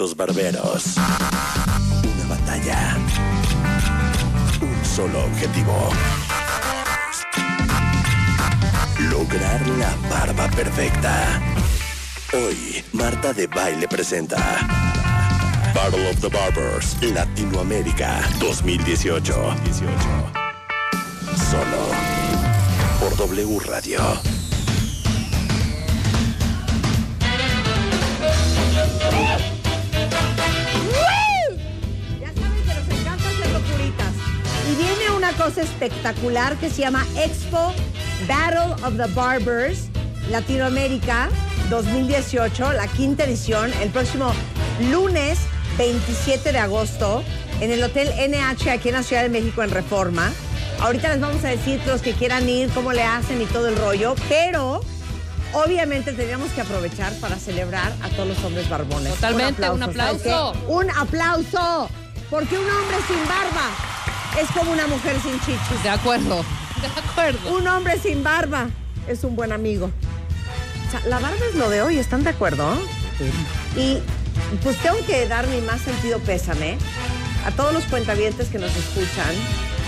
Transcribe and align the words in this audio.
200 0.00 0.16
barberos. 0.16 0.96
Una 0.96 2.26
batalla. 2.26 2.96
Un 4.62 4.84
solo 4.84 5.24
objetivo. 5.24 5.90
Lograr 9.10 9.66
la 9.78 9.94
barba 10.08 10.48
perfecta. 10.56 11.38
Hoy, 12.32 12.82
Marta 12.92 13.34
de 13.34 13.46
Baile 13.46 13.86
presenta 13.88 14.38
Battle 15.74 16.08
of 16.08 16.20
the 16.20 16.28
Barbers 16.28 16.96
Latinoamérica 17.02 18.22
2018. 18.40 19.34
Solo 21.50 21.90
por 22.98 23.16
W 23.16 23.58
Radio. 23.66 24.39
Cosa 35.50 35.62
espectacular 35.62 36.56
que 36.58 36.70
se 36.70 36.82
llama 36.82 37.04
Expo 37.16 37.74
Battle 38.28 38.72
of 38.86 38.96
the 38.96 39.12
Barbers 39.14 39.88
Latinoamérica 40.30 41.28
2018, 41.70 42.72
la 42.74 42.86
quinta 42.86 43.24
edición, 43.24 43.72
el 43.82 43.90
próximo 43.90 44.32
lunes 44.92 45.40
27 45.76 46.52
de 46.52 46.58
agosto 46.58 47.24
en 47.60 47.72
el 47.72 47.82
Hotel 47.82 48.10
NH 48.28 48.70
aquí 48.70 48.90
en 48.90 48.94
la 48.94 49.02
Ciudad 49.02 49.22
de 49.22 49.28
México 49.28 49.64
en 49.64 49.70
Reforma. 49.70 50.30
Ahorita 50.82 51.08
les 51.08 51.20
vamos 51.20 51.44
a 51.44 51.48
decir 51.48 51.80
los 51.84 52.00
que 52.00 52.12
quieran 52.12 52.48
ir, 52.48 52.68
cómo 52.70 52.92
le 52.92 53.02
hacen 53.02 53.42
y 53.42 53.46
todo 53.46 53.66
el 53.66 53.76
rollo, 53.76 54.14
pero 54.28 54.82
obviamente 55.52 56.12
teníamos 56.12 56.52
que 56.52 56.60
aprovechar 56.60 57.12
para 57.14 57.36
celebrar 57.36 57.92
a 58.02 58.08
todos 58.10 58.28
los 58.28 58.44
hombres 58.44 58.68
barbones. 58.68 59.14
Totalmente, 59.14 59.68
un 59.68 59.80
¿sabes 59.80 59.96
aplauso. 59.96 60.52
Un 60.68 60.90
aplauso, 60.90 61.90
porque 62.30 62.56
un 62.56 62.70
hombre 62.70 62.98
sin 63.08 63.26
barba 63.26 63.90
es 64.38 64.50
como 64.50 64.72
una 64.72 64.86
mujer 64.86 65.16
sin 65.22 65.38
chichis. 65.40 65.82
De 65.82 65.88
acuerdo, 65.88 66.44
de 66.80 66.86
acuerdo. 66.86 67.56
Un 67.56 67.66
hombre 67.66 67.98
sin 67.98 68.22
barba 68.22 68.68
es 69.08 69.24
un 69.24 69.36
buen 69.36 69.52
amigo. 69.52 69.90
O 70.86 70.90
sea, 70.90 71.00
la 71.06 71.18
barba 71.18 71.38
es 71.48 71.54
lo 71.54 71.70
de 71.70 71.82
hoy, 71.82 71.98
¿están 71.98 72.24
de 72.24 72.30
acuerdo? 72.30 72.76
Y 73.76 73.98
pues 74.62 74.76
tengo 74.78 74.96
que 75.06 75.28
dar 75.28 75.46
mi 75.46 75.60
más 75.60 75.80
sentido 75.82 76.18
pésame 76.20 76.78
a 77.44 77.50
todos 77.52 77.72
los 77.72 77.84
cuentavientes 77.84 78.48
que 78.48 78.58
nos 78.58 78.74
escuchan, 78.76 79.34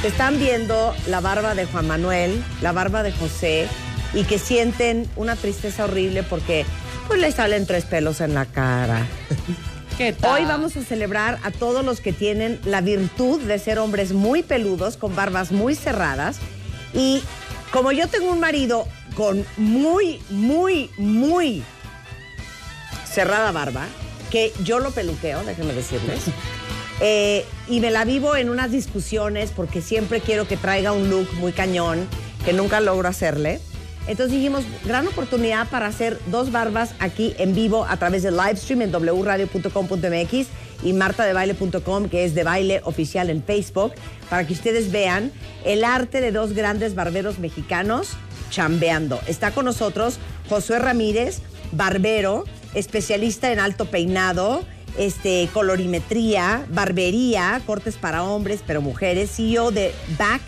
que 0.01 0.09
están 0.09 0.39
viendo 0.39 0.95
la 1.07 1.20
barba 1.20 1.55
de 1.55 1.67
Juan 1.67 1.87
Manuel, 1.87 2.43
la 2.61 2.73
barba 2.73 3.03
de 3.03 3.13
José, 3.13 3.69
y 4.15 4.25
que 4.25 4.39
sienten 4.39 5.09
una 5.17 5.37
tristeza 5.37 5.85
horrible 5.85 6.23
porque 6.23 6.67
pues 7.09 7.20
les 7.20 7.35
salen 7.35 7.67
tres 7.67 7.85
pelos 7.85 8.20
en 8.20 8.35
la 8.35 8.47
cara. 8.47 9.07
¿Qué 9.98 10.15
tal? 10.15 10.41
Hoy 10.41 10.47
vamos 10.47 10.77
a 10.77 10.83
celebrar 10.83 11.39
a 11.43 11.51
todos 11.51 11.85
los 11.85 12.01
que 12.01 12.12
tienen 12.12 12.59
la 12.65 12.81
virtud 12.81 13.41
de 13.43 13.59
ser 13.59 13.79
hombres 13.79 14.12
muy 14.12 14.43
peludos, 14.43 14.97
con 14.97 15.15
barbas 15.15 15.53
muy 15.53 15.75
cerradas. 15.75 16.39
Y 16.95 17.23
como 17.73 17.93
yo 17.93 18.09
tengo 18.09 18.33
un 18.33 18.41
marido 18.41 18.89
con 19.15 19.45
muy, 19.59 20.20
muy, 20.31 20.91
muy 20.97 21.63
cerrada 23.05 23.53
barba, 23.53 23.87
que 24.31 24.53
yo 24.65 24.79
lo 24.79 24.93
peluqueo, 24.93 25.45
déjenme 25.45 25.75
decirles. 25.75 26.23
eh, 27.01 27.45
y 27.69 27.81
me 27.81 27.91
la 27.91 28.05
vivo 28.05 28.35
en 28.35 28.48
unas 28.48 28.70
discusiones 28.73 29.51
porque 29.51 29.83
siempre 29.83 30.20
quiero 30.20 30.48
que 30.48 30.57
traiga 30.57 30.93
un 30.93 31.11
look 31.11 31.29
muy 31.35 31.53
cañón, 31.53 32.09
que 32.47 32.55
nunca 32.55 32.81
logro 32.81 33.09
hacerle. 33.09 33.61
Entonces 34.06 34.36
dijimos, 34.36 34.64
gran 34.84 35.06
oportunidad 35.06 35.69
para 35.69 35.86
hacer 35.86 36.19
dos 36.27 36.50
barbas 36.50 36.95
aquí 36.98 37.34
en 37.39 37.55
vivo 37.55 37.86
a 37.89 37.97
través 37.97 38.22
del 38.22 38.36
live 38.36 38.56
stream 38.56 38.83
en 38.83 38.92
wradio.com.mx 38.92 40.47
y 40.83 40.92
martadebaile.com, 40.92 42.08
que 42.08 42.25
es 42.25 42.34
de 42.34 42.42
baile 42.42 42.80
oficial 42.84 43.30
en 43.30 43.45
Facebook, 43.45 43.92
para 44.28 44.47
que 44.47 44.53
ustedes 44.53 44.91
vean 44.91 45.30
el 45.64 45.85
arte 45.85 46.20
de 46.20 46.33
dos 46.33 46.52
grandes 46.52 46.95
barberos 46.95 47.39
mexicanos 47.39 48.08
chambeando. 48.51 49.20
Está 49.27 49.52
con 49.52 49.64
nosotros 49.64 50.19
Josué 50.48 50.80
Ramírez, 50.80 51.40
barbero, 51.70 52.45
especialista 52.74 53.52
en 53.52 53.61
alto 53.61 53.86
peinado, 53.86 54.64
este, 54.98 55.48
colorimetría, 55.52 56.67
barbería, 56.69 57.63
cortes 57.64 57.96
para 57.96 58.24
hombres, 58.24 58.63
pero 58.67 58.83
mujeres, 58.83 59.30
CEO 59.30 59.70
de 59.70 59.95
Back 60.19 60.42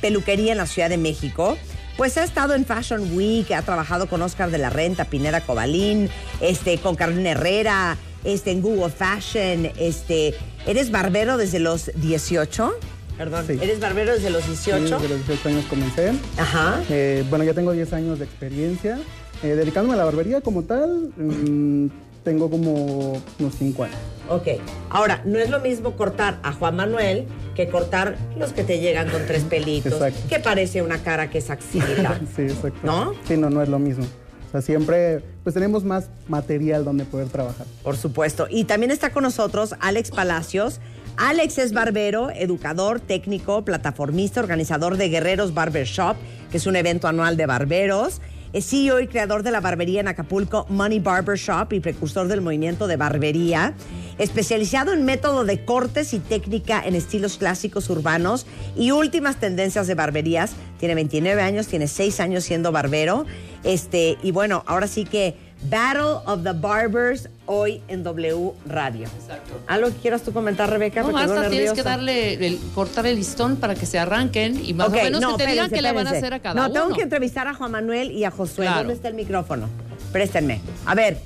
Peluquería 0.00 0.52
en 0.52 0.58
la 0.58 0.66
Ciudad 0.66 0.88
de 0.88 0.98
México. 0.98 1.56
Pues 2.00 2.16
ha 2.16 2.24
estado 2.24 2.54
en 2.54 2.64
Fashion 2.64 3.14
Week, 3.14 3.52
ha 3.52 3.60
trabajado 3.60 4.06
con 4.08 4.22
Oscar 4.22 4.50
de 4.50 4.56
la 4.56 4.70
Renta, 4.70 5.04
Pineda 5.04 5.42
Cobalín, 5.42 6.08
este, 6.40 6.78
con 6.78 6.96
Carolina 6.96 7.32
Herrera, 7.32 7.98
este, 8.24 8.52
en 8.52 8.62
Google 8.62 8.88
Fashion, 8.88 9.70
este, 9.78 10.34
¿eres 10.66 10.90
barbero 10.90 11.36
desde 11.36 11.58
los 11.58 11.90
18? 11.96 12.72
Perdón, 13.18 13.44
Sí. 13.46 13.58
¿eres 13.60 13.80
barbero 13.80 14.14
desde 14.14 14.30
los 14.30 14.46
18? 14.46 14.78
Sí, 14.86 14.92
desde 14.94 15.08
los 15.10 15.26
18 15.26 15.48
años 15.50 15.66
comencé. 15.68 16.12
Ajá. 16.38 16.82
Eh, 16.88 17.22
bueno, 17.28 17.44
ya 17.44 17.52
tengo 17.52 17.72
10 17.72 17.92
años 17.92 18.18
de 18.18 18.24
experiencia. 18.24 18.98
Eh, 19.42 19.48
dedicándome 19.48 19.92
a 19.92 19.98
la 19.98 20.04
barbería 20.04 20.40
como 20.40 20.62
tal, 20.62 21.10
mm, 21.18 21.88
tengo 22.24 22.50
como 22.50 23.12
unos 23.38 23.54
5 23.58 23.84
años. 23.84 23.96
Ok. 24.28 24.46
Ahora, 24.90 25.22
no 25.24 25.38
es 25.38 25.50
lo 25.50 25.60
mismo 25.60 25.96
cortar 25.96 26.38
a 26.42 26.52
Juan 26.52 26.76
Manuel 26.76 27.26
que 27.54 27.68
cortar 27.68 28.16
los 28.38 28.52
que 28.52 28.62
te 28.64 28.78
llegan 28.78 29.08
con 29.10 29.26
tres 29.26 29.42
pelitos, 29.50 29.92
Exacto. 29.94 30.20
que 30.28 30.38
parece 30.38 30.82
una 30.82 30.98
cara 31.02 31.30
que 31.30 31.38
es 31.38 31.50
axila. 31.50 32.20
Sí, 32.36 32.42
exacto. 32.42 32.78
¿No? 32.84 33.14
Sí, 33.26 33.36
no, 33.36 33.50
no 33.50 33.62
es 33.62 33.68
lo 33.68 33.78
mismo. 33.78 34.04
O 34.04 34.50
sea, 34.52 34.62
siempre, 34.62 35.22
pues 35.44 35.54
tenemos 35.54 35.84
más 35.84 36.10
material 36.28 36.84
donde 36.84 37.04
poder 37.04 37.28
trabajar. 37.28 37.66
Por 37.84 37.96
supuesto. 37.96 38.46
Y 38.50 38.64
también 38.64 38.90
está 38.90 39.10
con 39.10 39.22
nosotros 39.22 39.74
Alex 39.80 40.10
Palacios. 40.10 40.80
Alex 41.16 41.58
es 41.58 41.72
barbero, 41.72 42.30
educador, 42.30 42.98
técnico, 42.98 43.64
plataformista, 43.64 44.40
organizador 44.40 44.96
de 44.96 45.08
Guerreros 45.08 45.54
Barber 45.54 45.86
Shop, 45.86 46.16
que 46.50 46.56
es 46.56 46.66
un 46.66 46.76
evento 46.76 47.06
anual 47.08 47.36
de 47.36 47.46
barberos. 47.46 48.20
Es 48.52 48.68
CEO 48.68 48.98
y 48.98 49.06
creador 49.06 49.44
de 49.44 49.52
la 49.52 49.60
barbería 49.60 50.00
en 50.00 50.08
Acapulco, 50.08 50.66
Money 50.68 50.98
Barber 50.98 51.38
Shop, 51.38 51.72
y 51.72 51.78
precursor 51.78 52.26
del 52.26 52.40
movimiento 52.40 52.88
de 52.88 52.96
barbería. 52.96 53.74
Especializado 54.18 54.92
en 54.92 55.04
método 55.04 55.44
de 55.44 55.64
cortes 55.64 56.12
y 56.14 56.18
técnica 56.18 56.82
en 56.84 56.96
estilos 56.96 57.38
clásicos 57.38 57.88
urbanos 57.90 58.46
y 58.76 58.90
últimas 58.90 59.36
tendencias 59.36 59.86
de 59.86 59.94
barberías. 59.94 60.54
Tiene 60.78 60.96
29 60.96 61.40
años, 61.40 61.68
tiene 61.68 61.86
6 61.86 62.18
años 62.18 62.42
siendo 62.42 62.72
barbero. 62.72 63.24
Este, 63.62 64.18
y 64.20 64.32
bueno, 64.32 64.64
ahora 64.66 64.88
sí 64.88 65.04
que 65.04 65.36
Battle 65.62 66.22
of 66.26 66.42
the 66.42 66.52
Barbers 66.52 67.28
hoy 67.46 67.82
en 67.88 68.02
W 68.02 68.52
Radio. 68.66 69.06
Exacto. 69.20 69.60
¿Algo 69.66 69.88
que 69.88 69.96
quieras 69.96 70.22
tú 70.22 70.32
comentar, 70.32 70.70
Rebeca? 70.70 71.02
No, 71.02 71.16
hasta 71.16 71.50
tienes 71.50 71.72
que 71.72 71.82
darle, 71.82 72.34
el, 72.46 72.58
cortar 72.74 73.06
el 73.06 73.16
listón 73.16 73.56
para 73.56 73.74
que 73.74 73.84
se 73.86 73.98
arranquen 73.98 74.64
y 74.64 74.72
más 74.72 74.88
Ok, 74.88 74.94
o 74.94 75.02
menos 75.02 75.20
no, 75.20 75.36
que 75.36 75.44
te 75.44 75.50
digan 75.50 75.70
qué 75.70 75.82
le 75.82 75.92
van 75.92 76.06
a 76.06 76.10
hacer 76.10 76.32
a 76.32 76.40
cada 76.40 76.54
no, 76.54 76.64
uno. 76.66 76.72
tengo 76.72 76.96
que 76.96 77.02
entrevistar 77.02 77.46
a 77.46 77.54
Juan 77.54 77.72
Manuel 77.72 78.10
y 78.10 78.24
a 78.24 78.30
Josué. 78.30 78.64
Claro. 78.64 78.78
¿Dónde 78.78 78.94
está 78.94 79.08
el 79.08 79.14
micrófono? 79.14 79.68
Préstenme. 80.12 80.60
A 80.86 80.94
ver, 80.94 81.18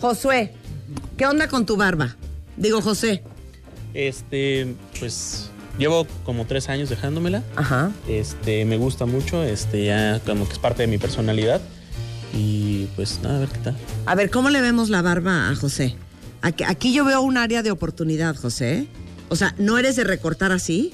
Josué, 0.00 0.52
¿qué 1.16 1.26
onda 1.26 1.48
con 1.48 1.66
tu 1.66 1.76
barba? 1.76 2.16
Digo, 2.56 2.80
José. 2.80 3.22
Este, 3.92 4.74
pues 5.00 5.50
llevo 5.78 6.06
como 6.24 6.46
tres 6.46 6.68
años 6.68 6.90
dejándomela. 6.90 7.42
Ajá. 7.56 7.90
Este, 8.06 8.64
me 8.64 8.76
gusta 8.76 9.06
mucho, 9.06 9.42
este, 9.42 9.86
ya 9.86 10.20
como 10.24 10.46
que 10.46 10.52
es 10.52 10.58
parte 10.60 10.82
de 10.82 10.86
mi 10.86 10.98
personalidad. 10.98 11.60
Y 12.32 12.86
pues 12.96 13.20
nada, 13.22 13.36
a 13.36 13.40
ver 13.40 13.48
qué 13.48 13.58
tal. 13.58 13.76
A 14.06 14.14
ver, 14.14 14.30
¿cómo 14.30 14.50
le 14.50 14.60
vemos 14.60 14.88
la 14.88 15.02
barba 15.02 15.50
a 15.50 15.54
José? 15.54 15.96
Aquí, 16.42 16.64
aquí 16.64 16.92
yo 16.92 17.04
veo 17.04 17.20
un 17.20 17.36
área 17.36 17.62
de 17.62 17.70
oportunidad, 17.70 18.36
José. 18.36 18.86
O 19.28 19.36
sea, 19.36 19.54
¿no 19.58 19.78
eres 19.78 19.96
de 19.96 20.04
recortar 20.04 20.52
así? 20.52 20.92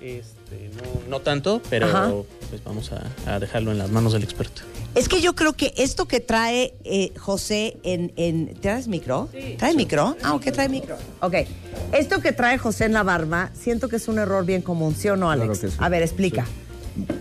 Este, 0.00 0.70
no, 0.76 1.10
no 1.10 1.20
tanto, 1.20 1.60
pero 1.68 1.86
Ajá. 1.86 2.12
pues 2.48 2.64
vamos 2.64 2.90
a, 2.92 3.34
a 3.34 3.38
dejarlo 3.38 3.72
en 3.72 3.78
las 3.78 3.90
manos 3.90 4.12
del 4.12 4.22
experto. 4.22 4.62
Es 4.94 5.08
que 5.08 5.20
yo 5.20 5.36
creo 5.36 5.52
que 5.52 5.72
esto 5.76 6.06
que 6.08 6.18
trae 6.18 6.74
eh, 6.82 7.12
José 7.16 7.76
en, 7.84 8.12
en... 8.16 8.54
¿Traes 8.60 8.88
micro? 8.88 9.28
¿Trae 9.56 9.74
micro? 9.74 10.16
Ah, 10.22 10.34
ok, 10.34 10.50
trae 10.52 10.68
micro. 10.68 10.96
Ok. 11.20 11.34
Esto 11.92 12.20
que 12.20 12.32
trae 12.32 12.58
José 12.58 12.86
en 12.86 12.94
la 12.94 13.04
barba, 13.04 13.50
siento 13.54 13.88
que 13.88 13.96
es 13.96 14.08
un 14.08 14.18
error 14.18 14.44
bien 14.44 14.62
común, 14.62 14.96
¿sí 14.96 15.08
o 15.08 15.14
no, 15.14 15.30
Alex? 15.30 15.46
Claro 15.46 15.60
que 15.60 15.68
sí. 15.70 15.76
A 15.78 15.88
ver, 15.88 16.02
explica. 16.02 16.44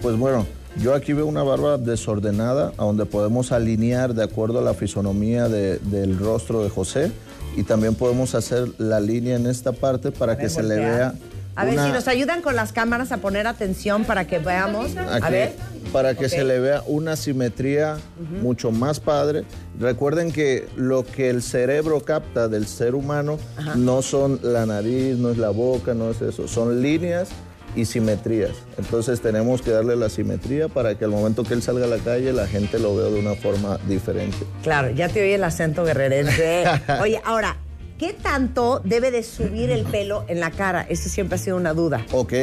Pues 0.02 0.18
bueno, 0.18 0.48
yo 0.78 0.94
aquí 0.94 1.14
veo 1.14 1.26
una 1.26 1.44
barba 1.44 1.78
desordenada, 1.78 2.74
a 2.78 2.84
donde 2.86 3.06
podemos 3.06 3.52
alinear 3.52 4.14
de 4.14 4.24
acuerdo 4.24 4.60
a 4.60 4.62
la 4.62 4.74
fisonomía 4.74 5.48
de- 5.50 5.80
del 5.80 6.18
rostro 6.18 6.64
de 6.64 6.70
José 6.70 7.12
y 7.58 7.64
también 7.64 7.96
podemos 7.96 8.36
hacer 8.36 8.68
la 8.78 9.00
línea 9.00 9.36
en 9.36 9.48
esta 9.48 9.72
parte 9.72 10.12
para 10.12 10.36
que 10.38 10.44
ver, 10.44 10.52
se 10.52 10.64
le 10.64 10.76
vea. 10.76 11.14
A 11.56 11.66
ver 11.66 11.74
si 11.74 11.92
nos 11.92 12.08
ayudan 12.08 12.42
con 12.42 12.56
las 12.56 12.72
cámaras 12.72 13.12
a 13.12 13.18
poner 13.18 13.46
atención 13.46 14.06
para 14.06 14.26
que 14.28 14.40
veamos. 14.40 14.96
A 14.96 15.30
ver. 15.30 15.54
para 15.92 16.14
que 16.16 16.30
se 16.30 16.44
le 16.46 16.60
vea 16.60 16.84
una 16.88 17.16
simetría 17.18 17.98
mucho 18.42 18.72
más 18.72 19.00
padre. 19.02 19.44
Recuerden 19.78 20.32
que 20.32 20.68
lo 20.78 21.04
que 21.04 21.30
el 21.30 21.42
cerebro 21.42 22.00
capta 22.02 22.48
del 22.48 22.66
ser 22.68 22.96
humano 22.96 23.40
no 23.76 24.02
son 24.02 24.40
la 24.44 24.66
nariz, 24.66 25.18
no 25.18 25.32
es 25.32 25.38
la 25.38 25.50
boca, 25.50 25.94
no 25.94 26.12
es 26.12 26.22
eso, 26.22 26.48
son 26.48 26.82
líneas 26.82 27.30
y 27.76 27.86
simetrías. 27.86 28.52
Entonces 28.78 29.22
tenemos 29.22 29.62
que 29.62 29.72
darle 29.72 29.96
la 29.96 30.10
simetría 30.10 30.68
para 30.68 30.96
que 30.98 31.06
al 31.06 31.12
momento 31.12 31.44
que 31.44 31.54
él 31.54 31.62
salga 31.62 31.86
a 31.86 31.90
la 31.90 31.98
calle 31.98 32.34
la 32.34 32.48
gente 32.48 32.80
lo 32.80 32.96
vea 32.96 33.08
de 33.10 33.20
una 33.20 33.36
forma 33.36 33.78
diferente. 33.88 34.38
Claro, 34.64 34.90
ya 34.92 35.10
te 35.10 35.22
oí 35.22 35.32
el 35.32 35.44
acento 35.44 35.84
guerrerense. 35.86 36.64
Oye, 37.02 37.22
ahora, 37.26 37.58
¿qué 37.98 38.14
tanto 38.14 38.82
debe 38.84 39.12
de 39.12 39.24
subir 39.24 39.70
el 39.70 39.84
pelo 39.86 40.26
en 40.28 40.40
la 40.40 40.52
cara? 40.52 40.82
Esa 40.90 41.10
siempre 41.10 41.36
ha 41.36 41.38
sido 41.38 41.58
una 41.58 41.74
duda. 41.74 42.06
Ok, 42.12 42.34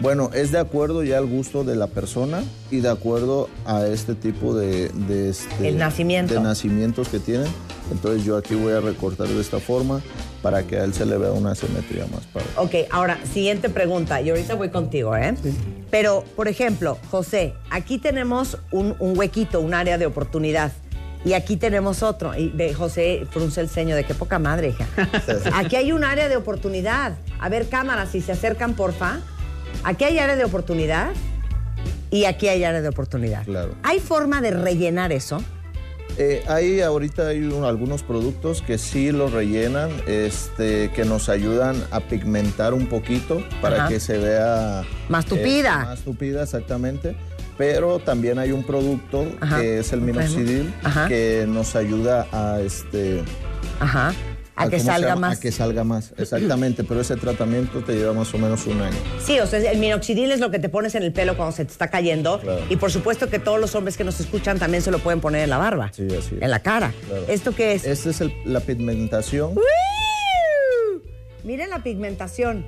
bueno, 0.00 0.30
es 0.34 0.52
de 0.52 0.58
acuerdo 0.58 1.02
ya 1.02 1.18
al 1.18 1.26
gusto 1.26 1.64
de 1.64 1.74
la 1.76 1.86
persona 1.86 2.42
y 2.70 2.80
de 2.80 2.88
acuerdo 2.90 3.48
a 3.64 3.86
este 3.86 4.14
tipo 4.14 4.54
de... 4.54 4.88
de 4.90 5.30
este- 5.30 5.68
El 5.68 5.78
nacimiento. 5.78 6.34
De 6.34 6.40
nacimientos 6.40 7.08
que 7.08 7.18
tienen. 7.18 7.48
Entonces 7.90 8.24
yo 8.24 8.36
aquí 8.36 8.54
voy 8.54 8.72
a 8.72 8.80
recortar 8.80 9.28
de 9.28 9.40
esta 9.40 9.60
forma 9.60 10.02
para 10.46 10.62
que 10.62 10.78
a 10.78 10.84
él 10.84 10.94
se 10.94 11.04
le 11.04 11.18
vea 11.18 11.32
una 11.32 11.56
simetría 11.56 12.06
más 12.06 12.24
padre. 12.26 12.46
Ok, 12.54 12.88
ahora, 12.92 13.18
siguiente 13.34 13.68
pregunta. 13.68 14.20
Y 14.20 14.30
ahorita 14.30 14.54
voy 14.54 14.68
contigo, 14.68 15.16
¿eh? 15.16 15.34
Pero, 15.90 16.22
por 16.36 16.46
ejemplo, 16.46 16.98
José, 17.10 17.54
aquí 17.68 17.98
tenemos 17.98 18.56
un, 18.70 18.94
un 19.00 19.18
huequito, 19.18 19.58
un 19.58 19.74
área 19.74 19.98
de 19.98 20.06
oportunidad. 20.06 20.70
Y 21.24 21.32
aquí 21.32 21.56
tenemos 21.56 22.04
otro. 22.04 22.32
Y 22.36 22.50
de 22.50 22.72
José 22.72 23.26
frunce 23.28 23.60
el 23.60 23.68
ceño 23.68 23.96
de 23.96 24.04
qué 24.04 24.14
poca 24.14 24.38
madre, 24.38 24.68
hija. 24.68 24.86
Aquí 25.52 25.74
hay 25.74 25.90
un 25.90 26.04
área 26.04 26.28
de 26.28 26.36
oportunidad. 26.36 27.16
A 27.40 27.48
ver, 27.48 27.68
cámaras, 27.68 28.10
si 28.10 28.20
se 28.20 28.30
acercan, 28.30 28.74
porfa. 28.74 29.18
Aquí 29.82 30.04
hay 30.04 30.20
área 30.20 30.36
de 30.36 30.44
oportunidad 30.44 31.10
y 32.12 32.26
aquí 32.26 32.46
hay 32.46 32.62
área 32.62 32.82
de 32.82 32.88
oportunidad. 32.88 33.44
Claro. 33.46 33.74
¿Hay 33.82 33.98
forma 33.98 34.40
de 34.40 34.52
rellenar 34.52 35.10
eso? 35.10 35.42
Eh, 36.18 36.42
hay 36.48 36.80
ahorita 36.80 37.28
hay 37.28 37.40
un- 37.40 37.64
algunos 37.64 38.02
productos 38.02 38.62
que 38.62 38.78
sí 38.78 39.12
lo 39.12 39.28
rellenan, 39.28 39.90
este, 40.06 40.90
que 40.92 41.04
nos 41.04 41.28
ayudan 41.28 41.76
a 41.90 42.00
pigmentar 42.00 42.72
un 42.72 42.86
poquito 42.86 43.44
para 43.60 43.76
Ajá. 43.84 43.88
que 43.88 44.00
se 44.00 44.16
vea 44.16 44.82
Más 45.10 45.26
tupida. 45.26 45.82
eh, 45.82 45.86
más 45.86 46.00
tupida, 46.00 46.42
exactamente. 46.42 47.16
Pero 47.58 47.98
también 48.00 48.38
hay 48.38 48.52
un 48.52 48.64
producto 48.64 49.26
Ajá. 49.40 49.60
que 49.60 49.78
es 49.78 49.92
el 49.92 50.00
minoxidil 50.02 50.72
que 51.08 51.46
nos 51.48 51.74
ayuda 51.76 52.26
a 52.32 52.60
este 52.60 53.22
Ajá. 53.80 54.12
A 54.58 54.64
que 54.64 54.70
¿cómo 54.78 54.80
se 54.80 54.86
salga 54.86 55.08
llama? 55.10 55.28
más. 55.28 55.38
A 55.38 55.40
que 55.40 55.52
salga 55.52 55.84
más, 55.84 56.12
exactamente. 56.16 56.82
pero 56.82 57.00
ese 57.02 57.16
tratamiento 57.16 57.84
te 57.84 57.92
lleva 57.94 58.14
más 58.14 58.32
o 58.32 58.38
menos 58.38 58.66
un 58.66 58.80
año. 58.80 58.96
Sí, 59.22 59.38
o 59.38 59.46
sea, 59.46 59.58
el 59.70 59.78
minoxidil 59.78 60.32
es 60.32 60.40
lo 60.40 60.50
que 60.50 60.58
te 60.58 60.68
pones 60.70 60.94
en 60.94 61.02
el 61.02 61.12
pelo 61.12 61.36
cuando 61.36 61.54
se 61.54 61.64
te 61.66 61.72
está 61.72 61.88
cayendo. 61.88 62.40
Claro. 62.40 62.62
Y 62.70 62.76
por 62.76 62.90
supuesto 62.90 63.28
que 63.28 63.38
todos 63.38 63.60
los 63.60 63.74
hombres 63.74 63.96
que 63.98 64.04
nos 64.04 64.18
escuchan 64.18 64.58
también 64.58 64.82
se 64.82 64.90
lo 64.90 64.98
pueden 64.98 65.20
poner 65.20 65.42
en 65.42 65.50
la 65.50 65.58
barba. 65.58 65.90
Sí, 65.92 66.06
así 66.06 66.36
es. 66.36 66.42
En 66.42 66.50
la 66.50 66.60
cara. 66.60 66.92
Claro. 67.06 67.24
¿Esto 67.28 67.54
qué 67.54 67.72
es? 67.74 67.84
Esta 67.84 68.08
es 68.10 68.20
el- 68.22 68.32
la 68.46 68.60
pigmentación. 68.60 69.54
¡Woo! 69.54 69.62
Miren 71.44 71.70
la 71.70 71.82
pigmentación. 71.82 72.64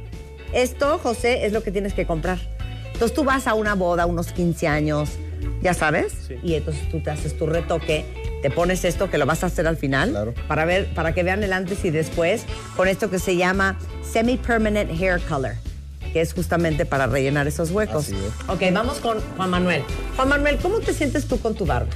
Esto, 0.52 0.99
José, 0.99 1.46
es 1.46 1.52
lo 1.52 1.62
que 1.62 1.73
tienes 1.73 1.94
que 1.94 2.06
comprar. 2.06 2.38
Entonces 2.93 3.14
tú 3.14 3.25
vas 3.25 3.46
a 3.46 3.55
una 3.55 3.75
boda, 3.75 4.06
unos 4.06 4.32
15 4.32 4.67
años, 4.69 5.11
ya 5.62 5.75
sabes, 5.75 6.12
Sí. 6.26 6.35
y 6.43 6.55
entonces 6.55 6.88
tú 6.90 7.00
te 7.02 7.11
haces 7.11 7.37
tu 7.37 7.46
retoque, 7.46 8.05
te 8.43 8.50
pones 8.50 8.85
esto 8.85 9.11
que 9.11 9.19
lo 9.19 9.26
vas 9.26 9.43
a 9.43 9.46
hacer 9.46 9.67
al 9.67 9.76
final 9.76 10.11
Claro. 10.11 10.35
para 10.46 10.64
ver, 10.64 10.87
para 10.94 11.12
que 11.14 11.23
vean 11.23 11.43
el 11.43 11.52
antes 11.52 11.85
y 11.85 11.90
después 11.90 12.44
con 12.76 12.87
esto 12.88 13.11
que 13.11 13.19
se 13.19 13.37
llama 13.37 13.76
semi-permanent 14.12 14.90
hair 15.00 15.20
color, 15.20 15.52
que 16.12 16.20
es 16.20 16.32
justamente 16.32 16.87
para 16.87 17.06
rellenar 17.06 17.46
esos 17.46 17.70
huecos. 17.70 18.06
Así 18.06 18.14
es. 18.17 18.49
Ok, 18.49 18.62
vamos 18.73 18.99
con 18.99 19.19
Juan 19.37 19.50
Manuel. 19.50 19.82
Juan 20.17 20.29
Manuel, 20.29 20.56
¿cómo 20.58 20.81
te 20.81 20.93
sientes 20.93 21.26
tú 21.26 21.38
con 21.40 21.55
tu 21.55 21.67
barba? 21.67 21.88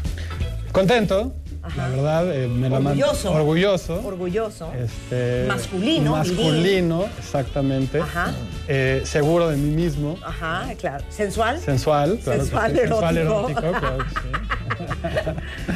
Contento, 0.72 1.34
Ajá. 1.62 1.76
la 1.76 1.88
verdad. 1.96 2.34
eh, 2.34 2.48
me 2.48 2.68
la 2.70 2.80
man- 2.80 2.92
Orgulloso. 2.98 3.32
orgulloso. 3.32 4.00
Orgulloso. 4.06 4.72
Este, 4.72 5.44
Masculino, 5.46 6.20
viril. 6.22 6.36
Masculino, 6.36 7.04
exactamente. 7.18 8.00
Ajá. 8.00 8.32
Eh, 8.68 9.02
seguro 9.04 9.48
de 9.48 9.56
mí 9.56 9.70
mismo. 9.74 10.16
Ajá, 10.24 10.66
claro. 10.78 11.04
¿Sensual? 11.10 11.60
Sensual, 11.60 12.18
claro. 12.24 12.38
que 12.40 12.44
Sensual, 12.46 12.72
sí, 12.72 12.78
sensual, 12.78 13.16
erótico. 13.18 13.60
erótico, 13.60 13.80
claro 13.80 13.98
que 13.98 14.10
sí. 14.10 14.28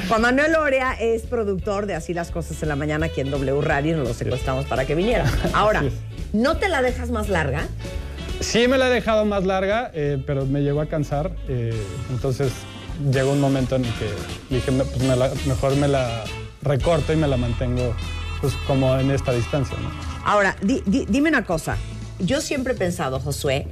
Juan 0.08 0.22
Manuel 0.22 0.54
Orea 0.56 0.92
es 1.00 1.22
productor 1.22 1.86
de 1.86 1.94
Así 1.94 2.14
las 2.14 2.30
cosas 2.30 2.62
en 2.62 2.68
la 2.68 2.76
mañana 2.76 3.06
aquí 3.06 3.20
en 3.20 3.30
W 3.30 3.60
Radio 3.60 3.92
y 3.94 3.98
nos 3.98 4.08
lo 4.08 4.14
secuestramos 4.14 4.66
para 4.66 4.84
que 4.84 4.94
viniera. 4.94 5.24
Ahora. 5.52 5.82
¿no 6.32 6.56
te 6.58 6.68
la 6.68 6.82
dejas 6.82 7.10
más 7.10 7.28
larga? 7.28 7.66
Sí 8.40 8.68
me 8.68 8.76
la 8.78 8.88
he 8.88 8.90
dejado 8.90 9.24
más 9.24 9.44
larga, 9.44 9.90
eh, 9.94 10.22
pero 10.26 10.44
me 10.44 10.60
llegó 10.60 10.80
a 10.82 10.86
cansar. 10.86 11.30
eh, 11.48 11.72
entonces 12.10 12.52
llegó 13.10 13.32
un 13.32 13.40
momento 13.40 13.76
en 13.76 13.84
el 13.84 13.92
que 13.94 14.08
dije, 14.54 14.72
pues 14.72 14.98
me 15.02 15.16
la- 15.16 15.30
mejor 15.46 15.76
me 15.76 15.88
la 15.88 16.24
recorto 16.62 17.12
y 17.12 17.16
me 17.16 17.28
la 17.28 17.36
mantengo 17.36 17.94
pues 18.40 18.52
como 18.66 18.98
en 18.98 19.10
esta 19.10 19.32
distancia. 19.32 19.76
¿no? 19.80 19.88
Ahora, 20.24 20.56
di- 20.62 20.82
di- 20.84 21.06
dime 21.08 21.30
una 21.30 21.44
cosa. 21.44 21.76
Yo 22.18 22.40
siempre 22.42 22.74
he 22.74 22.76
pensado, 22.76 23.18
Josué, 23.20 23.66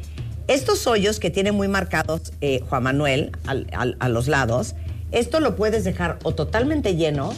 estos 0.47 0.87
hoyos 0.87 1.21
que 1.21 1.31
tiene 1.31 1.53
muy 1.53 1.69
marcados 1.69 2.33
eh, 2.41 2.61
Juan 2.69 2.83
Manuel 2.85 3.33
al- 3.47 3.67
al- 3.73 3.97
a 4.01 4.09
los 4.09 4.29
lados, 4.29 4.75
esto 5.15 5.41
lo 5.41 5.57
puedes 5.57 5.85
dejar 5.85 6.19
o 6.25 6.35
totalmente 6.35 6.97
lleno 6.97 7.35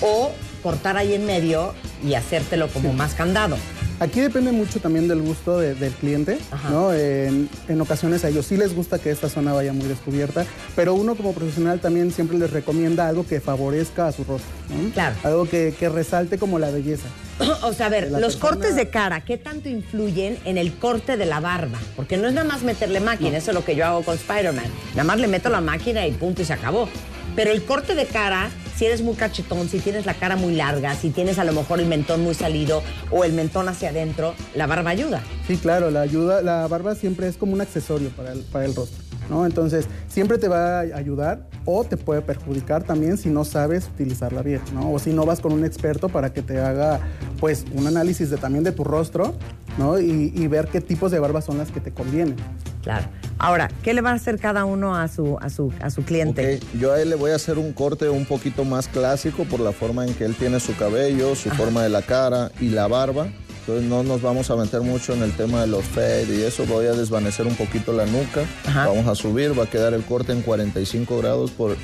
o 0.00 0.30
cortar 0.62 0.96
ahí 0.96 1.14
en 1.14 1.26
medio 1.26 1.74
y 2.04 2.14
hacértelo 2.14 2.68
como 2.68 2.92
más 2.92 3.14
candado. 3.14 3.56
Aquí 4.00 4.20
depende 4.20 4.50
mucho 4.52 4.80
también 4.80 5.06
del 5.08 5.22
gusto 5.22 5.58
de- 5.58 5.74
del 5.74 5.92
cliente, 5.92 6.38
Ajá. 6.50 6.68
¿no? 6.70 6.92
En, 6.92 7.48
en 7.68 7.80
ocasiones 7.80 8.24
a 8.24 8.28
ellos 8.28 8.44
sí 8.46 8.56
les 8.56 8.74
gusta 8.74 8.98
que 8.98 9.10
esta 9.10 9.28
zona 9.28 9.52
vaya 9.52 9.72
muy 9.72 9.86
descubierta, 9.86 10.44
pero 10.74 10.94
uno 10.94 11.14
como 11.14 11.32
profesional 11.32 11.78
también 11.80 12.10
siempre 12.10 12.36
les 12.36 12.50
recomienda 12.50 13.08
algo 13.08 13.24
que 13.26 13.40
favorezca 13.40 14.08
a 14.08 14.12
su 14.12 14.24
rostro, 14.24 14.50
¿no? 14.68 14.90
Claro. 14.92 15.14
Algo 15.22 15.48
que, 15.48 15.74
que 15.78 15.88
resalte 15.88 16.38
como 16.38 16.58
la 16.58 16.70
belleza. 16.70 17.06
O 17.62 17.72
sea, 17.72 17.86
a 17.86 17.88
ver, 17.88 18.10
los 18.10 18.20
persona- 18.20 18.40
cortes 18.40 18.76
de 18.76 18.90
cara, 18.90 19.20
¿qué 19.24 19.38
tanto 19.38 19.68
influyen 19.68 20.38
en 20.44 20.58
el 20.58 20.74
corte 20.74 21.16
de 21.16 21.24
la 21.26 21.40
barba? 21.40 21.78
Porque 21.96 22.16
no 22.16 22.26
es 22.28 22.34
nada 22.34 22.46
más 22.46 22.62
meterle 22.62 23.00
máquina, 23.00 23.38
eso 23.38 23.52
es 23.52 23.54
lo 23.54 23.64
que 23.64 23.74
yo 23.76 23.86
hago 23.86 24.02
con 24.02 24.16
Spider-Man. 24.16 24.66
Nada 24.90 25.04
más 25.04 25.18
le 25.18 25.28
meto 25.28 25.48
la 25.50 25.60
máquina 25.60 26.06
y 26.06 26.12
punto 26.12 26.42
y 26.42 26.44
se 26.44 26.52
acabó. 26.52 26.88
Pero 27.36 27.50
el 27.52 27.64
corte 27.64 27.94
de 27.94 28.06
cara, 28.06 28.50
si 28.76 28.86
eres 28.86 29.02
muy 29.02 29.14
cachetón, 29.14 29.68
si 29.68 29.78
tienes 29.78 30.06
la 30.06 30.14
cara 30.14 30.36
muy 30.36 30.54
larga, 30.54 30.94
si 30.94 31.10
tienes 31.10 31.38
a 31.38 31.44
lo 31.44 31.52
mejor 31.52 31.80
el 31.80 31.86
mentón 31.86 32.22
muy 32.22 32.34
salido 32.34 32.82
o 33.10 33.24
el 33.24 33.32
mentón 33.32 33.68
hacia 33.68 33.90
adentro, 33.90 34.34
la 34.54 34.66
barba 34.66 34.90
ayuda. 34.90 35.22
Sí, 35.46 35.56
claro, 35.56 35.90
la 35.90 36.00
ayuda, 36.00 36.42
la 36.42 36.66
barba 36.66 36.94
siempre 36.94 37.28
es 37.28 37.36
como 37.36 37.52
un 37.52 37.60
accesorio 37.60 38.10
para 38.10 38.32
el, 38.32 38.40
para 38.40 38.64
el 38.64 38.74
rostro, 38.74 39.02
¿no? 39.30 39.46
Entonces, 39.46 39.86
siempre 40.08 40.38
te 40.38 40.48
va 40.48 40.78
a 40.78 40.80
ayudar 40.80 41.46
o 41.64 41.84
te 41.84 41.96
puede 41.96 42.22
perjudicar 42.22 42.84
también 42.84 43.16
si 43.16 43.30
no 43.30 43.44
sabes 43.44 43.88
utilizarla 43.94 44.42
bien, 44.42 44.60
¿no? 44.72 44.92
O 44.92 44.98
si 44.98 45.12
no 45.12 45.24
vas 45.24 45.40
con 45.40 45.52
un 45.52 45.64
experto 45.64 46.08
para 46.08 46.32
que 46.32 46.42
te 46.42 46.60
haga, 46.60 47.00
pues, 47.40 47.64
un 47.72 47.86
análisis 47.86 48.30
de, 48.30 48.36
también 48.36 48.64
de 48.64 48.72
tu 48.72 48.84
rostro, 48.84 49.34
¿no? 49.78 49.98
Y, 49.98 50.32
y 50.34 50.46
ver 50.46 50.68
qué 50.68 50.80
tipos 50.80 51.10
de 51.10 51.18
barbas 51.18 51.44
son 51.44 51.58
las 51.58 51.70
que 51.70 51.80
te 51.80 51.92
convienen. 51.92 52.36
Claro. 52.82 53.06
Ahora, 53.38 53.70
¿qué 53.82 53.94
le 53.94 54.00
va 54.00 54.10
a 54.10 54.14
hacer 54.14 54.38
cada 54.38 54.64
uno 54.64 54.94
a 54.94 55.08
su, 55.08 55.38
a 55.40 55.48
su, 55.48 55.72
a 55.80 55.90
su 55.90 56.04
cliente? 56.04 56.60
Yo 56.78 56.92
a 56.92 57.00
él 57.00 57.10
le 57.10 57.16
voy 57.16 57.32
a 57.32 57.36
hacer 57.36 57.58
un 57.58 57.72
corte 57.72 58.08
un 58.08 58.26
poquito 58.26 58.64
más 58.64 58.88
clásico 58.88 59.44
por 59.44 59.60
la 59.60 59.72
forma 59.72 60.06
en 60.06 60.14
que 60.14 60.24
él 60.24 60.34
tiene 60.34 60.60
su 60.60 60.76
cabello, 60.76 61.34
su 61.34 61.50
forma 61.50 61.82
de 61.82 61.88
la 61.88 62.02
cara 62.02 62.52
y 62.60 62.68
la 62.68 62.86
barba. 62.86 63.26
Entonces 63.66 63.88
no 63.88 64.02
nos 64.02 64.20
vamos 64.20 64.50
a 64.50 64.56
meter 64.56 64.82
mucho 64.82 65.14
en 65.14 65.22
el 65.22 65.32
tema 65.32 65.62
de 65.62 65.68
los 65.68 65.84
fade 65.86 66.36
y 66.36 66.42
eso. 66.42 66.66
Voy 66.66 66.84
a 66.84 66.92
desvanecer 66.92 67.46
un 67.46 67.54
poquito 67.54 67.94
la 67.94 68.04
nuca. 68.04 68.44
Ajá. 68.66 68.88
Vamos 68.88 69.06
a 69.06 69.14
subir, 69.14 69.58
va 69.58 69.64
a 69.64 69.66
quedar 69.66 69.94
el 69.94 70.02
corte 70.02 70.32
en 70.32 70.42
45 70.42 71.16
grados 71.16 71.50
por, 71.50 71.74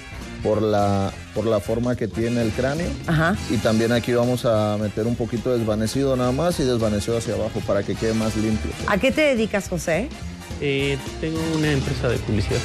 por, 0.42 0.60
la, 0.60 1.10
por 1.34 1.46
la 1.46 1.58
forma 1.58 1.96
que 1.96 2.06
tiene 2.06 2.42
el 2.42 2.50
cráneo. 2.50 2.88
Ajá. 3.06 3.34
Y 3.48 3.56
también 3.56 3.92
aquí 3.92 4.12
vamos 4.12 4.44
a 4.44 4.76
meter 4.78 5.06
un 5.06 5.16
poquito 5.16 5.56
desvanecido 5.56 6.14
nada 6.16 6.32
más 6.32 6.60
y 6.60 6.64
desvanecido 6.64 7.16
hacia 7.16 7.32
abajo 7.32 7.60
para 7.66 7.82
que 7.82 7.94
quede 7.94 8.12
más 8.12 8.36
limpio. 8.36 8.70
¿A 8.86 8.98
qué 8.98 9.10
te 9.10 9.22
dedicas, 9.22 9.70
José? 9.70 10.10
Eh, 10.60 10.98
tengo 11.20 11.38
una 11.56 11.72
empresa 11.72 12.08
de 12.08 12.18
publicidad. 12.18 12.60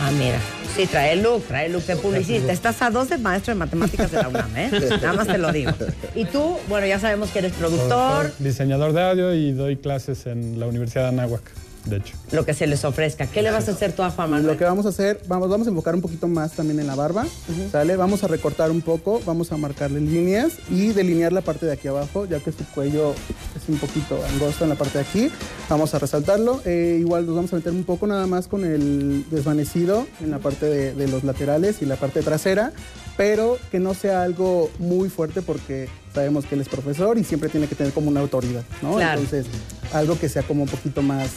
Ah, 0.00 0.10
mira. 0.18 0.38
Sí, 0.76 0.86
trae 0.86 1.16
look, 1.16 1.44
trae 1.44 1.68
look 1.68 1.84
de 1.84 1.96
publicista. 1.96 2.52
Estás 2.52 2.80
a 2.82 2.90
dos 2.90 3.08
de 3.08 3.18
maestro 3.18 3.52
de 3.54 3.58
matemáticas 3.58 4.10
de 4.10 4.22
la 4.22 4.28
UNAM, 4.28 4.56
¿eh? 4.56 4.70
Nada 5.02 5.12
más 5.12 5.26
te 5.26 5.38
lo 5.38 5.52
digo. 5.52 5.70
Y 6.14 6.24
tú, 6.24 6.56
bueno, 6.68 6.86
ya 6.86 6.98
sabemos 6.98 7.30
que 7.30 7.40
eres 7.40 7.52
productor, 7.52 8.32
Diseñador 8.38 8.92
de 8.92 9.02
audio 9.02 9.34
y 9.34 9.52
doy 9.52 9.76
clases 9.76 10.26
en 10.26 10.58
la 10.58 10.66
Universidad 10.66 11.04
de 11.04 11.08
Anáhuac, 11.08 11.42
de 11.86 11.96
hecho. 11.96 12.14
lo 12.30 12.44
que 12.44 12.54
se 12.54 12.66
les 12.66 12.84
ofrezca. 12.84 13.26
¿Qué 13.26 13.42
le 13.42 13.50
vas 13.50 13.68
a 13.68 13.72
hacer 13.72 13.92
tú 13.92 14.02
a 14.02 14.10
Juan 14.10 14.30
Lo 14.30 14.36
Manuel? 14.36 14.56
que 14.58 14.64
vamos 14.64 14.86
a 14.86 14.90
hacer, 14.90 15.20
vamos, 15.26 15.48
vamos 15.48 15.66
a 15.66 15.70
enfocar 15.70 15.94
un 15.94 16.00
poquito 16.00 16.28
más 16.28 16.52
también 16.52 16.80
en 16.80 16.86
la 16.86 16.94
barba, 16.94 17.26
¿sale? 17.70 17.96
Vamos 17.96 18.24
a 18.24 18.28
recortar 18.28 18.70
un 18.70 18.80
poco, 18.80 19.20
vamos 19.24 19.52
a 19.52 19.56
marcarle 19.56 20.00
líneas 20.00 20.52
y 20.70 20.88
delinear 20.88 21.32
la 21.32 21.40
parte 21.40 21.66
de 21.66 21.72
aquí 21.72 21.88
abajo, 21.88 22.26
ya 22.26 22.38
que 22.40 22.52
su 22.52 22.64
cuello 22.74 23.12
es 23.56 23.68
un 23.68 23.76
poquito 23.78 24.18
angosto 24.32 24.64
en 24.64 24.70
la 24.70 24.76
parte 24.76 24.98
de 24.98 25.04
aquí. 25.04 25.30
Vamos 25.68 25.94
a 25.94 25.98
resaltarlo. 25.98 26.60
Eh, 26.64 26.98
igual 27.00 27.26
nos 27.26 27.34
vamos 27.34 27.52
a 27.52 27.56
meter 27.56 27.72
un 27.72 27.84
poco 27.84 28.06
nada 28.06 28.26
más 28.26 28.46
con 28.46 28.64
el 28.64 29.24
desvanecido 29.30 30.06
en 30.20 30.30
la 30.30 30.38
parte 30.38 30.66
de, 30.66 30.94
de 30.94 31.08
los 31.08 31.24
laterales 31.24 31.82
y 31.82 31.86
la 31.86 31.96
parte 31.96 32.22
trasera, 32.22 32.72
pero 33.16 33.58
que 33.70 33.78
no 33.78 33.94
sea 33.94 34.22
algo 34.22 34.70
muy 34.78 35.08
fuerte 35.08 35.42
porque 35.42 35.88
sabemos 36.14 36.46
que 36.46 36.54
él 36.54 36.60
es 36.60 36.68
profesor 36.68 37.18
y 37.18 37.24
siempre 37.24 37.48
tiene 37.48 37.66
que 37.66 37.74
tener 37.74 37.92
como 37.92 38.08
una 38.08 38.20
autoridad, 38.20 38.62
¿no? 38.80 38.96
Claro. 38.96 39.20
Entonces, 39.20 39.46
algo 39.92 40.18
que 40.18 40.28
sea 40.28 40.42
como 40.42 40.62
un 40.62 40.68
poquito 40.68 41.02
más, 41.02 41.30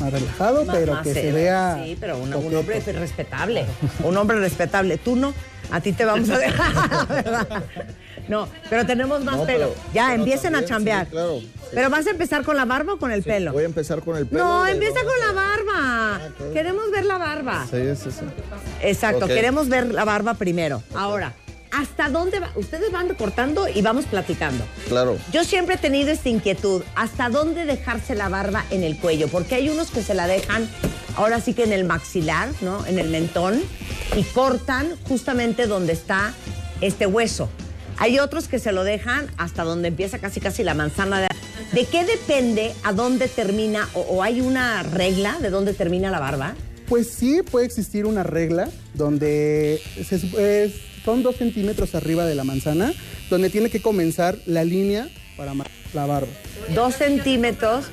más 0.00 0.12
relajado, 0.12 0.64
Más- 0.64 0.76
pero 0.76 0.94
más 0.94 1.02
que 1.04 1.14
se 1.14 1.32
vea... 1.32 1.80
Sí, 1.84 1.96
pero 2.00 2.18
un, 2.18 2.32
hombre 2.32 2.80
respetable. 2.80 3.66
Un 4.02 4.16
hombre 4.16 4.38
respetable. 4.38 4.98
Tú 4.98 5.16
no. 5.16 5.32
A 5.70 5.80
ti 5.80 5.92
te 5.92 6.04
vamos 6.04 6.28
a 6.30 6.38
dejar, 6.38 7.08
¿verdad? 7.08 7.64
No, 8.30 8.48
pero 8.70 8.86
tenemos 8.86 9.24
más 9.24 9.38
No, 9.38 9.44
pelo. 9.44 9.70
pero- 9.74 9.92
ya, 9.92 10.06
pero 10.10 10.22
empiecen 10.22 10.54
a 10.54 10.64
chambear. 10.64 11.06
sí, 11.06 11.10
claro. 11.10 11.40
Pero 11.74 11.90
vas 11.90 12.06
a 12.06 12.10
empezar 12.10 12.44
con 12.44 12.56
la 12.56 12.64
barba 12.64 12.94
o 12.94 12.96
con 12.98 13.10
el 13.12 13.22
pelo. 13.24 13.52
Voy 13.52 13.64
a 13.64 13.66
empezar 13.66 14.00
con 14.02 14.16
el 14.16 14.26
pelo. 14.26 14.44
No, 14.44 14.66
empieza 14.66 15.00
con 15.00 15.12
la 15.26 15.32
barba. 15.32 16.20
ok. 16.28 16.52
Queremos 16.52 16.90
ver 16.92 17.04
la 17.04 17.18
barba. 17.18 17.66
Sí, 17.70 17.76
sí, 17.96 18.10
sí. 18.10 18.24
Exacto, 18.82 19.26
queremos 19.26 19.68
ver 19.68 19.92
la 19.92 20.04
barba 20.04 20.34
primero. 20.34 20.82
Ahora, 20.94 21.32
¿hasta 21.72 22.08
dónde 22.08 22.38
va? 22.40 22.50
Ustedes 22.54 22.90
van 22.92 23.08
cortando 23.14 23.66
y 23.68 23.82
vamos 23.82 24.04
platicando. 24.06 24.64
Claro. 24.88 25.16
Yo 25.32 25.42
siempre 25.44 25.74
he 25.74 25.78
tenido 25.78 26.10
esta 26.10 26.28
inquietud, 26.28 26.82
¿hasta 26.94 27.28
dónde 27.28 27.64
dejarse 27.64 28.14
la 28.14 28.28
barba 28.28 28.64
en 28.70 28.82
el 28.84 28.96
cuello? 28.96 29.26
Porque 29.28 29.56
hay 29.56 29.68
unos 29.68 29.90
que 29.90 30.02
se 30.02 30.14
la 30.14 30.26
dejan 30.26 30.68
ahora 31.16 31.40
sí 31.40 31.52
que 31.54 31.64
en 31.64 31.72
el 31.72 31.84
maxilar, 31.84 32.48
¿no? 32.60 32.86
En 32.86 32.98
el 33.00 33.08
mentón 33.08 33.60
y 34.16 34.22
cortan 34.22 34.90
justamente 35.08 35.66
donde 35.66 35.92
está 35.92 36.32
este 36.80 37.06
hueso. 37.06 37.48
Hay 38.00 38.18
otros 38.18 38.48
que 38.48 38.58
se 38.58 38.72
lo 38.72 38.82
dejan 38.82 39.26
hasta 39.36 39.62
donde 39.62 39.88
empieza 39.88 40.18
casi 40.18 40.40
casi 40.40 40.62
la 40.64 40.72
manzana 40.72 41.20
de... 41.20 41.28
¿De 41.72 41.84
qué 41.84 42.04
depende 42.06 42.72
a 42.82 42.94
dónde 42.94 43.28
termina 43.28 43.86
o, 43.94 44.00
o 44.00 44.22
hay 44.22 44.40
una 44.40 44.82
regla 44.82 45.36
de 45.40 45.50
dónde 45.50 45.74
termina 45.74 46.10
la 46.10 46.18
barba? 46.18 46.54
Pues 46.88 47.10
sí, 47.10 47.42
puede 47.48 47.66
existir 47.66 48.06
una 48.06 48.22
regla 48.22 48.70
donde 48.94 49.80
se 50.08 50.18
sup- 50.18 50.38
es- 50.38 50.72
son 51.04 51.22
dos 51.22 51.36
centímetros 51.36 51.94
arriba 51.94 52.24
de 52.24 52.34
la 52.34 52.42
manzana, 52.42 52.92
donde 53.28 53.50
tiene 53.50 53.68
que 53.68 53.82
comenzar 53.82 54.36
la 54.46 54.64
línea 54.64 55.08
para 55.36 55.52
la 55.94 56.06
barba. 56.06 56.28
Dos 56.74 56.94
centímetros, 56.94 57.84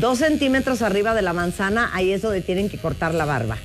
dos 0.00 0.18
centímetros 0.18 0.82
arriba 0.82 1.14
de 1.14 1.22
la 1.22 1.32
manzana, 1.32 1.90
ahí 1.94 2.10
es 2.12 2.22
donde 2.22 2.40
tienen 2.42 2.68
que 2.68 2.76
cortar 2.78 3.14
la 3.14 3.24
barba. 3.24 3.56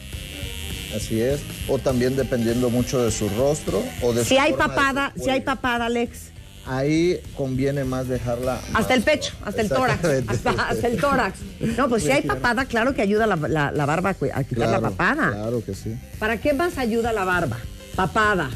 Así 0.96 1.20
es. 1.22 1.42
O 1.68 1.80
también 1.80 2.16
dependiendo 2.16 2.70
mucho 2.70 3.02
de 3.04 3.12
su 3.12 3.28
rostro 3.30 3.82
o 4.02 4.14
de 4.14 4.24
Si 4.24 4.36
su 4.36 4.42
hay 4.42 4.52
forma 4.52 4.68
de 4.68 4.70
papada, 4.76 5.14
su 5.18 5.24
si 5.24 5.30
hay 5.30 5.42
papada, 5.42 5.86
Alex. 5.88 6.20
Ahí 6.66 7.20
conviene 7.36 7.84
más 7.84 8.08
dejarla. 8.08 8.62
más 8.72 8.82
Hasta 8.82 8.94
el 8.94 9.02
pecho, 9.04 9.34
hasta 9.44 9.62
el 9.62 9.68
tórax, 9.70 10.04
hasta, 10.28 10.50
hasta 10.52 10.88
el 10.88 10.98
tórax. 10.98 11.40
No, 11.78 11.90
pues 11.90 12.04
si 12.04 12.12
hay 12.12 12.22
papada, 12.22 12.64
claro 12.66 12.94
que 12.96 13.02
ayuda 13.02 13.28
la, 13.28 13.36
la- 13.36 13.72
la 13.72 13.86
barba 13.86 14.12
a 14.12 14.44
quitar 14.46 14.70
la 14.70 14.80
papada. 14.80 15.32
Claro 15.34 15.64
que 15.66 15.74
sí. 15.76 15.94
¿Para 16.20 16.38
qué 16.40 16.54
más 16.54 16.78
ayuda 16.78 17.12
la 17.12 17.26
barba? 17.26 17.58
Papada. 17.98 18.50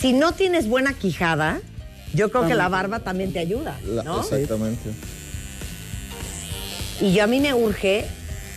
Si 0.00 0.14
no 0.14 0.32
tienes 0.32 0.66
buena 0.66 0.94
quijada, 0.94 1.60
yo 2.14 2.30
creo 2.30 2.46
que 2.46 2.54
la 2.54 2.68
barba 2.70 3.00
también 3.00 3.34
te 3.34 3.38
ayuda, 3.38 3.78
La- 3.86 4.02
¿no? 4.02 4.20
Exactamente. 4.20 4.90
Y 7.02 7.12
yo 7.12 7.24
a 7.24 7.26
mí 7.26 7.40
me 7.40 7.52
urge 7.54 8.06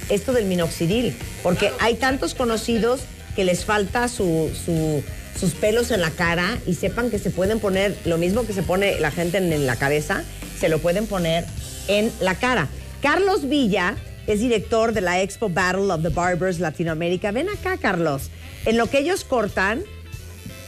esto 0.09 0.33
del 0.33 0.45
minoxidil, 0.45 1.15
porque 1.41 1.71
hay 1.79 1.95
tantos 1.95 2.33
conocidos 2.33 3.01
que 3.35 3.43
les 3.43 3.65
falta 3.65 4.07
su- 4.07 4.51
su- 4.65 5.03
sus 5.39 5.53
pelos 5.53 5.89
en 5.91 6.01
la 6.01 6.11
cara 6.11 6.57
y 6.67 6.75
sepan 6.75 7.09
que 7.09 7.17
se 7.19 7.31
pueden 7.31 7.59
poner 7.59 7.95
lo 8.05 8.17
mismo 8.17 8.45
que 8.45 8.53
se 8.53 8.61
pone 8.63 8.99
la 8.99 9.09
gente 9.11 9.37
en, 9.39 9.51
en 9.51 9.65
la 9.65 9.75
cabeza, 9.75 10.23
se 10.59 10.69
lo 10.69 10.79
pueden 10.79 11.07
poner 11.07 11.45
en 11.87 12.11
la 12.21 12.35
cara. 12.35 12.67
Carlos 13.01 13.49
Villa 13.49 13.95
es 14.27 14.39
director 14.39 14.93
de 14.93 15.01
la 15.01 15.21
Expo 15.21 15.49
Battle 15.49 15.91
of 15.91 16.03
the 16.03 16.09
Barbers 16.09 16.59
Latinoamérica. 16.59 17.31
Ven 17.31 17.49
acá, 17.49 17.77
Carlos. 17.77 18.29
En 18.65 18.77
lo 18.77 18.85
que 18.87 18.99
ellos 18.99 19.25
cortan, 19.25 19.81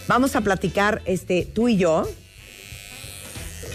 vamos 0.07 0.35
a 0.35 0.41
platicar 0.41 1.01
este, 1.05 1.45
tú 1.45 1.69
y 1.69 1.77
yo 1.77 2.09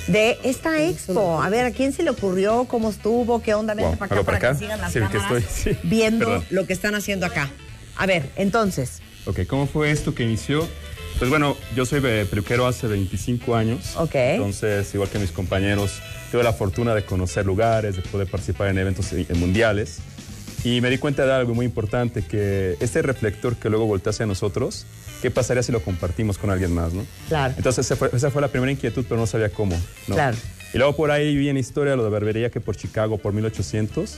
de 0.07 0.39
esta 0.45 0.83
expo. 0.83 1.43
A 1.43 1.49
ver, 1.49 1.67
¿a 1.67 1.71
quién 1.71 1.93
se 1.93 2.03
le 2.03 2.11
ocurrió? 2.11 2.65
¿Cómo 2.65 2.91
estuvo? 2.91 3.43
¿Qué 3.43 3.55
onda? 3.55 3.75
Vente 3.75 3.91
Wow, 3.91 3.99
para 3.99 4.07
acá 4.07 4.15
¿algo 4.15 4.25
para 4.27 4.39
que 4.39 4.55
sigan 4.59 4.81
las 4.81 4.93
Sí, 4.93 5.01
que 5.01 5.07
cámaras 5.09 5.43
estoy, 5.43 5.73
sí. 5.75 5.79
viendo 5.85 6.27
Perdón. 6.27 6.45
lo 6.51 6.67
que 6.67 6.73
están 6.73 6.95
haciendo 6.95 7.27
acá. 7.27 7.51
A 7.97 8.07
ver, 8.07 8.31
entonces, 8.37 9.01
Ok, 9.27 9.41
¿cómo 9.47 9.67
fue 9.67 9.91
esto 9.91 10.15
que 10.15 10.23
inició? 10.23 10.67
Pues 11.19 11.29
bueno, 11.29 11.55
yo 11.77 11.85
soy 11.85 12.01
eh, 12.03 12.27
peluquero 12.29 12.67
hace 12.67 12.87
25 12.87 13.55
años. 13.55 13.95
Ok. 13.97 14.15
Entonces, 14.15 14.93
igual 14.95 15.11
que 15.11 15.19
mis 15.19 15.31
compañeros, 15.31 16.01
tuve 16.33 16.43
la 16.43 16.55
fortuna 16.55 16.95
de 16.95 17.05
conocer 17.05 17.45
lugares, 17.45 17.97
de 17.97 18.03
poder 18.03 18.27
participar 18.31 18.69
en 18.69 18.79
eventos 18.79 19.13
mundiales. 19.35 19.99
Y 20.63 20.81
me 20.81 20.91
di 20.91 20.99
cuenta 20.99 21.25
de 21.25 21.33
algo 21.33 21.55
muy 21.55 21.65
importante, 21.65 22.23
que 22.23 22.77
este 22.81 23.01
reflector 23.03 23.57
que 23.57 23.71
luego 23.71 23.87
voltea 23.87 24.11
hacia 24.11 24.27
nosotros, 24.27 24.85
¿qué 25.23 25.31
pasaría 25.31 25.63
si 25.63 25.73
lo 25.73 25.81
compartimos 25.83 26.37
con 26.37 26.51
alguien 26.51 26.73
más, 26.75 26.93
no? 26.93 27.07
Claro. 27.29 27.55
Entonces, 27.57 27.87
esa 27.87 27.97
fue, 27.97 28.11
esa 28.13 28.31
fue 28.31 28.43
la 28.43 28.49
primera 28.49 28.71
inquietud, 28.71 29.05
pero 29.09 29.19
no 29.19 29.27
sabía 29.27 29.49
cómo, 29.49 29.75
¿no? 30.07 30.15
Claro. 30.15 30.37
Y 30.75 30.79
luego 30.79 30.95
por 30.95 31.11
ahí 31.11 31.35
vi 31.35 31.49
en 31.49 31.57
historia 31.57 31.97
lo 31.97 32.05
de 32.05 32.11
barbería 32.11 32.51
que 32.51 32.61
por 32.61 32.77
Chicago, 32.77 33.19
por 33.19 33.33
1800, 33.33 34.17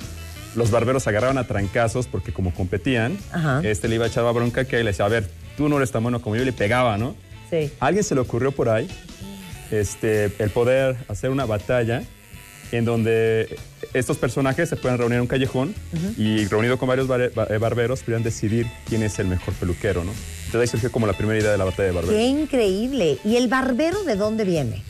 los 0.56 0.70
barberos 0.70 1.06
agarraban 1.06 1.38
a 1.38 1.46
trancazos 1.46 2.06
porque 2.06 2.32
como 2.32 2.52
competían, 2.52 3.16
Ajá. 3.32 3.60
este 3.62 3.88
le 3.88 3.94
iba 3.94 4.04
a 4.04 4.08
echar 4.08 4.24
la 4.24 4.32
bronca 4.32 4.64
que 4.64 4.78
le 4.78 4.90
decía, 4.90 5.06
a 5.06 5.08
ver, 5.08 5.30
tú 5.56 5.68
no 5.68 5.76
eres 5.76 5.92
tan 5.92 6.02
bueno 6.02 6.20
como 6.20 6.36
yo, 6.36 6.42
y 6.42 6.44
le 6.44 6.52
pegaba, 6.52 6.98
¿no? 6.98 7.14
sí. 7.50 7.70
A 7.80 7.86
alguien 7.86 8.04
se 8.04 8.14
le 8.14 8.20
ocurrió 8.20 8.50
por 8.52 8.68
ahí 8.68 8.88
este, 9.70 10.24
el 10.38 10.50
poder 10.50 10.96
hacer 11.08 11.30
una 11.30 11.44
batalla 11.46 12.02
en 12.72 12.84
donde 12.84 13.56
estos 13.94 14.16
personajes 14.16 14.68
se 14.68 14.76
puedan 14.76 14.98
reunir 14.98 15.16
en 15.16 15.20
un 15.22 15.26
callejón 15.26 15.74
y 16.16 16.46
reunido 16.46 16.78
con 16.78 16.88
varios 16.88 17.06
bar- 17.06 17.20
eh, 17.50 17.58
barberos 17.58 18.00
pudieran 18.00 18.22
decidir 18.22 18.66
quién 18.88 19.02
es 19.02 19.18
el 19.18 19.26
mejor 19.28 19.54
peluquero, 19.54 20.02
¿no? 20.04 20.12
Entonces 20.46 20.60
ahí 20.62 20.66
surgió 20.68 20.90
como 20.90 21.06
la 21.06 21.12
primera 21.12 21.38
idea 21.38 21.52
de 21.52 21.58
la 21.58 21.64
batalla 21.64 21.88
de 21.88 21.94
barberos. 21.94 22.16
Qué 22.16 22.24
increíble. 22.26 23.18
¿Y 23.24 23.36
el 23.36 23.48
barbero 23.48 24.02
de 24.04 24.16
dónde 24.16 24.44
viene? 24.44 24.82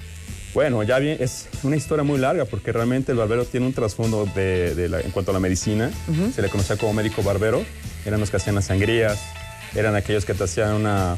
Bueno, 0.54 0.82
ya 0.82 0.98
bien, 0.98 1.16
es 1.20 1.48
una 1.62 1.76
historia 1.76 2.04
muy 2.04 2.18
larga 2.18 2.44
porque 2.44 2.72
realmente 2.72 3.10
el 3.12 3.18
barbero 3.18 3.44
tiene 3.46 3.66
un 3.66 3.72
trasfondo 3.72 4.26
de, 4.34 4.74
de 4.74 4.88
la- 4.88 5.00
en 5.00 5.10
cuanto 5.10 5.30
a 5.30 5.34
la 5.34 5.40
medicina. 5.40 5.90
Se 6.34 6.42
le 6.42 6.48
conocía 6.48 6.76
como 6.76 6.92
médico 6.92 7.22
barbero. 7.22 7.64
Eran 8.04 8.20
los 8.20 8.30
que 8.30 8.36
hacían 8.36 8.54
las 8.56 8.66
sangrías, 8.66 9.18
eran 9.74 9.94
aquellos 9.96 10.24
que 10.24 10.34
te 10.34 10.44
hacían 10.44 10.74
una, 10.74 11.16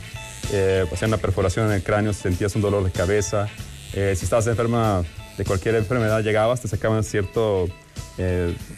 eh, 0.52 0.84
hacían 0.92 1.10
una 1.10 1.16
perforación 1.18 1.66
en 1.66 1.72
el 1.72 1.82
cráneo 1.82 2.12
si 2.12 2.20
sentías 2.22 2.54
un 2.54 2.62
dolor 2.62 2.84
de 2.84 2.90
cabeza. 2.90 3.48
Eh, 3.94 4.14
si 4.16 4.24
estabas 4.24 4.46
enferma 4.46 5.02
de 5.36 5.44
cualquier 5.44 5.74
enfermedad, 5.76 6.22
llegabas, 6.22 6.60
te 6.60 6.68
sacaban 6.68 7.04
cierta 7.04 7.40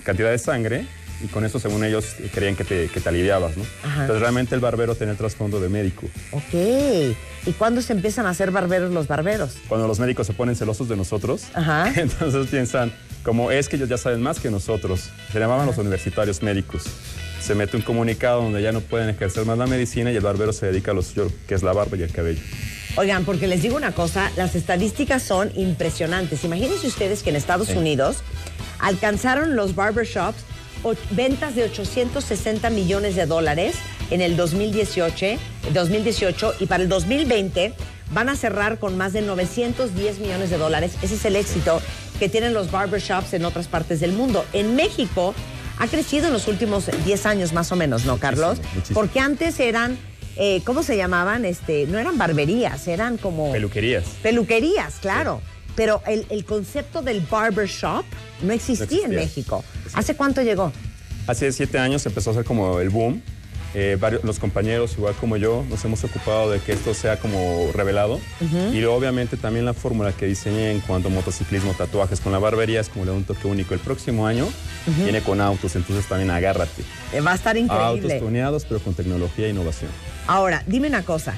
cantidad 0.05 0.31
de 0.31 0.39
sangre 0.39 0.87
y 1.23 1.29
con 1.29 1.45
eso, 1.45 1.59
según 1.59 1.85
ellos, 1.85 2.17
creían 2.35 2.57
que 2.57 2.65
te, 2.65 2.89
que 2.89 3.01
te 3.01 3.09
aliviabas, 3.09 3.57
¿no? 3.57 3.65
Ajá. 3.83 4.03
Entonces 4.03 4.21
realmente 4.21 4.55
el 4.55 4.61
barbero 4.61 4.95
tenía 4.95 5.13
el 5.13 5.19
trasfondo 5.19 5.61
de 5.61 5.69
médico. 5.69 6.07
Ok. 6.33 6.55
¿Y 7.47 7.53
cuándo 7.53 7.81
se 7.81 7.93
empiezan 7.93 8.27
a 8.27 8.31
hacer 8.31 8.51
barberos 8.51 8.93
los 8.93 9.07
barberos? 9.07 9.57
cuando 9.69 9.87
los 9.89 9.99
médicos 9.99 10.27
se 10.27 10.33
ponen 10.33 10.57
celosos 10.57 10.89
de 10.89 10.97
nosotros, 10.97 11.45
Ajá. 11.55 11.93
entonces 11.97 12.49
piensan, 12.49 12.93
como 13.23 13.51
es 13.51 13.69
que 13.69 13.77
ellos 13.77 13.89
ya 13.89 13.99
saben 13.99 14.21
más 14.21 14.41
que 14.41 14.51
nosotros, 14.51 15.11
se 15.33 15.39
llamaban 15.39 15.67
los 15.67 15.79
universitarios 15.79 16.43
médicos. 16.43 16.85
Se 17.41 17.55
mete 17.55 17.77
un 17.77 17.83
comunicado 17.83 18.43
donde 18.43 18.61
ya 18.61 18.73
no 18.73 18.81
pueden 18.81 19.09
ejercer 19.09 19.45
más 19.47 19.57
la 19.57 19.67
medicina 19.67 20.11
y 20.11 20.17
el 20.17 20.23
barbero 20.23 20.53
se 20.53 20.67
dedica 20.67 20.91
a 20.91 20.95
lo 20.95 21.03
suyo, 21.03 21.31
que 21.47 21.55
es 21.55 21.63
la 21.63 21.73
barba 21.73 21.97
y 21.97 22.03
el 22.03 22.11
cabello. 22.11 22.41
Oigan, 22.97 23.25
porque 23.25 23.47
les 23.47 23.63
digo 23.63 23.77
una 23.77 23.93
cosa, 23.93 24.31
las 24.37 24.55
estadísticas 24.55 25.23
son 25.23 25.51
impresionantes. 25.55 26.45
Imagínense 26.45 26.87
ustedes 26.87 27.23
que 27.23 27.31
en 27.31 27.37
Estados 27.37 27.69
Sí. 27.69 27.75
Unidos 27.77 28.19
alcanzaron 28.79 29.55
los 29.57 29.75
barbershops 29.75 30.39
o- 30.83 30.95
ventas 31.11 31.55
de 31.55 31.65
860 31.65 32.71
millones 32.71 33.15
de 33.17 33.27
dólares 33.27 33.75
en 34.11 34.21
el 34.23 34.37
2018, 34.37 35.39
2018 35.75 36.55
y 36.61 36.67
para 36.67 36.83
el 36.83 36.89
2020 36.89 37.75
van 38.13 38.29
a 38.29 38.37
cerrar 38.37 38.79
con 38.79 38.97
más 38.97 39.13
de 39.13 39.21
910 39.23 40.19
millones 40.19 40.49
de 40.51 40.59
dólares. 40.59 40.93
Ese 41.03 41.17
es 41.17 41.25
el 41.25 41.37
éxito 41.37 41.83
que 42.19 42.29
tienen 42.29 42.55
los 42.55 42.71
barbershops 42.71 43.35
en 43.35 43.45
otras 43.45 43.67
partes 43.67 44.01
del 44.01 44.13
mundo. 44.13 44.45
En 44.53 44.75
México 44.77 45.35
ha 45.79 45.87
crecido 45.89 46.29
en 46.29 46.33
los 46.33 46.49
últimos 46.49 46.85
10 47.05 47.27
años 47.27 47.53
más 47.53 47.73
o 47.73 47.77
menos, 47.77 48.05
¿no, 48.07 48.17
Carlos? 48.19 48.57
Muchísimo, 48.59 48.75
muchísimo. 48.77 49.01
Porque 49.01 49.21
antes 49.21 49.61
eran, 49.61 49.99
eh, 50.37 50.61
¿cómo 50.65 50.83
se 50.83 50.97
llamaban? 50.97 51.45
Este, 51.45 51.87
no 51.87 51.99
eran 51.99 52.19
barberías, 52.19 52.87
eran 52.89 53.17
como... 53.17 53.53
Peluquerías. 53.53 54.05
Peluquerías, 54.23 54.97
claro. 55.01 55.41
Pero 55.75 56.03
el, 56.07 56.27
el 56.31 56.45
concepto 56.45 57.03
del 57.03 57.21
barbershop 57.21 58.05
no 58.43 58.53
existía, 58.53 59.05
en 59.07 59.13
existía. 59.13 59.21
México. 59.21 59.65
¿Hace 59.93 60.15
cuánto 60.17 60.43
llegó? 60.43 60.73
Hace 61.27 61.53
siete 61.53 61.79
años 61.79 62.07
empezó 62.07 62.31
a 62.31 62.35
ser 62.35 62.45
como 62.45 62.81
el 62.81 62.89
boom. 62.91 63.21
Eh, 63.75 63.99
varios, 64.01 64.25
los 64.25 64.39
compañeros, 64.39 64.95
igual 64.97 65.13
como 65.21 65.37
yo, 65.37 65.63
nos 65.69 65.85
hemos 65.85 66.03
ocupado 66.03 66.51
de 66.51 66.61
que 66.61 66.73
esto 66.73 66.95
sea 66.95 67.19
como 67.19 67.71
revelado. 67.75 68.19
Y 68.73 68.83
obviamente 68.85 69.37
también 69.37 69.67
la 69.67 69.75
fórmula 69.75 70.13
que 70.13 70.25
diseñé 70.25 70.71
en 70.71 70.81
cuanto 70.81 71.09
a 71.09 71.11
motociclismo, 71.11 71.75
tatuajes 71.75 72.21
con 72.21 72.33
la 72.33 72.39
barbería 72.39 72.81
es 72.81 72.89
como 72.89 73.05
le 73.05 73.11
da 73.11 73.17
un 73.19 73.25
toque 73.25 73.47
único. 73.47 73.75
El 73.75 73.81
próximo 73.81 74.27
año 74.27 74.49
viene 75.03 75.21
con 75.21 75.43
autos, 75.43 75.77
entonces 75.77 76.07
también 76.09 76.31
agárrate. 76.31 76.83
Eh, 77.13 77.21
Va 77.21 77.33
a 77.33 77.35
estar 77.35 77.55
Autos 77.59 77.97
increíble. 77.97 78.21
tuneados, 78.21 78.65
pero 78.65 78.81
con 78.81 78.95
tecnología 78.95 79.47
e 79.47 79.51
innovación. 79.51 79.91
Ahora, 80.27 80.63
dime 80.67 80.89
una 80.89 81.03
cosa. 81.03 81.35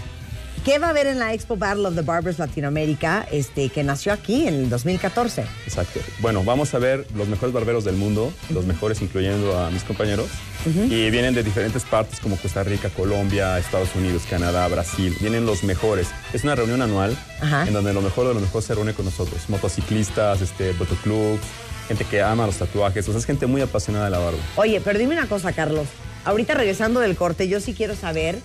¿Qué 0.64 0.78
va 0.78 0.88
a 0.88 0.90
haber 0.90 1.06
en 1.06 1.18
la 1.18 1.32
Expo 1.32 1.56
Battle 1.56 1.86
of 1.86 1.94
the 1.94 2.02
Barbers 2.02 2.38
Latinoamérica, 2.38 3.26
este, 3.30 3.68
que 3.70 3.82
nació 3.84 4.12
aquí 4.12 4.46
en 4.46 4.54
el 4.54 4.68
2014? 4.68 5.44
Exacto. 5.64 6.00
Bueno, 6.18 6.42
vamos 6.44 6.74
a 6.74 6.78
ver 6.78 7.06
los 7.14 7.28
mejores 7.28 7.54
barberos 7.54 7.84
del 7.84 7.96
mundo, 7.96 8.32
los 8.50 8.66
mejores 8.66 9.00
incluyendo 9.00 9.58
a 9.58 9.70
mis 9.70 9.84
compañeros. 9.84 10.26
Y 10.66 11.08
vienen 11.10 11.34
de 11.34 11.42
diferentes 11.42 11.84
partes 11.84 12.20
como 12.20 12.36
Costa 12.36 12.64
Rica, 12.64 12.90
Colombia, 12.90 13.58
Estados 13.58 13.94
Unidos, 13.94 14.24
Canadá, 14.28 14.66
Brasil. 14.68 15.16
Vienen 15.20 15.46
los 15.46 15.64
mejores. 15.64 16.08
Es 16.34 16.44
una 16.44 16.54
reunión 16.54 16.82
anual 16.82 17.16
Ajá. 17.40 17.66
en 17.66 17.72
donde 17.72 17.94
lo 17.94 18.02
mejor 18.02 18.28
de 18.28 18.34
lo 18.34 18.40
mejor 18.40 18.62
se 18.62 18.74
reúne 18.74 18.92
con 18.92 19.04
nosotros. 19.06 19.48
Motociclistas, 19.48 20.42
este, 20.42 20.74
motoclubs, 20.74 21.40
gente 21.86 22.04
que 22.04 22.20
ama 22.20 22.46
los 22.46 22.56
tatuajes. 22.56 23.08
O 23.08 23.12
sea, 23.12 23.20
es 23.20 23.24
gente 23.24 23.46
muy 23.46 23.62
apasionada 23.62 24.06
de 24.06 24.10
la 24.10 24.18
barba. 24.18 24.38
Oye, 24.56 24.82
pero 24.82 24.98
dime 24.98 25.14
una 25.14 25.28
cosa, 25.28 25.52
Carlos. 25.52 25.86
Ahorita 26.26 26.52
regresando 26.54 27.00
del 27.00 27.16
corte, 27.16 27.48
yo 27.48 27.60
sí 27.60 27.72
quiero 27.72 27.94
saber 27.94 28.38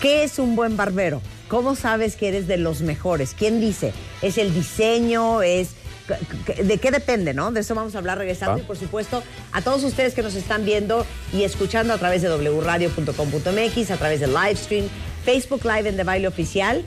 qué 0.00 0.24
es 0.24 0.38
un 0.38 0.56
buen 0.56 0.76
barbero. 0.76 1.20
¿Cómo 1.48 1.74
sabes 1.76 2.16
que 2.16 2.28
eres 2.28 2.46
de 2.46 2.56
los 2.58 2.82
mejores? 2.82 3.34
¿Quién 3.36 3.60
dice? 3.60 3.92
¿Es 4.22 4.36
el 4.38 4.52
diseño? 4.52 5.42
¿Es 5.42 5.70
de 6.62 6.78
qué 6.78 6.90
depende, 6.90 7.34
no? 7.34 7.52
De 7.52 7.60
eso 7.60 7.74
vamos 7.74 7.94
a 7.94 7.98
hablar 7.98 8.16
regresando 8.18 8.56
Ah. 8.56 8.60
y 8.60 8.62
por 8.66 8.76
supuesto 8.78 9.22
a 9.52 9.60
todos 9.60 9.84
ustedes 9.84 10.14
que 10.14 10.22
nos 10.22 10.34
están 10.34 10.64
viendo 10.64 11.04
y 11.34 11.42
escuchando 11.44 11.92
a 11.92 11.98
través 11.98 12.22
de 12.22 12.28
wradio.com.mx, 12.30 13.90
a 13.90 13.96
través 13.96 14.20
de 14.20 14.26
Livestream, 14.26 14.86
Facebook 15.24 15.64
Live 15.64 15.88
en 15.88 15.96
De 15.98 16.04
Baile 16.04 16.26
Oficial 16.28 16.82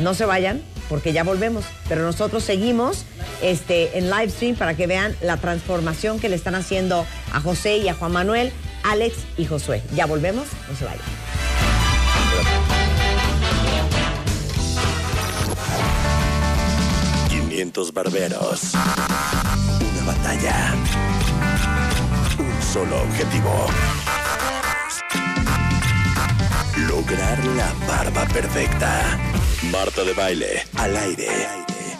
No 0.00 0.14
se 0.14 0.24
vayan 0.26 0.62
porque 0.88 1.12
ya 1.12 1.22
volvemos, 1.24 1.64
pero 1.88 2.02
nosotros 2.02 2.44
seguimos 2.44 3.04
este, 3.42 3.98
en 3.98 4.08
live 4.10 4.30
stream 4.30 4.54
para 4.56 4.74
que 4.74 4.86
vean 4.86 5.14
la 5.20 5.36
transformación 5.36 6.18
que 6.20 6.28
le 6.28 6.36
están 6.36 6.54
haciendo 6.54 7.04
a 7.32 7.40
José 7.40 7.78
y 7.78 7.88
a 7.88 7.94
Juan 7.94 8.12
Manuel, 8.12 8.52
Alex 8.88 9.16
y 9.36 9.44
Josué. 9.44 9.82
Ya 9.94 10.06
volvemos, 10.06 10.46
no 10.68 10.76
se 10.76 10.84
vayan. 10.86 11.04
500 17.28 17.92
barberos. 17.92 18.72
Una 18.72 20.06
batalla. 20.06 20.74
Un 22.38 22.62
solo 22.62 23.02
objetivo. 23.02 23.66
Lograr 26.88 27.44
la 27.44 27.74
barba 27.86 28.24
perfecta. 28.32 29.18
Marta 29.70 30.02
de 30.02 30.14
baile, 30.14 30.66
al 30.76 30.96
aire. 30.96 31.28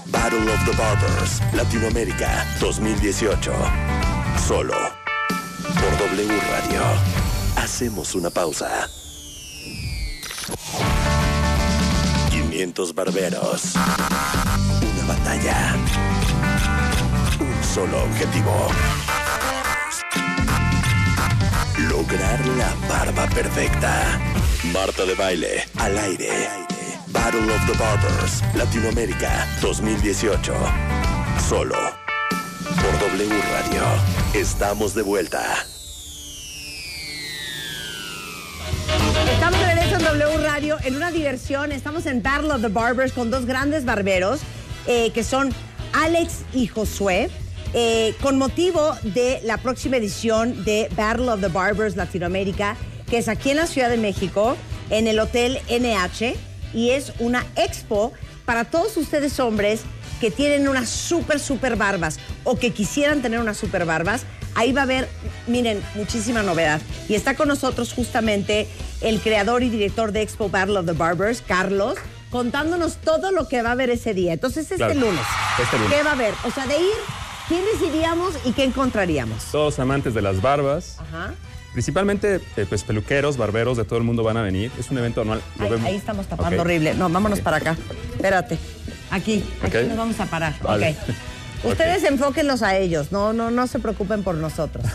Battle 0.07 0.51
of 0.51 0.65
the 0.65 0.75
Barbers, 0.75 1.43
Latinoamérica 1.53 2.47
2018. 2.61 3.53
Solo 4.47 4.98
W 6.11 6.41
Radio. 6.51 6.83
Hacemos 7.57 8.15
una 8.15 8.31
pausa. 8.31 8.89
500 12.31 12.95
barberos. 12.95 13.75
Una 13.75 15.07
batalla. 15.07 15.77
Un 17.41 17.63
solo 17.63 18.05
objetivo. 18.05 18.69
Lograr 21.91 22.47
la 22.57 22.75
barba 22.89 23.27
perfecta. 23.27 24.19
Marta 24.73 25.05
de 25.05 25.15
baile, 25.15 25.69
al 25.77 25.99
aire. 25.99 26.49
Battle 27.09 27.53
of 27.53 27.67
the 27.67 27.79
Barbers, 27.79 28.43
Latinoamérica 28.55 29.47
2018. 29.61 30.55
Solo 31.49 31.77
por 32.65 32.99
W 33.11 33.43
Radio. 33.53 33.83
Estamos 34.35 34.95
de 34.95 35.03
vuelta. 35.03 35.67
W 40.09 40.39
Radio 40.39 40.79
en 40.85 40.97
una 40.97 41.11
diversión. 41.11 41.71
Estamos 41.71 42.07
en 42.07 42.23
Battle 42.23 42.51
of 42.53 42.63
the 42.63 42.69
Barbers 42.69 43.13
con 43.13 43.31
dos 43.31 43.45
grandes 43.45 43.85
barberos 43.85 44.41
eh, 44.87 45.11
que 45.13 45.23
son 45.23 45.53
Alex 45.93 46.45
y 46.55 46.67
Josué. 46.67 47.29
eh, 47.75 48.15
con 48.23 48.39
motivo 48.39 48.97
de 49.03 49.41
la 49.45 49.59
próxima 49.59 49.99
edición 49.99 50.65
de 50.65 50.89
Battle 50.97 51.29
of 51.29 51.43
the 51.43 51.49
Barbers 51.49 51.95
Latinoamérica, 51.95 52.75
que 53.11 53.19
es 53.19 53.29
aquí 53.29 53.51
en 53.51 53.59
la 53.59 53.67
Ciudad 53.67 53.91
de 53.91 53.99
México, 53.99 54.57
en 54.89 55.07
el 55.07 55.19
Hotel 55.19 55.59
NH, 55.69 56.37
y 56.73 56.91
es 56.91 57.13
una 57.19 57.45
expo 57.57 58.15
para 58.47 58.65
todos 58.65 58.97
ustedes 58.97 59.39
hombres 59.39 59.83
que 60.23 60.31
tienen 60.31 60.69
unas 60.69 60.89
súper, 60.89 61.39
súper 61.39 61.77
barbas 61.77 62.19
o 62.45 62.59
que 62.59 62.71
quisieran 62.71 63.21
tener 63.21 63.41
unas 63.41 63.59
súper 63.59 63.85
barbas. 63.85 64.23
Ahí 64.59 64.73
va 64.73 64.81
a 64.81 64.85
haber, 64.85 65.09
miren, 65.47 65.81
muchísima 65.95 66.43
novedad. 66.43 66.81
Y 67.09 67.15
está 67.15 67.35
con 67.37 67.47
nosotros 67.47 67.93
justamente 67.93 68.67
el 69.01 69.21
creador 69.21 69.63
y 69.63 69.69
director 69.71 70.11
de 70.11 70.23
Expo 70.23 70.49
Battle 70.51 70.79
of 70.81 70.87
the 70.87 70.93
Barbers, 70.95 71.43
Carlos, 71.47 71.97
contándonos 72.31 72.97
todo 72.97 73.31
lo 73.31 73.47
que 73.47 73.63
va 73.63 73.69
a 73.69 73.73
haber 73.73 73.89
ese 73.91 74.15
día. 74.15 74.33
Entonces, 74.33 74.65
este 74.65 74.77
Claro. 74.79 74.95
lunes, 74.95 75.21
Este 75.63 75.79
lunes. 75.79 75.95
¿qué 75.95 76.03
va 76.03 76.11
a 76.11 76.15
haber? 76.15 76.35
O 76.45 76.51
sea, 76.51 76.67
de 76.67 76.77
ir, 76.77 76.97
¿quiénes 77.47 77.81
iríamos 77.87 78.35
y 78.45 78.51
qué 78.51 78.65
encontraríamos? 78.65 79.45
Todos 79.53 79.79
amantes 79.79 80.13
de 80.13 80.23
las 80.23 80.43
barbas, 80.43 80.97
Ajá. 80.99 81.35
principalmente 81.73 82.41
eh, 82.57 82.67
pues 82.69 82.83
peluqueros, 82.83 83.37
barberos 83.37 83.77
de 83.77 83.85
todo 83.85 84.01
el 84.01 84.05
mundo 84.05 84.25
van 84.25 84.39
a 84.39 84.43
venir. 84.43 84.73
Es 84.77 84.91
un 84.91 84.99
evento 84.99 85.21
anual. 85.21 85.41
Ahí, 85.61 85.71
ahí 85.85 85.95
estamos 85.95 86.27
tapando 86.27 86.63
horrible. 86.63 86.95
No, 86.95 87.09
vámonos 87.09 87.39
para 87.39 87.59
acá. 87.59 87.77
Espérate. 88.17 88.59
Aquí, 89.13 89.45
aquí 89.63 89.79
nos 89.87 89.97
vamos 89.97 90.19
a 90.19 90.27
parar. 90.27 90.57
Vale. 90.65 90.97
Ustedes 91.65 92.05
enfóquenlos 92.05 92.63
a 92.63 92.77
ellos, 92.77 93.11
no, 93.13 93.33
no, 93.33 93.51
no 93.51 93.67
se 93.67 93.79
preocupen 93.81 94.23
por 94.23 94.35
nosotros. 94.37 94.85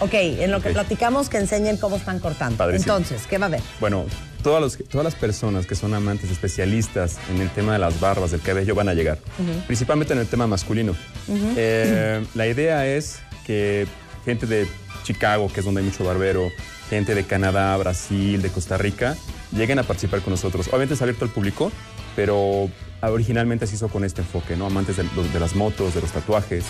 Ok, 0.00 0.14
en 0.14 0.50
lo 0.50 0.60
que 0.60 0.70
platicamos 0.70 1.28
que 1.28 1.38
enseñen 1.38 1.76
cómo 1.76 1.94
están 1.94 2.18
cortando. 2.18 2.56
Padrísimo. 2.56 2.96
Entonces, 2.96 3.24
¿qué 3.28 3.38
va 3.38 3.46
a 3.46 3.48
haber? 3.48 3.60
Bueno, 3.78 4.04
todas, 4.42 4.60
los- 4.60 4.76
todas 4.88 5.04
las 5.04 5.14
personas 5.14 5.64
que 5.64 5.76
son 5.76 5.94
amantes 5.94 6.28
especialistas 6.28 7.18
en 7.30 7.40
el 7.40 7.48
tema 7.50 7.74
de 7.74 7.78
las 7.78 8.00
barbas, 8.00 8.32
del 8.32 8.40
cabello, 8.40 8.74
van 8.74 8.88
a 8.88 8.94
llegar. 8.94 9.18
Principalmente 9.68 10.12
en 10.12 10.18
el 10.18 10.26
tema 10.26 10.48
masculino. 10.48 10.96
Eh, 11.56 12.24
la 12.34 12.46
idea 12.48 12.84
es 12.84 13.20
que 13.46 13.86
gente 14.24 14.46
de 14.46 14.66
Chicago, 15.04 15.48
que 15.52 15.60
es 15.60 15.66
donde 15.66 15.82
hay 15.82 15.86
mucho 15.86 16.02
barbero, 16.02 16.48
gente 16.90 17.14
de 17.14 17.22
Canadá, 17.24 17.76
Brasil, 17.76 18.42
de 18.42 18.48
Costa 18.50 18.76
Rica, 18.76 19.14
lleguen 19.56 19.78
a 19.78 19.84
participar 19.84 20.20
con 20.22 20.32
nosotros. 20.32 20.66
Obviamente 20.68 20.94
es 20.94 21.02
abierto 21.02 21.24
al 21.24 21.30
público, 21.30 21.70
pero 22.16 22.68
originalmente 23.10 23.66
se 23.66 23.74
hizo 23.74 23.88
con 23.88 24.04
este 24.04 24.20
enfoque, 24.20 24.56
¿no? 24.56 24.66
Amantes 24.66 24.96
de, 24.96 25.04
de 25.04 25.40
las 25.40 25.54
motos, 25.54 25.94
de 25.94 26.00
los 26.00 26.12
tatuajes. 26.12 26.64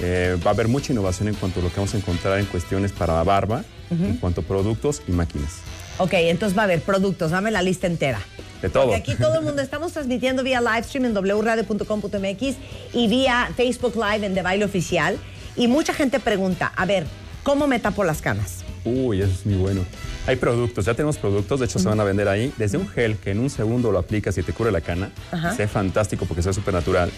Eh, 0.00 0.36
va 0.44 0.50
a 0.50 0.54
haber 0.54 0.68
mucha 0.68 0.92
innovación 0.92 1.28
en 1.28 1.34
cuanto 1.34 1.60
a 1.60 1.62
lo 1.62 1.68
que 1.70 1.76
vamos 1.76 1.94
a 1.94 1.96
encontrar 1.96 2.38
en 2.38 2.46
cuestiones 2.46 2.92
para 2.92 3.14
la 3.14 3.24
barba, 3.24 3.64
en 3.90 4.16
cuanto 4.16 4.40
a 4.40 4.44
productos 4.44 5.02
y 5.06 5.12
máquinas. 5.12 5.60
Ok, 5.98 6.12
entonces 6.14 6.56
va 6.56 6.62
a 6.62 6.64
haber 6.64 6.82
productos, 6.82 7.30
dame 7.30 7.50
la 7.50 7.62
lista 7.62 7.86
entera. 7.86 8.20
De 8.60 8.68
todo. 8.68 8.84
Porque 8.84 8.96
aquí 8.96 9.14
todo 9.14 9.38
el 9.38 9.44
mundo 9.44 9.62
estamos 9.62 9.92
transmitiendo 9.92 10.42
vía 10.42 10.60
live 10.60 10.82
stream 10.82 11.04
en 11.06 11.14
wradio.com.mx 11.14 12.56
y 12.92 13.08
vía 13.08 13.50
Facebook 13.56 13.94
Live 13.94 14.26
en 14.26 14.34
De 14.34 14.42
Baile 14.42 14.64
Oficial. 14.64 15.18
Y 15.56 15.68
mucha 15.68 15.94
gente 15.94 16.20
pregunta, 16.20 16.72
a 16.74 16.84
ver, 16.84 17.06
¿cómo 17.42 17.66
me 17.66 17.78
tapo 17.78 18.04
las 18.04 18.20
canas? 18.20 18.65
Uy, 18.86 19.20
eso 19.20 19.32
es 19.32 19.44
muy 19.44 19.56
bueno. 19.56 19.84
Hay 20.28 20.36
productos, 20.36 20.84
ya 20.86 20.94
tenemos 20.94 21.18
productos, 21.18 21.58
de 21.60 21.66
hecho 21.66 21.78
se 21.80 21.88
van 21.88 21.98
a 22.00 22.04
vender 22.04 22.28
ahí. 22.28 22.52
Desde 22.56 22.78
un 22.78 22.88
gel 22.88 23.16
que 23.16 23.32
en 23.32 23.40
un 23.40 23.50
segundo 23.50 23.90
lo 23.92 23.98
aplicas 23.98 24.38
y 24.38 24.42
te 24.44 24.52
cubre 24.52 24.70
la 24.72 24.80
cana, 24.80 25.10
Ajá. 25.32 25.54
sea 25.54 25.66
fantástico 25.68 26.24
porque 26.26 26.42
sea 26.42 26.52
súper 26.52 26.72
natural. 26.72 27.10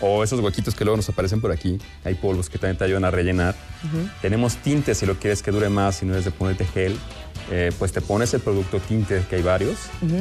O 0.00 0.22
esos 0.24 0.40
huequitos 0.40 0.74
que 0.74 0.84
luego 0.84 0.96
nos 0.96 1.08
aparecen 1.08 1.40
por 1.40 1.52
aquí. 1.52 1.78
Hay 2.04 2.14
polvos 2.14 2.50
que 2.50 2.58
también 2.58 2.76
te 2.76 2.84
ayudan 2.84 3.04
a 3.04 3.10
rellenar. 3.10 3.54
Tenemos 4.20 4.56
tintes 4.56 4.98
si 4.98 5.06
lo 5.06 5.14
quieres 5.18 5.42
que 5.42 5.50
dure 5.52 5.68
más, 5.68 5.96
si 5.96 6.06
no 6.06 6.16
es 6.16 6.24
de 6.24 6.30
ponerte 6.32 6.64
gel. 6.66 6.96
Eh, 7.50 7.72
pues 7.78 7.92
te 7.92 8.00
pones 8.00 8.32
el 8.34 8.40
producto 8.40 8.78
tinte, 8.80 9.22
que 9.28 9.36
hay 9.36 9.42
varios, 9.42 9.78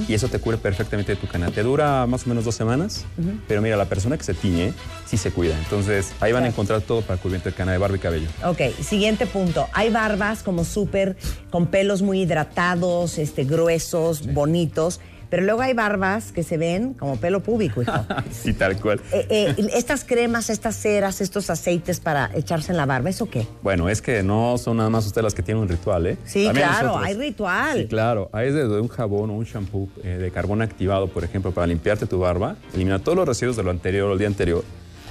y 0.08 0.14
eso 0.14 0.28
te 0.28 0.40
cubre 0.40 0.58
perfectamente 0.58 1.16
tu 1.16 1.28
cana. 1.28 1.52
Te 1.52 1.64
dura 1.64 2.06
más 2.08 2.26
o 2.26 2.30
menos 2.30 2.46
dos 2.46 2.56
semanas, 2.56 3.06
pero 3.48 3.62
mira, 3.62 3.78
la 3.78 3.86
persona 3.86 4.18
que 4.18 4.24
se 4.24 4.34
tiñe 4.34 4.74
sí 5.06 5.18
se 5.18 5.32
cuida. 5.32 5.58
Entonces 5.58 6.12
ahí 6.20 6.32
van 6.32 6.44
a 6.44 6.48
encontrar 6.48 6.82
todo 6.82 7.02
para 7.02 7.20
cubrirte 7.20 7.50
el 7.50 7.56
cana 7.56 7.72
de 7.72 7.78
barba 7.78 7.96
y 7.96 8.00
cabello. 8.00 8.28
Ok, 8.46 8.62
siguiente 8.82 9.26
punto. 9.26 9.68
Hay 9.74 9.90
barbas 9.90 10.44
como 10.44 10.66
súper 10.66 11.16
con 11.50 11.68
pelos 11.68 12.02
muy 12.02 12.22
hidratados, 12.22 13.18
este, 13.18 13.44
gruesos, 13.44 14.34
bonitos, 14.34 15.00
pero 15.34 15.46
luego 15.46 15.64
hay 15.64 15.74
barbas 15.74 16.32
que 16.32 16.44
se 16.44 16.60
ven 16.60 16.94
como 16.94 17.18
pelo 17.18 17.40
púbico, 17.40 17.82
hijo. 17.82 17.92
sí, 18.32 18.54
tal 18.54 18.80
cual. 18.80 19.02
Eh, 19.12 19.26
eh, 19.32 19.68
estas 19.74 20.04
cremas, 20.04 20.52
estas 20.52 20.76
ceras, 20.76 21.22
estos 21.22 21.50
aceites 21.50 22.00
para 22.00 22.30
echarse 22.36 22.72
en 22.72 22.78
la 22.78 22.86
barba, 22.86 23.10
¿eso 23.10 23.28
qué? 23.28 23.48
Bueno, 23.64 23.90
es 23.90 24.04
que 24.04 24.22
no 24.22 24.60
son 24.60 24.78
nada 24.78 24.92
más 24.92 25.08
ustedes 25.08 25.24
las 25.24 25.34
que 25.34 25.42
tienen 25.42 25.64
un 25.64 25.70
ritual, 25.70 26.06
¿eh? 26.06 26.20
Sí, 26.24 26.46
También 26.46 26.68
claro, 26.68 26.88
nosotros. 26.90 27.08
hay 27.08 27.16
ritual. 27.16 27.80
Sí, 27.80 27.88
claro. 27.88 28.30
Hay 28.32 28.52
desde 28.52 28.80
un 28.80 28.88
jabón 28.90 29.32
o 29.32 29.34
un 29.34 29.46
shampoo 29.46 29.90
eh, 30.04 30.20
de 30.20 30.30
carbón 30.30 30.62
activado, 30.62 31.08
por 31.08 31.24
ejemplo, 31.24 31.52
para 31.52 31.66
limpiarte 31.66 32.06
tu 32.06 32.20
barba, 32.20 32.56
eliminar 32.76 33.00
todos 33.00 33.18
los 33.18 33.28
residuos 33.28 33.56
de 33.56 33.64
lo 33.64 33.72
anterior 33.72 34.12
o 34.12 34.14
el 34.14 34.20
día 34.20 34.28
anterior, 34.28 34.64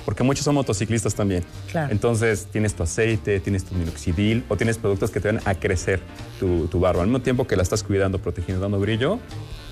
porque 0.05 0.23
muchos 0.23 0.45
son 0.45 0.55
motociclistas 0.55 1.17
también. 1.17 1.43
Claro. 1.73 1.91
Entonces, 1.91 2.47
tienes 2.53 2.75
tu 2.75 2.85
aceite, 2.85 3.41
tienes 3.41 3.65
tu 3.65 3.75
minoxidil 3.75 4.45
o 4.49 4.57
tienes 4.57 4.79
productos 4.79 5.11
que 5.11 5.19
te 5.19 5.33
van 5.33 5.41
a 5.45 5.57
crecer 5.57 5.99
tu, 6.39 6.69
tu 6.69 6.79
barba. 6.79 7.03
Al 7.03 7.09
mismo 7.09 7.23
tiempo 7.23 7.45
que 7.45 7.57
la 7.57 7.65
estás 7.65 7.83
cuidando, 7.83 8.21
protegiendo, 8.21 8.63
dando 8.63 8.79
brillo, 8.79 9.19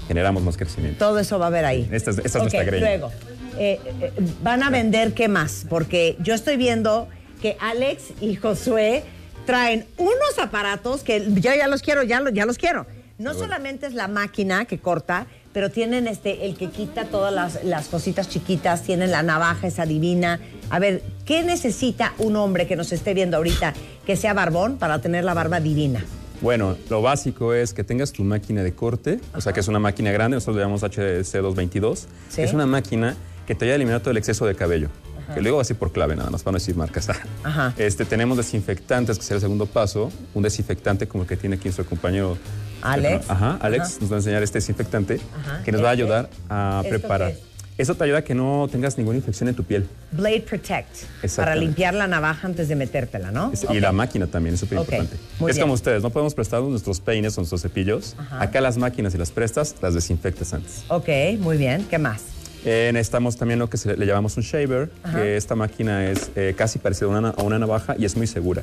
generamos 0.09 0.43
más 0.43 0.57
crecimiento. 0.57 0.99
Todo 1.05 1.19
eso 1.19 1.39
va 1.39 1.47
a 1.47 1.49
haber 1.49 1.65
ahí. 1.65 1.89
Esta 1.93 2.11
es, 2.11 2.19
esta 2.19 2.29
es 2.29 2.35
Ok, 2.37 2.41
nuestra 2.43 2.65
greña. 2.65 2.87
luego, 2.87 3.11
eh, 3.59 3.79
eh, 4.01 4.13
van 4.43 4.63
a 4.63 4.71
vender 4.71 5.13
qué 5.15 5.29
más, 5.29 5.67
porque 5.69 6.17
yo 6.21 6.35
estoy 6.35 6.57
viendo 6.57 7.09
que 7.43 7.57
Alex 7.61 8.05
y 8.21 8.37
Josué 8.37 9.03
traen 9.47 9.87
unos 9.99 10.39
aparatos 10.41 11.03
que 11.03 11.25
yo 11.35 11.55
ya 11.55 11.67
los 11.69 11.83
quiero, 11.83 12.03
ya, 12.03 12.21
lo- 12.21 12.31
ya 12.31 12.45
los 12.47 12.59
quiero. 12.59 12.87
No 13.19 13.35
solamente 13.35 13.87
es 13.87 13.93
la 13.95 14.09
máquina 14.09 14.65
que 14.65 14.79
corta, 14.79 15.27
pero 15.53 15.71
tienen 15.71 16.07
este, 16.07 16.47
el 16.47 16.57
que 16.57 16.71
quita 16.71 17.05
todas 17.05 17.35
las, 17.35 17.65
las 17.65 17.89
cositas 17.89 18.29
chiquitas, 18.29 18.83
tienen 18.83 19.11
la 19.11 19.23
navaja 19.23 19.67
esa 19.67 19.85
divina. 19.85 20.41
A 20.71 20.79
ver, 20.79 21.03
¿qué 21.27 21.43
necesita 21.43 22.15
un 22.19 22.37
hombre 22.37 22.67
que 22.67 22.77
nos 22.77 22.93
esté 22.93 23.13
viendo 23.13 23.37
ahorita 23.37 23.75
que 24.07 24.17
sea 24.17 24.33
barbón 24.33 24.79
para 24.79 25.01
tener 25.01 25.25
la 25.25 25.35
barba 25.35 25.61
divina? 25.61 26.03
Bueno, 26.41 26.77
lo 26.89 27.03
básico 27.03 27.53
es 27.53 27.75
que 27.75 27.85
tengas 27.85 28.13
tu 28.13 28.25
máquina 28.25 28.63
de 28.63 28.73
corte, 28.73 29.21
o 29.35 29.41
sea 29.41 29.53
que 29.53 29.61
es 29.61 29.69
una 29.69 29.79
máquina 29.79 30.11
grande, 30.11 30.37
nosotros 30.37 30.57
le 30.57 30.63
llamamos 30.63 30.83
HC222. 30.83 32.07
Sí. 32.31 32.43
Es 32.43 32.53
una 32.55 32.67
máquina 32.67 33.15
que 33.47 33.55
te 33.55 33.65
ayuda 33.67 33.75
a 33.75 33.77
eliminar 33.77 34.01
todo 34.01 34.13
el 34.13 34.17
exceso 34.17 34.47
de 34.47 34.55
cabello. 34.55 34.89
Que 35.35 35.41
luego 35.43 35.59
va 35.59 35.63
así 35.63 35.75
por 35.75 35.93
clave, 35.93 36.17
nada 36.17 36.29
más, 36.29 36.43
para 36.43 36.53
no 36.55 36.59
decir 36.59 36.75
marcas. 36.75 37.09
Ajá. 37.45 37.73
Este, 37.79 38.05
tenemos 38.05 38.37
desinfectantes, 38.37 39.17
que 39.17 39.23
será 39.23 39.37
el 39.37 39.41
segundo 39.43 39.67
paso. 39.67 40.11
Un 40.35 40.43
desinfectante 40.43 41.07
como 41.07 41.23
el 41.23 41.29
que 41.29 41.37
tiene 41.37 41.55
aquí 41.55 41.67
nuestro 41.67 41.87
compañero. 41.87 42.37
Alex. 42.83 43.31
Ajá, 43.31 43.57
Alex 43.61 43.83
Ajá. 43.91 43.97
nos 44.01 44.11
va 44.11 44.15
a 44.17 44.19
enseñar 44.19 44.43
este 44.43 44.59
desinfectante 44.59 45.21
Ajá. 45.41 45.63
que 45.63 45.71
nos 45.71 45.85
va 45.85 45.91
a 45.91 45.93
¿Este? 45.93 46.03
ayudar 46.03 46.31
a 46.49 46.81
¿Esto 46.83 46.91
preparar. 46.99 47.35
Eso 47.81 47.95
te 47.95 48.05
ayuda 48.05 48.19
a 48.19 48.23
que 48.23 48.35
no 48.35 48.69
tengas 48.71 48.99
ninguna 48.99 49.17
infección 49.17 49.49
en 49.49 49.55
tu 49.55 49.65
piel. 49.65 49.89
Blade 50.13 50.43
Protect. 50.43 51.35
Para 51.35 51.57
limpiar 51.57 51.95
la 51.95 52.07
navaja 52.07 52.47
antes 52.47 52.69
de 52.69 52.77
metértela, 52.77 53.31
¿no? 53.31 53.51
Es-. 53.53 53.67
Y 53.71 53.81
la 53.81 53.91
máquina 53.91 54.27
también 54.27 54.55
es 54.55 54.61
súper 54.61 54.79
importante. 54.79 55.17
Es 55.17 55.47
bien. 55.47 55.61
como 55.61 55.73
ustedes, 55.73 56.03
no 56.03 56.11
podemos 56.11 56.35
prestar 56.35 56.61
nuestros 56.61 57.01
peines 57.01 57.39
o 57.39 57.41
nuestros 57.41 57.63
cepillos. 57.63 58.17
Ajá. 58.19 58.43
Acá 58.43 58.61
las 58.61 58.77
máquinas 58.77 59.15
y 59.15 59.19
las 59.19 59.31
prestas, 59.31 59.77
las 59.81 59.95
desinfectas 59.95 60.53
antes. 60.53 60.85
Ok, 60.89 61.09
muy 61.39 61.57
bien. 61.57 61.87
¿Qué 61.89 61.97
más? 61.97 62.23
Eh, 62.67 62.91
necesitamos 62.93 63.39
también 63.39 63.59
lo 63.59 63.71
que 63.71 63.79
se 63.79 63.89
le, 63.89 63.97
le 63.97 64.05
llamamos 64.05 64.37
un 64.37 64.43
shaver, 64.43 64.91
que 65.15 65.39
esta 65.39 65.55
máquina 65.55 66.11
es 66.11 66.31
eh, 66.37 66.55
casi 66.55 66.79
parecida 66.79 67.07
a 67.07 67.19
una, 67.19 67.31
a 67.31 67.43
una 67.43 67.59
navaja 67.59 67.97
y 67.99 68.05
es 68.05 68.15
muy 68.15 68.27
segura. 68.27 68.63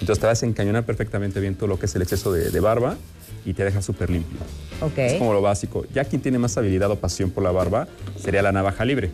Entonces 0.00 0.18
te 0.20 0.26
va 0.26 0.30
a 0.30 0.34
desencañonar 0.34 0.84
perfectamente 0.84 1.40
bien 1.40 1.54
todo 1.54 1.68
lo 1.68 1.78
que 1.78 1.86
es 1.86 1.94
el 1.94 2.02
exceso 2.02 2.32
de, 2.32 2.50
de 2.50 2.60
barba 2.60 2.96
y 3.44 3.54
te 3.54 3.64
deja 3.64 3.80
súper 3.82 4.10
limpio. 4.10 4.38
Ok. 4.80 4.98
Es 4.98 5.14
como 5.14 5.32
lo 5.32 5.40
básico. 5.40 5.84
Ya 5.94 6.04
quien 6.04 6.20
tiene 6.20 6.38
más 6.38 6.56
habilidad 6.56 6.90
o 6.90 6.96
pasión 6.96 7.30
por 7.30 7.42
la 7.42 7.50
barba 7.52 7.88
sería 8.20 8.42
la 8.42 8.52
navaja 8.52 8.84
libre. 8.84 9.10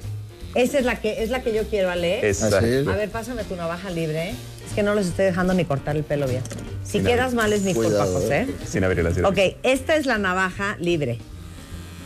Esa 0.55 0.79
es 0.79 0.85
la 0.85 1.01
que, 1.01 1.23
es 1.23 1.31
la 1.31 1.43
que 1.43 1.55
yo 1.55 1.65
quiero, 1.65 1.91
Ale. 1.91 2.29
Es. 2.29 2.43
A 2.43 2.61
ver, 2.61 3.09
pásame 3.11 3.45
tu 3.45 3.57
navaja 3.57 3.91
libre. 3.91 4.31
Es 4.31 4.75
que 4.75 4.83
no 4.83 4.95
les 4.95 5.07
estoy 5.07 5.27
dejando 5.27 5.55
ni 5.55 5.65
cortar 5.65 5.97
el 5.97 6.05
pelo 6.05 6.27
bien. 6.27 6.43
Si 6.85 6.93
Sin 6.93 7.05
quedas 7.05 7.27
abrir. 7.27 7.37
mal 7.37 7.53
es 7.53 7.63
mi 7.63 7.75
culpa, 7.75 8.05
José. 8.07 8.47
Sin 8.67 8.85
abrir 8.85 9.05
las 9.05 9.17
Ok, 9.19 9.39
esta 9.63 9.97
es 9.97 10.07
la 10.07 10.19
navaja 10.19 10.77
libre. 10.79 11.19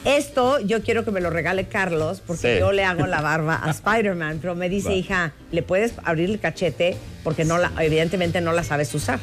Esto 0.07 0.61
yo 0.61 0.83
quiero 0.83 1.05
que 1.05 1.11
me 1.11 1.21
lo 1.21 1.31
regale 1.31 1.67
Carlos 1.67 2.23
porque 2.27 2.55
Sí. 2.55 2.61
yo 2.61 2.73
le 2.73 2.85
hago 2.85 3.07
la 3.07 3.21
barba 3.21 3.61
a 3.63 3.71
Spider-Man, 3.73 4.39
pero 4.41 4.55
me 4.55 4.69
dice, 4.69 4.89
Va. 4.89 4.95
hija, 4.95 5.33
¿le 5.53 5.63
puedes 5.63 5.95
abrir 6.05 6.31
el 6.31 6.39
cachete? 6.41 6.97
Porque 7.25 7.45
no 7.45 7.59
la, 7.59 7.73
evidentemente 7.81 8.41
no 8.41 8.53
la 8.53 8.63
sabes 8.65 8.95
usar. 8.95 9.19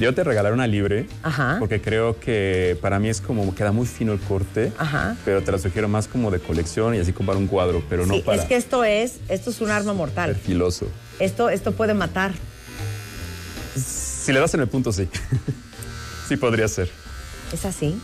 Yo 0.00 0.12
te 0.12 0.24
regalaré 0.24 0.52
una 0.54 0.66
libre 0.66 1.06
Ajá. 1.22 1.56
porque 1.60 1.80
creo 1.80 2.18
que 2.18 2.76
para 2.80 2.98
mí 2.98 3.08
es 3.08 3.20
como 3.20 3.54
queda 3.54 3.70
muy 3.70 3.86
fino 3.86 4.12
el 4.12 4.18
corte, 4.18 4.72
Ajá. 4.76 5.16
pero 5.24 5.42
te 5.42 5.52
la 5.52 5.58
sugiero 5.58 5.86
más 5.86 6.08
como 6.08 6.32
de 6.32 6.40
colección 6.40 6.96
y 6.96 6.98
así 6.98 7.12
como 7.12 7.28
para 7.28 7.38
un 7.38 7.46
cuadro, 7.46 7.80
pero 7.88 8.04
no 8.04 8.14
sí, 8.14 8.20
para 8.22 8.42
es 8.42 8.48
que 8.48 8.56
esto 8.56 8.82
es, 8.82 9.18
esto 9.28 9.50
es 9.50 9.60
un 9.60 9.70
arma 9.70 9.92
mortal. 9.92 10.34
filoso. 10.34 10.88
Esto, 11.20 11.48
esto 11.48 11.72
puede 11.72 11.94
matar. 11.94 12.32
Si 13.76 14.32
le 14.32 14.40
das 14.40 14.52
en 14.54 14.60
el 14.62 14.68
punto, 14.68 14.90
sí. 14.92 15.08
sí 16.28 16.36
podría 16.38 16.66
ser. 16.66 16.90
¿Es 17.52 17.64
así? 17.64 17.96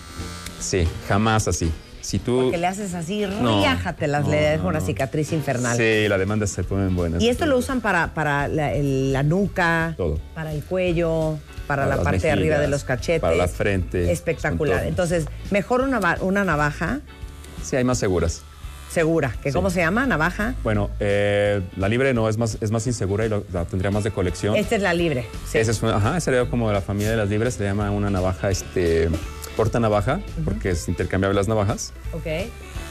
Sí, 0.60 0.86
jamás 1.08 1.48
así. 1.48 1.72
Si 2.00 2.18
tú... 2.18 2.42
Porque 2.44 2.56
le 2.58 2.66
haces 2.66 2.94
así, 2.94 3.26
No, 3.26 3.60
riájatelas, 3.60 4.24
no, 4.24 4.30
le 4.30 4.36
dejo 4.40 4.62
no, 4.64 4.68
una 4.70 4.80
cicatriz 4.80 5.32
infernal. 5.32 5.76
Sí, 5.76 6.08
las 6.08 6.18
demandas 6.18 6.50
se 6.50 6.64
ponen 6.64 6.96
buenas. 6.96 7.22
Y 7.22 7.28
esto 7.28 7.44
lo 7.46 7.58
usan 7.58 7.80
para, 7.80 8.14
para 8.14 8.48
la, 8.48 8.72
el- 8.72 9.12
la 9.12 9.22
nuca, 9.22 9.94
Todo. 9.96 10.18
para 10.34 10.52
el 10.52 10.64
cuello, 10.64 11.38
para, 11.66 11.84
Para 11.84 11.96
la 11.96 12.02
parte 12.02 12.22
de 12.26 12.30
arriba 12.30 12.58
de 12.58 12.68
los 12.68 12.84
cachetes. 12.84 13.20
para 13.20 13.36
la 13.36 13.48
frente, 13.48 14.10
Espectacular. 14.10 14.86
Entonces, 14.86 15.26
mejor 15.50 15.82
una, 15.82 16.00
una 16.20 16.42
navaja 16.44 17.00
Sí, 17.62 17.76
hay 17.76 17.84
más 17.84 17.98
seguras. 17.98 18.42
segura. 18.90 19.34
¿Que 19.42 19.50
Sí. 19.50 19.54
¿Cómo 19.54 19.68
se 19.70 19.78
llama? 19.80 20.04
¿Navaja? 20.06 20.54
Bueno, 20.64 20.90
eh, 20.98 21.60
la 21.76 21.88
libre 21.88 22.12
no, 22.14 22.28
es 22.28 22.38
más, 22.38 22.56
es 22.62 22.70
más 22.72 22.86
insegura 22.88 23.26
y 23.26 23.28
lo- 23.28 23.44
la 23.52 23.66
tendría 23.66 23.90
más 23.92 24.02
de 24.04 24.10
colección. 24.10 24.56
Esta 24.56 24.74
es 24.76 24.82
la 24.82 24.94
libre. 24.94 25.26
Sí. 25.48 25.58
Esa 25.58 25.70
es 25.70 25.82
una, 25.82 25.96
ajá, 25.96 26.18
sería 26.20 26.48
como 26.50 26.66
de 26.68 26.74
la 26.74 26.80
familia 26.80 27.10
de 27.12 27.16
las 27.18 27.28
libres, 27.28 27.54
se 27.54 27.60
le 27.62 27.68
llama 27.68 27.90
una 27.92 28.08
navaja, 28.10 28.50
este, 28.50 29.08
porta 29.56 29.80
navaja, 29.80 30.20
porque 30.44 30.70
es 30.70 30.88
intercambiable 30.88 31.36
las 31.36 31.48
navajas. 31.48 31.92
Ok. 32.12 32.26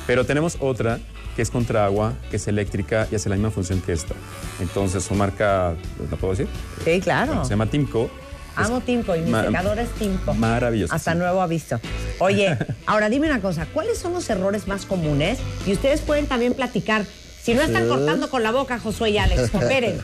Pero 0.07 0.25
tenemos 0.25 0.57
otra 0.59 0.99
que 1.35 1.41
es 1.41 1.51
contra 1.51 1.85
agua, 1.85 2.13
que 2.29 2.37
es 2.37 2.47
eléctrica 2.47 3.07
y 3.11 3.15
hace 3.15 3.29
la 3.29 3.35
misma 3.35 3.51
función 3.51 3.81
que 3.81 3.93
esta. 3.93 4.15
Entonces, 4.59 5.03
su 5.03 5.13
marca, 5.13 5.73
¿la 6.11 6.17
puedo 6.17 6.33
decir? 6.33 6.47
Sí, 6.83 6.99
claro. 6.99 7.43
Se 7.45 7.51
llama 7.51 7.67
Timco. 7.67 8.09
Amo 8.55 8.81
Timco 8.81 9.15
y 9.15 9.21
mi 9.21 9.31
ma- 9.31 9.45
secador 9.45 9.79
es 9.79 9.89
Timco. 9.91 10.33
Maravilloso. 10.33 10.93
Hasta 10.93 11.15
nuevo 11.15 11.41
aviso. 11.41 11.79
Oye, 12.19 12.57
ahora 12.87 13.07
dime 13.09 13.27
una 13.27 13.39
cosa, 13.41 13.67
¿cuáles 13.73 13.97
son 13.99 14.11
los 14.13 14.29
errores 14.29 14.67
más 14.67 14.85
comunes? 14.85 15.39
Y 15.65 15.71
ustedes 15.71 16.01
pueden 16.01 16.27
también 16.27 16.53
platicar. 16.53 17.05
Si 17.41 17.53
no 17.53 17.61
están 17.61 17.87
cortando 17.87 18.29
con 18.29 18.43
la 18.43 18.51
boca, 18.51 18.77
Josué 18.79 19.11
y 19.11 19.17
Alex, 19.17 19.49
cooperen. 19.51 20.01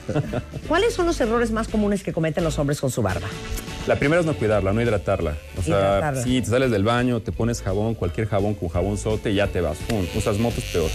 ¿Cuáles 0.70 0.94
son 0.94 1.06
los 1.06 1.20
errores 1.20 1.52
más 1.52 1.68
comunes 1.68 2.02
que 2.02 2.14
cometen 2.14 2.44
los 2.46 2.58
hombres 2.60 2.80
con 2.80 2.92
su 2.92 3.02
barba? 3.02 3.28
La 3.88 3.98
primera 3.98 4.20
es 4.20 4.26
no 4.26 4.34
cuidarla, 4.34 4.74
no 4.74 4.82
hidratarla. 4.82 5.38
O 5.58 5.62
sea, 5.62 5.78
Hidratarla. 5.78 6.24
si 6.24 6.42
te 6.42 6.48
sales 6.48 6.72
del 6.72 6.84
baño, 6.84 7.22
te 7.22 7.32
pones 7.32 7.62
jabón, 7.62 7.94
cualquier 7.94 8.28
jabón 8.28 8.56
con 8.56 8.70
jabón 8.70 8.98
sote 8.98 9.30
y 9.32 9.36
ya 9.36 9.48
te 9.48 9.62
vas. 9.62 9.78
Pum, 9.88 10.06
usas 10.16 10.40
motos, 10.40 10.64
peor. 10.74 10.90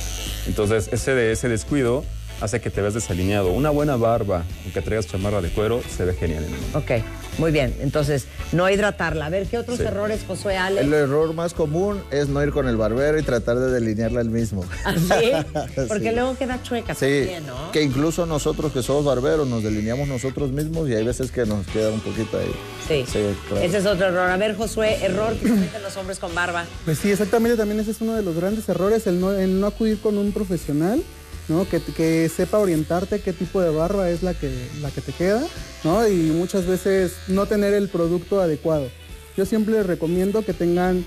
Entonces, 0.46 0.88
ese, 0.92 1.14
de, 1.14 1.31
ese 1.33 1.48
descuido 1.48 2.05
hace 2.40 2.61
que 2.61 2.70
te 2.70 2.81
veas 2.81 2.94
desalineado. 2.94 3.53
Una 3.53 3.70
buena 3.70 3.96
barba, 3.96 4.44
aunque 4.64 4.81
traigas 4.83 5.07
chamarra 5.07 5.40
de 5.40 5.50
cuero, 5.50 5.81
se 5.96 6.05
ve 6.05 6.14
genial 6.14 6.44
en 6.44 6.55
el 6.55 6.61
mundo. 6.61 6.79
Ok, 6.79 6.90
muy 7.38 7.50
bien. 7.53 7.74
Entonces, 7.81 8.26
no 8.53 8.68
hidratarla. 8.70 9.26
A 9.26 9.29
ver, 9.31 9.46
¿qué 9.46 9.59
otros 9.59 9.79
Sí. 9.79 9.85
errores, 9.85 10.20
Josué, 10.26 10.57
Alex? 10.57 10.83
El 10.87 10.92
error 10.94 11.33
más 11.35 11.55
común 11.55 12.03
es 12.11 12.29
no 12.29 12.42
ir 12.42 12.50
con 12.53 12.66
el 12.68 12.76
barbero 12.76 13.18
y 13.18 13.22
tratar 13.22 13.59
de 13.59 13.70
delinearla 13.70 14.20
el 14.20 14.31
mismo. 14.31 14.64
¿Así? 14.85 15.33
Porque 15.88 16.11
Sí. 16.11 16.14
luego 16.14 16.37
queda 16.37 16.62
chueca 16.62 16.94
Sí, 16.94 17.00
también, 17.07 17.46
¿no? 17.46 17.72
que 17.72 17.83
incluso 17.83 18.26
nosotros 18.26 18.72
que 18.72 18.83
somos 18.83 19.05
barberos 19.05 19.46
nos 19.48 19.62
delineamos 19.62 20.09
nosotros 20.09 20.50
mismos 20.50 20.88
y 20.88 20.94
hay 20.94 21.05
veces 21.05 21.31
que 21.31 21.44
nos 21.46 21.66
queda 21.68 21.90
un 21.90 22.00
poquito 22.00 22.38
ahí. 22.38 22.53
Sí. 22.88 23.05
Sí, 23.11 23.20
claro. 23.48 23.64
Ese 23.64 23.79
es 23.79 23.87
otro 23.87 24.07
error. 24.07 24.29
A 24.31 24.37
ver, 24.37 24.57
Josué, 24.57 24.98
error 25.05 25.35
que 25.35 25.48
cometen 25.48 25.83
los 25.83 25.96
hombres 25.96 26.18
con 26.18 26.35
barba. 26.35 26.64
Pues 26.85 26.98
sí, 26.98 27.11
exactamente, 27.11 27.57
también 27.57 27.81
ese 27.81 27.90
es 27.92 28.00
uno 28.00 28.14
de 28.14 28.22
los 28.22 28.35
grandes 28.35 28.68
errores, 28.68 29.07
el 29.07 29.20
no, 29.20 29.33
el 29.33 29.61
no 29.61 29.66
acudir 29.68 30.00
con 30.00 30.18
un 30.18 30.33
profesional, 30.33 31.03
¿no? 31.50 31.68
Que, 31.68 31.80
que 31.80 32.30
sepa 32.34 32.56
orientarte 32.58 33.20
qué 33.20 33.34
tipo 33.34 33.60
de 33.60 33.68
barba 33.68 34.08
es 34.08 34.22
la 34.22 34.32
que, 34.32 34.50
la 34.80 34.90
que 34.90 35.02
te 35.02 35.12
queda, 35.12 35.42
¿no? 35.84 36.08
Y 36.08 36.14
muchas 36.30 36.64
veces 36.66 37.12
no 37.28 37.44
tener 37.44 37.74
el 37.74 37.88
producto 37.90 38.40
adecuado. 38.40 38.88
Yo 39.36 39.44
siempre 39.44 39.74
les 39.74 39.84
recomiendo 39.86 40.42
que 40.44 40.54
tengan 40.54 41.04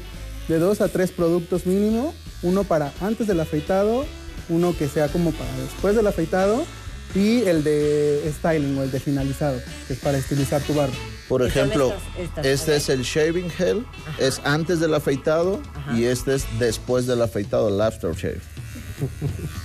de 0.48 0.60
dos 0.60 0.82
a 0.82 0.90
tres 0.90 1.12
productos 1.12 1.66
mínimo, 1.66 2.14
uno 2.44 2.64
para 2.66 2.92
antes 3.02 3.26
del 3.28 3.40
afeitado, 3.40 4.06
uno 4.50 4.76
que 4.78 4.88
sea 4.90 5.08
como 5.08 5.32
para 5.32 5.50
después 5.58 5.96
del 5.96 6.06
afeitado 6.06 6.66
y 7.16 7.44
el 7.44 7.64
de 7.64 8.32
styling 8.40 8.78
o 8.78 8.84
el 8.84 8.92
de 8.92 9.00
finalizado, 9.00 9.60
que 9.88 9.94
es 9.94 10.00
para 10.00 10.18
estilizar 10.18 10.62
tu 10.62 10.74
barba. 10.74 10.94
Por 11.30 11.42
ejemplo, 11.42 11.94
estas- 12.18 12.26
estas, 12.42 12.46
este 12.46 12.76
es 12.76 12.90
el 12.90 13.04
shaving 13.04 13.50
gel, 13.50 13.86
es 14.20 14.42
antes 14.44 14.80
del 14.82 14.94
afeitado 14.94 15.62
y 15.96 16.04
este 16.06 16.36
es 16.36 16.46
después 16.60 17.08
del 17.08 17.22
afeitado, 17.22 17.70
el 17.70 17.80
aftershave. 17.80 18.42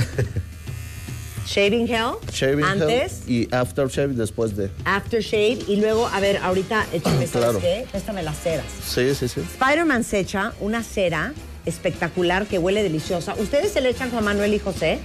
Shaving 1.46 1.86
gel. 1.86 2.12
Shaving 2.32 2.64
antes. 2.64 3.22
y 3.28 3.46
aftershave 3.54 4.14
después 4.14 4.56
de. 4.56 4.70
aftershave 4.86 5.58
y 5.68 5.76
luego, 5.76 6.06
a 6.08 6.18
ver, 6.20 6.38
ahorita 6.38 6.86
échame, 6.92 7.26
¿sabes 7.26 7.30
Claro. 7.32 7.60
qué? 7.60 7.86
Préstame 7.90 8.22
las 8.22 8.38
ceras. 8.38 8.64
Sí, 8.86 9.14
sí, 9.14 9.28
sí. 9.28 9.40
Spider-Man 9.40 10.04
se 10.04 10.20
echa 10.20 10.54
una 10.60 10.82
cera 10.82 11.34
espectacular 11.66 12.46
que 12.46 12.58
huele 12.58 12.82
deliciosa. 12.82 13.34
¿Ustedes 13.38 13.72
se 13.72 13.82
le 13.82 13.90
echan 13.90 14.10
Juan 14.10 14.24
Manuel 14.24 14.54
y 14.54 14.58
José? 14.58 14.98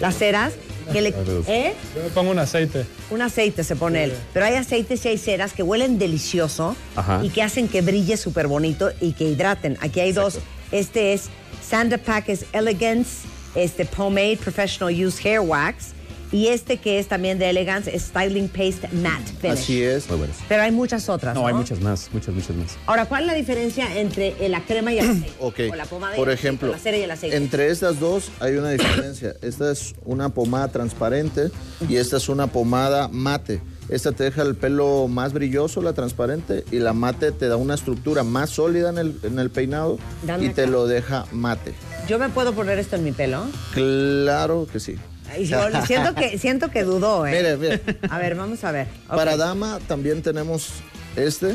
Las 0.00 0.16
ceras. 0.18 0.52
Que 0.92 1.00
le. 1.00 1.14
¿eh? 1.48 1.72
Yo 1.96 2.02
me 2.02 2.10
pongo 2.10 2.30
un 2.30 2.38
aceite. 2.38 2.84
Un 3.10 3.22
aceite 3.22 3.64
se 3.64 3.74
pone 3.74 4.04
él. 4.04 4.12
Pero 4.34 4.44
hay 4.44 4.56
aceites 4.56 5.02
y 5.06 5.08
hay 5.08 5.16
ceras 5.16 5.54
que 5.54 5.62
huelen 5.62 5.98
delicioso 5.98 6.76
Ajá. 6.94 7.20
y 7.24 7.30
que 7.30 7.42
hacen 7.42 7.68
que 7.68 7.80
brille 7.80 8.18
súper 8.18 8.48
bonito 8.48 8.90
y 9.00 9.12
que 9.14 9.24
hidraten. 9.24 9.78
Aquí 9.80 10.00
hay 10.00 10.12
dos. 10.12 10.40
Este 10.72 11.14
es 11.14 11.30
Sanda 11.66 11.96
Pack 11.96 12.28
es 12.28 12.44
Elegance, 12.52 13.26
este 13.54 13.84
Pomade 13.84 14.38
Professional 14.42 14.92
Use 15.06 15.20
Hair 15.28 15.40
Wax. 15.40 15.92
Y 16.32 16.48
este 16.48 16.78
que 16.78 16.98
es 16.98 17.06
también 17.06 17.38
de 17.38 17.48
Elegance 17.48 17.96
Styling 17.96 18.48
Paste 18.48 18.88
Matte 18.92 19.28
Finish. 19.40 19.52
Así 19.58 19.82
es. 19.84 20.08
Muy 20.08 20.18
buenas. 20.18 20.36
Pero 20.48 20.62
hay 20.62 20.72
muchas 20.72 21.08
otras. 21.08 21.32
No, 21.32 21.42
No, 21.42 21.46
hay 21.46 21.54
muchas 21.54 21.80
más, 21.80 22.08
muchas, 22.12 22.34
muchas 22.34 22.56
más. 22.56 22.76
Ahora, 22.86 23.04
¿cuál 23.06 23.20
es 23.22 23.26
la 23.28 23.34
diferencia 23.34 24.00
entre 24.00 24.48
la 24.48 24.60
crema 24.64 24.92
y 24.92 24.98
el 24.98 25.08
aceite? 25.10 25.32
Ok. 25.40 25.60
O 25.70 25.76
la 25.76 25.84
pomada 25.84 26.14
y 26.14 26.18
Por 26.18 26.28
el 26.28 26.34
aceite, 26.34 26.48
ejemplo, 26.48 26.72
la 26.72 26.78
cera 26.78 26.96
y 26.96 27.02
el 27.02 27.10
aceite. 27.12 27.36
entre 27.36 27.68
estas 27.70 28.00
dos 28.00 28.32
hay 28.40 28.54
una 28.56 28.70
diferencia. 28.70 29.36
Esta 29.42 29.70
es 29.70 29.94
una 30.04 30.28
pomada 30.30 30.66
transparente 30.68 31.50
y 31.88 31.96
esta 31.96 32.16
es 32.16 32.28
una 32.28 32.48
pomada 32.48 33.06
mate. 33.06 33.60
Esta 33.88 34.12
te 34.12 34.24
deja 34.24 34.42
el 34.42 34.54
pelo 34.54 35.08
más 35.08 35.32
brilloso, 35.32 35.82
la 35.82 35.92
transparente, 35.92 36.64
y 36.70 36.78
la 36.78 36.92
mate 36.92 37.32
te 37.32 37.48
da 37.48 37.56
una 37.56 37.74
estructura 37.74 38.22
más 38.22 38.50
sólida 38.50 38.90
en 38.90 38.98
el, 38.98 39.18
en 39.22 39.38
el 39.38 39.50
peinado 39.50 39.98
Dame 40.22 40.46
y 40.46 40.48
te 40.50 40.66
lo 40.66 40.86
deja 40.86 41.26
mate. 41.32 41.74
¿Yo 42.08 42.18
me 42.18 42.28
puedo 42.28 42.54
poner 42.54 42.78
esto 42.78 42.96
en 42.96 43.04
mi 43.04 43.12
pelo? 43.12 43.44
Claro 43.72 44.66
que 44.72 44.80
sí. 44.80 44.96
Ay, 45.30 45.46
yo 45.46 45.58
siento, 45.86 46.14
que, 46.14 46.38
siento 46.38 46.70
que 46.70 46.84
dudó, 46.84 47.26
¿eh? 47.26 47.32
Mire, 47.32 47.56
mire. 47.56 47.82
A 48.08 48.18
ver, 48.18 48.34
vamos 48.34 48.64
a 48.64 48.72
ver. 48.72 48.86
Para 49.06 49.36
dama 49.36 49.78
también 49.86 50.22
tenemos 50.22 50.68
este, 51.16 51.54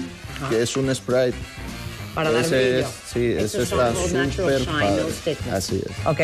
que 0.49 0.61
es 0.61 0.75
un 0.77 0.93
Sprite. 0.93 1.35
Para 2.15 2.31
dar 2.31 2.43
ese 2.43 2.55
brillo. 2.71 2.79
es- 2.79 2.87
sí, 3.13 3.35
son 3.49 3.61
está 3.61 3.93
súper. 4.31 5.53
Así 5.53 5.75
es. 5.85 6.05
Ok, 6.05 6.19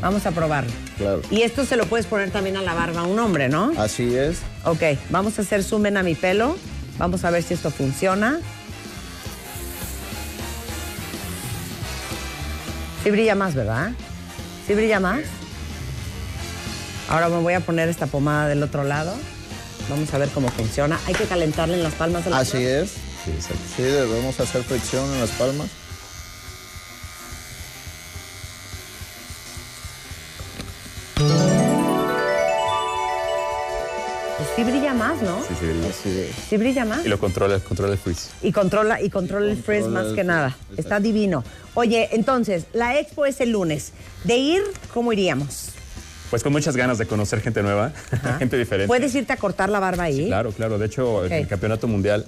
vamos 0.00 0.26
a 0.26 0.30
probarlo. 0.32 0.72
Claro. 0.96 1.22
Y 1.30 1.42
esto 1.42 1.64
se 1.64 1.76
lo 1.76 1.86
puedes 1.86 2.06
poner 2.06 2.30
también 2.30 2.56
a 2.56 2.62
la 2.62 2.74
barba 2.74 3.00
a 3.02 3.04
un 3.04 3.18
hombre, 3.18 3.48
¿no? 3.48 3.72
Así 3.76 4.14
es. 4.16 4.38
Ok, 4.64 4.82
vamos 5.10 5.38
a 5.38 5.42
hacer 5.42 5.62
zoom 5.62 5.86
in 5.86 5.96
a 5.96 6.02
mi 6.02 6.14
pelo. 6.14 6.56
Vamos 6.98 7.24
a 7.24 7.30
ver 7.30 7.42
si 7.42 7.54
esto 7.54 7.70
funciona. 7.70 8.40
Sí 13.04 13.10
brilla 13.10 13.34
más, 13.34 13.54
¿verdad? 13.54 13.92
Sí 14.66 14.74
brilla 14.74 15.00
más. 15.00 15.20
Ahora 17.08 17.28
me 17.28 17.38
voy 17.38 17.54
a 17.54 17.60
poner 17.60 17.88
esta 17.88 18.06
pomada 18.06 18.48
del 18.48 18.62
otro 18.62 18.84
lado. 18.84 19.14
Vamos 19.88 20.12
a 20.12 20.18
ver 20.18 20.28
cómo 20.30 20.48
funciona. 20.50 20.98
Hay 21.06 21.14
que 21.14 21.24
calentarle 21.24 21.74
en 21.76 21.82
las 21.82 21.94
palmas 21.94 22.24
de 22.24 22.30
la 22.30 22.38
Así 22.38 22.58
es. 22.64 22.94
Sí, 23.28 23.34
exacto. 23.34 23.62
Sí, 23.76 23.82
debemos 23.82 24.40
hacer 24.40 24.62
fricción 24.62 25.04
en 25.12 25.20
las 25.20 25.30
palmas. 25.30 25.68
sí 34.56 34.64
brilla 34.64 34.92
más, 34.92 35.22
¿no? 35.22 35.40
Sí, 35.42 35.54
sí, 35.60 35.66
brilla. 35.66 35.88
Es. 35.88 36.34
Sí 36.48 36.56
brilla 36.56 36.84
más. 36.84 37.06
Y 37.06 37.08
lo 37.08 37.20
controla, 37.20 37.60
controla 37.60 37.92
el 37.92 37.98
freeze. 37.98 38.30
Y 38.42 38.50
controla, 38.50 39.00
y 39.00 39.08
controla 39.10 39.50
el 39.52 39.56
frizz 39.62 39.82
Controla 39.82 40.00
más 40.00 40.10
el 40.10 40.16
que 40.16 40.24
nada. 40.24 40.48
exacto. 40.48 40.80
Está 40.80 41.00
divino. 41.00 41.44
Oye, 41.74 42.08
entonces, 42.12 42.64
la 42.72 42.98
expo 42.98 43.26
es 43.26 43.40
el 43.40 43.50
lunes. 43.50 43.92
De 44.24 44.36
ir, 44.36 44.62
¿cómo 44.92 45.12
iríamos? 45.12 45.70
Pues 46.30 46.42
con 46.42 46.52
muchas 46.52 46.76
ganas 46.76 46.98
de 46.98 47.06
conocer 47.06 47.40
gente 47.40 47.62
nueva, 47.62 47.92
gente 48.38 48.56
diferente. 48.58 48.88
¿Puedes 48.88 49.14
irte 49.14 49.32
a 49.32 49.36
cortar 49.36 49.68
la 49.68 49.78
barba 49.80 50.04
ahí? 50.04 50.26
Claro, 50.26 50.50
claro. 50.50 50.78
De 50.78 50.86
hecho, 50.86 51.24
el 51.24 51.46
campeonato 51.46 51.86
mundial 51.86 52.26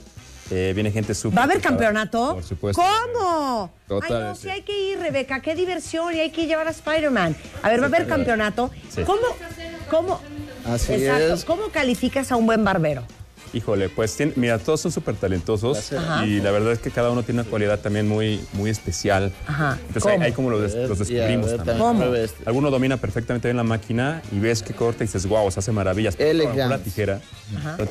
eh, 0.50 0.72
viene 0.74 0.90
gente 0.90 1.14
súper. 1.14 1.38
¿Va 1.38 1.42
a 1.42 1.44
haber 1.44 1.60
campeonato? 1.60 2.34
Por 2.34 2.44
supuesto. 2.44 2.82
¿Cómo? 2.82 3.72
Total, 3.86 4.16
Ay, 4.16 4.22
no, 4.24 4.34
sí. 4.34 4.42
sí 4.42 4.50
hay 4.50 4.62
que 4.62 4.92
ir, 4.92 4.98
Rebeca. 4.98 5.40
Qué 5.40 5.54
diversión. 5.54 6.14
Y 6.14 6.20
hay 6.20 6.30
que 6.30 6.46
llevar 6.46 6.66
a 6.66 6.70
Spider-Man. 6.70 7.36
A 7.62 7.68
ver, 7.68 7.80
¿va 7.80 7.84
a 7.84 7.88
haber 7.88 8.06
campeonato? 8.06 8.70
Sí. 8.88 9.02
¿Cómo? 9.02 9.20
¿Cómo? 9.90 10.20
Así 10.66 10.92
Exacto. 10.94 11.34
es. 11.34 11.44
¿Cómo 11.44 11.68
calificas 11.68 12.30
a 12.32 12.36
un 12.36 12.46
buen 12.46 12.64
barbero? 12.64 13.02
Híjole, 13.52 13.88
pues 13.88 14.16
mira, 14.36 14.58
todos 14.58 14.80
son 14.80 14.92
súper 14.92 15.16
talentosos. 15.16 15.92
Ajá. 15.92 16.24
y 16.24 16.40
la 16.40 16.50
verdad 16.52 16.72
es 16.72 16.78
que 16.78 16.90
cada 16.90 17.10
uno 17.10 17.22
tiene 17.24 17.40
una 17.40 17.50
cualidad 17.50 17.80
también 17.80 18.06
muy, 18.08 18.40
muy 18.52 18.70
especial. 18.70 19.32
Ajá. 19.46 19.76
Entonces 19.88 20.02
¿Cómo? 20.04 20.14
ahí, 20.14 20.20
ahí 20.22 20.32
como 20.32 20.50
los, 20.50 20.60
des- 20.62 20.88
los 20.88 20.98
descubrimos 20.98 21.50
a 21.52 21.56
también. 21.56 21.78
¿Cómo? 21.78 22.04
Alguno 22.46 22.70
domina 22.70 22.96
perfectamente 22.96 23.48
bien 23.48 23.56
la 23.56 23.64
máquina 23.64 24.22
y 24.32 24.38
ves 24.38 24.62
que 24.62 24.72
corta 24.72 25.02
y 25.02 25.06
dices, 25.08 25.26
wow, 25.26 25.50
se 25.50 25.58
hace 25.60 25.72
maravillas. 25.72 26.14
Elegante. 26.18 26.60
con 26.60 26.70
la 26.70 26.78
tijera, 26.78 27.20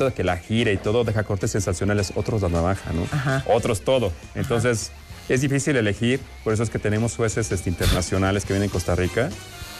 de 0.05 0.13
que 0.13 0.23
la 0.23 0.37
gira 0.37 0.71
y 0.71 0.77
todo 0.77 1.03
deja 1.03 1.23
cortes 1.23 1.51
sensacionales, 1.51 2.13
otros 2.15 2.41
la 2.41 2.49
navaja, 2.49 2.93
¿no? 2.93 3.03
Ajá. 3.11 3.43
Otros 3.47 3.81
todo. 3.81 4.13
Entonces 4.35 4.91
es 5.27 5.41
difícil 5.41 5.75
elegir, 5.75 6.19
por 6.43 6.53
eso 6.53 6.63
es 6.63 6.69
que 6.69 6.79
tenemos 6.79 7.15
jueces 7.15 7.51
este, 7.51 7.69
internacionales 7.69 8.45
que 8.45 8.53
vienen 8.53 8.69
de 8.69 8.73
Costa 8.73 8.95
Rica, 8.95 9.29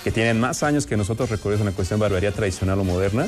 que 0.04 0.12
tienen 0.12 0.40
más 0.40 0.62
años 0.64 0.86
que 0.86 0.96
nosotros 0.98 1.30
recorridos 1.30 1.62
en 1.62 1.68
la 1.68 1.72
cuestión 1.72 2.00
de 2.00 2.04
barbería 2.04 2.32
tradicional 2.32 2.78
o 2.80 2.84
moderna. 2.84 3.28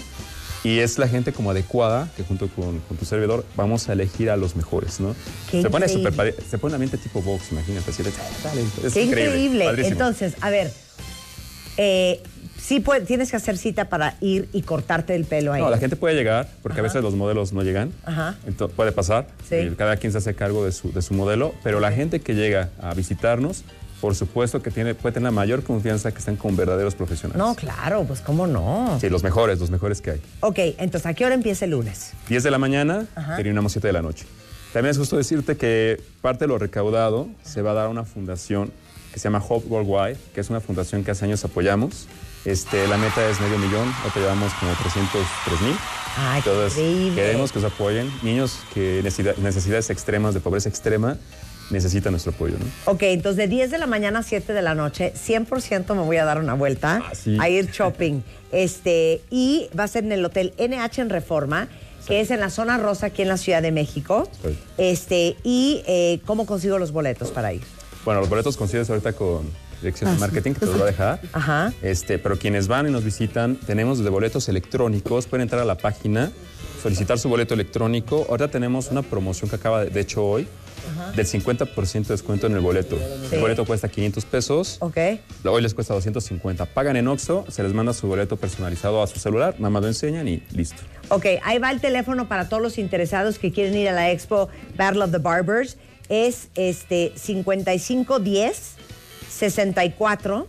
Y 0.63 0.79
es 0.79 0.97
la 0.99 1.07
gente 1.07 1.33
como 1.33 1.49
adecuada 1.51 2.07
que 2.15 2.23
junto 2.23 2.47
con, 2.47 2.79
con 2.81 2.95
tu 2.97 3.05
servidor 3.05 3.43
vamos 3.55 3.89
a 3.89 3.93
elegir 3.93 4.29
a 4.29 4.37
los 4.37 4.55
mejores, 4.55 4.99
¿no? 4.99 5.15
Qué 5.49 5.61
se, 5.61 5.69
pone 5.71 5.87
padre- 5.87 6.35
se 6.49 6.57
pone 6.59 6.75
ambiente 6.75 6.97
tipo 6.97 7.21
box, 7.21 7.51
imagínate. 7.51 7.89
Así 7.89 8.03
dale, 8.03 8.61
es 8.83 8.93
Qué 8.93 9.03
increíble. 9.03 9.65
Entonces, 9.87 10.35
a 10.39 10.49
ver, 10.51 10.71
eh, 11.77 12.21
sí 12.61 12.79
puede- 12.79 13.01
tienes 13.01 13.31
que 13.31 13.37
hacer 13.37 13.57
cita 13.57 13.89
para 13.89 14.17
ir 14.21 14.49
y 14.53 14.61
cortarte 14.61 15.15
el 15.15 15.25
pelo 15.25 15.53
ahí. 15.53 15.61
No, 15.61 15.69
la 15.69 15.77
gente 15.79 15.95
puede 15.95 16.15
llegar, 16.15 16.47
porque 16.61 16.79
a 16.79 16.83
veces 16.83 17.01
los 17.01 17.15
modelos 17.15 17.53
no 17.53 17.63
llegan. 17.63 17.91
Ajá. 18.05 18.35
Entonces, 18.45 18.75
puede 18.75 18.91
pasar. 18.91 19.27
Sí. 19.49 19.55
y 19.55 19.69
cada 19.71 19.97
quien 19.97 20.11
se 20.11 20.19
hace 20.19 20.35
cargo 20.35 20.63
de 20.63 20.71
su, 20.71 20.91
de 20.91 21.01
su 21.01 21.13
modelo. 21.15 21.53
Pero 21.63 21.79
la 21.79 21.91
gente 21.91 22.19
que 22.19 22.35
llega 22.35 22.69
a 22.81 22.93
visitarnos, 22.93 23.63
por 24.01 24.15
supuesto 24.15 24.61
que 24.61 24.71
tiene, 24.71 24.95
puede 24.95 25.13
tener 25.13 25.25
la 25.25 25.31
mayor 25.31 25.63
confianza 25.63 26.11
que 26.11 26.17
están 26.17 26.35
con 26.35 26.55
verdaderos 26.57 26.95
profesionales. 26.95 27.37
No, 27.37 27.55
claro, 27.55 28.03
pues 28.03 28.19
cómo 28.21 28.47
no. 28.47 28.97
Sí, 28.99 29.09
los 29.09 29.21
mejores, 29.23 29.59
los 29.59 29.69
mejores 29.69 30.01
que 30.01 30.11
hay. 30.11 30.21
Ok, 30.41 30.57
entonces, 30.79 31.05
¿a 31.05 31.13
qué 31.13 31.23
hora 31.25 31.35
empieza 31.35 31.65
el 31.65 31.71
lunes? 31.71 32.13
10 32.27 32.41
de 32.43 32.51
la 32.51 32.57
mañana, 32.57 33.05
Ajá. 33.15 33.35
terminamos 33.37 33.71
7 33.73 33.87
de 33.87 33.93
la 33.93 34.01
noche. 34.01 34.25
También 34.73 34.91
es 34.91 34.97
justo 34.97 35.17
decirte 35.17 35.55
que 35.55 36.01
parte 36.21 36.45
de 36.45 36.47
lo 36.47 36.57
recaudado 36.57 37.27
se 37.43 37.61
va 37.61 37.71
a 37.71 37.73
dar 37.75 37.85
a 37.85 37.89
una 37.89 38.03
fundación 38.05 38.71
que 39.13 39.19
se 39.19 39.25
llama 39.25 39.43
Hope 39.47 39.67
Worldwide, 39.67 40.17
que 40.33 40.41
es 40.41 40.49
una 40.49 40.61
fundación 40.61 41.03
que 41.03 41.11
hace 41.11 41.25
años 41.25 41.43
apoyamos. 41.45 42.07
Este, 42.45 42.87
la 42.87 42.97
meta 42.97 43.29
es 43.29 43.39
medio 43.39 43.57
millón, 43.59 43.93
ahorita 44.01 44.19
llevamos 44.19 44.51
como 44.53 44.71
303 44.73 45.61
mil. 45.61 45.75
Entonces, 46.37 46.77
increíble. 46.79 47.15
queremos 47.21 47.51
que 47.51 47.59
nos 47.59 47.71
apoyen. 47.71 48.11
Niños 48.23 48.59
que 48.73 49.01
necesidades 49.03 49.89
extremas, 49.89 50.33
de 50.33 50.39
pobreza 50.39 50.69
extrema, 50.69 51.17
necesitan 51.71 52.11
nuestro 52.13 52.31
apoyo, 52.33 52.55
¿no? 52.59 52.65
Ok, 52.91 53.03
entonces 53.03 53.37
de 53.37 53.47
10 53.47 53.71
de 53.71 53.77
la 53.77 53.87
mañana 53.87 54.19
a 54.19 54.23
7 54.23 54.53
de 54.53 54.61
la 54.61 54.75
noche, 54.75 55.13
100% 55.15 55.95
me 55.95 56.01
voy 56.03 56.17
a 56.17 56.25
dar 56.25 56.39
una 56.39 56.53
vuelta 56.53 57.01
Ah, 57.05 57.15
sí. 57.15 57.37
a 57.39 57.49
ir 57.49 57.69
shopping. 57.71 58.21
Este, 58.51 59.21
y 59.29 59.69
va 59.79 59.85
a 59.85 59.87
ser 59.87 60.03
en 60.03 60.11
el 60.11 60.25
Hotel 60.25 60.53
NH 60.57 60.99
en 61.01 61.09
Reforma, 61.09 61.69
que 62.05 62.19
es 62.19 62.31
en 62.31 62.41
la 62.41 62.49
zona 62.49 62.77
rosa 62.77 63.05
aquí 63.05 63.21
en 63.21 63.29
la 63.29 63.37
Ciudad 63.37 63.61
de 63.61 63.71
México. 63.71 64.27
Sí. 64.43 64.57
Este, 64.77 65.37
y 65.45 65.81
eh, 65.87 66.19
¿cómo 66.25 66.45
consigo 66.45 66.77
los 66.77 66.91
boletos 66.91 67.31
para 67.31 67.53
ir? 67.53 67.61
Bueno, 68.03 68.19
los 68.19 68.27
boletos 68.29 68.57
consigues 68.57 68.89
ahorita 68.89 69.13
con 69.13 69.49
dirección 69.81 70.13
de 70.13 70.19
marketing, 70.19 70.51
que 70.51 70.59
te 70.59 70.65
los 70.65 70.77
va 70.79 70.83
a 70.83 70.87
dejar. 70.87 71.21
Ajá. 71.31 71.73
Este, 71.81 72.19
pero 72.19 72.37
quienes 72.37 72.67
van 72.67 72.89
y 72.89 72.91
nos 72.91 73.05
visitan, 73.05 73.55
tenemos 73.55 73.99
desde 73.99 74.09
boletos 74.09 74.49
electrónicos, 74.49 75.27
pueden 75.27 75.43
entrar 75.43 75.61
a 75.61 75.65
la 75.65 75.77
página, 75.77 76.29
solicitar 76.83 77.19
su 77.19 77.29
boleto 77.29 77.53
electrónico. 77.53 78.25
Ahorita 78.29 78.49
tenemos 78.49 78.91
una 78.91 79.01
promoción 79.01 79.49
que 79.49 79.55
acaba, 79.55 79.85
de, 79.85 79.91
de 79.91 79.99
hecho 80.01 80.25
hoy, 80.25 80.45
del 81.15 81.25
50% 81.25 82.07
de 82.07 82.13
descuento 82.13 82.47
en 82.47 82.53
el 82.53 82.59
boleto. 82.59 82.97
Sí. 83.29 83.35
El 83.35 83.41
boleto 83.41 83.65
cuesta 83.65 83.89
500 83.89 84.25
pesos. 84.25 84.77
Ok. 84.79 84.97
Hoy 85.45 85.61
les 85.61 85.73
cuesta 85.73 85.93
250. 85.93 86.65
Pagan 86.65 86.95
en 86.97 87.07
Oxxo, 87.07 87.45
se 87.49 87.63
les 87.63 87.73
manda 87.73 87.93
su 87.93 88.07
boleto 88.07 88.37
personalizado 88.37 89.01
a 89.01 89.07
su 89.07 89.19
celular, 89.19 89.55
nada 89.57 89.69
más 89.69 89.81
lo 89.81 89.87
enseñan 89.87 90.27
y 90.27 90.43
listo. 90.51 90.81
Ok, 91.09 91.25
ahí 91.43 91.59
va 91.59 91.71
el 91.71 91.81
teléfono 91.81 92.27
para 92.27 92.47
todos 92.47 92.63
los 92.63 92.77
interesados 92.77 93.37
que 93.37 93.51
quieren 93.51 93.75
ir 93.75 93.89
a 93.89 93.91
la 93.91 94.11
expo 94.11 94.49
Battle 94.77 95.03
of 95.03 95.11
the 95.11 95.17
Barbers. 95.17 95.77
Es 96.09 96.49
este 96.55 97.13
5510 97.15 98.75
64 99.29 100.47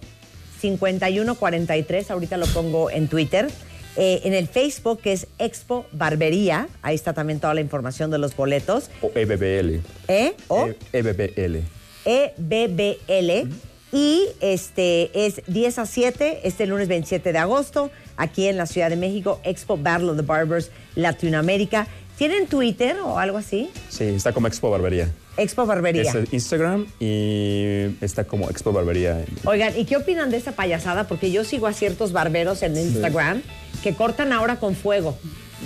5143. 0.60 2.10
Ahorita 2.10 2.36
lo 2.36 2.46
pongo 2.46 2.90
en 2.90 3.08
Twitter. 3.08 3.50
Eh, 3.96 4.22
en 4.24 4.32
el 4.32 4.48
Facebook, 4.48 5.00
que 5.02 5.12
es 5.12 5.26
Expo 5.38 5.84
Barbería. 5.92 6.68
Ahí 6.80 6.94
está 6.94 7.12
también 7.12 7.40
toda 7.40 7.52
la 7.54 7.60
información 7.60 8.10
de 8.10 8.18
los 8.18 8.34
boletos. 8.34 8.88
O 9.02 9.10
EBBL. 9.14 9.80
¿Eh? 10.08 10.32
O 10.48 10.66
E- 10.68 10.76
EBBL. 10.92 11.60
EBBL. 12.06 13.48
Y 13.94 14.22
este 14.40 15.26
es 15.26 15.42
10 15.46 15.78
a 15.78 15.84
7, 15.86 16.40
este 16.44 16.66
lunes 16.66 16.88
27 16.88 17.30
de 17.30 17.38
agosto, 17.38 17.90
aquí 18.16 18.46
en 18.46 18.56
la 18.56 18.64
Ciudad 18.64 18.88
de 18.88 18.96
México, 18.96 19.38
Expo 19.44 19.76
Battle 19.76 20.08
of 20.10 20.16
the 20.16 20.22
Barbers 20.22 20.70
Latinoamérica. 20.94 21.86
¿Tienen 22.16 22.46
Twitter 22.46 22.96
o 23.04 23.18
algo 23.18 23.38
así? 23.38 23.70
Sí, 23.88 24.04
está 24.04 24.32
como 24.32 24.46
Expo 24.46 24.70
Barbería. 24.70 25.10
Expo 25.36 25.66
Barbería. 25.66 26.02
Es 26.02 26.14
el 26.14 26.28
Instagram 26.30 26.86
y 27.00 27.96
está 28.00 28.24
como 28.24 28.50
Expo 28.50 28.72
Barbería. 28.72 29.24
Oigan, 29.44 29.76
¿y 29.76 29.84
qué 29.86 29.96
opinan 29.96 30.30
de 30.30 30.36
esta 30.36 30.52
payasada? 30.52 31.08
Porque 31.08 31.30
yo 31.32 31.42
sigo 31.44 31.66
a 31.66 31.72
ciertos 31.72 32.12
barberos 32.12 32.62
en 32.62 32.76
Instagram 32.76 33.42
que 33.82 33.94
cortan 33.94 34.32
ahora 34.32 34.56
con 34.56 34.76
fuego. 34.76 35.16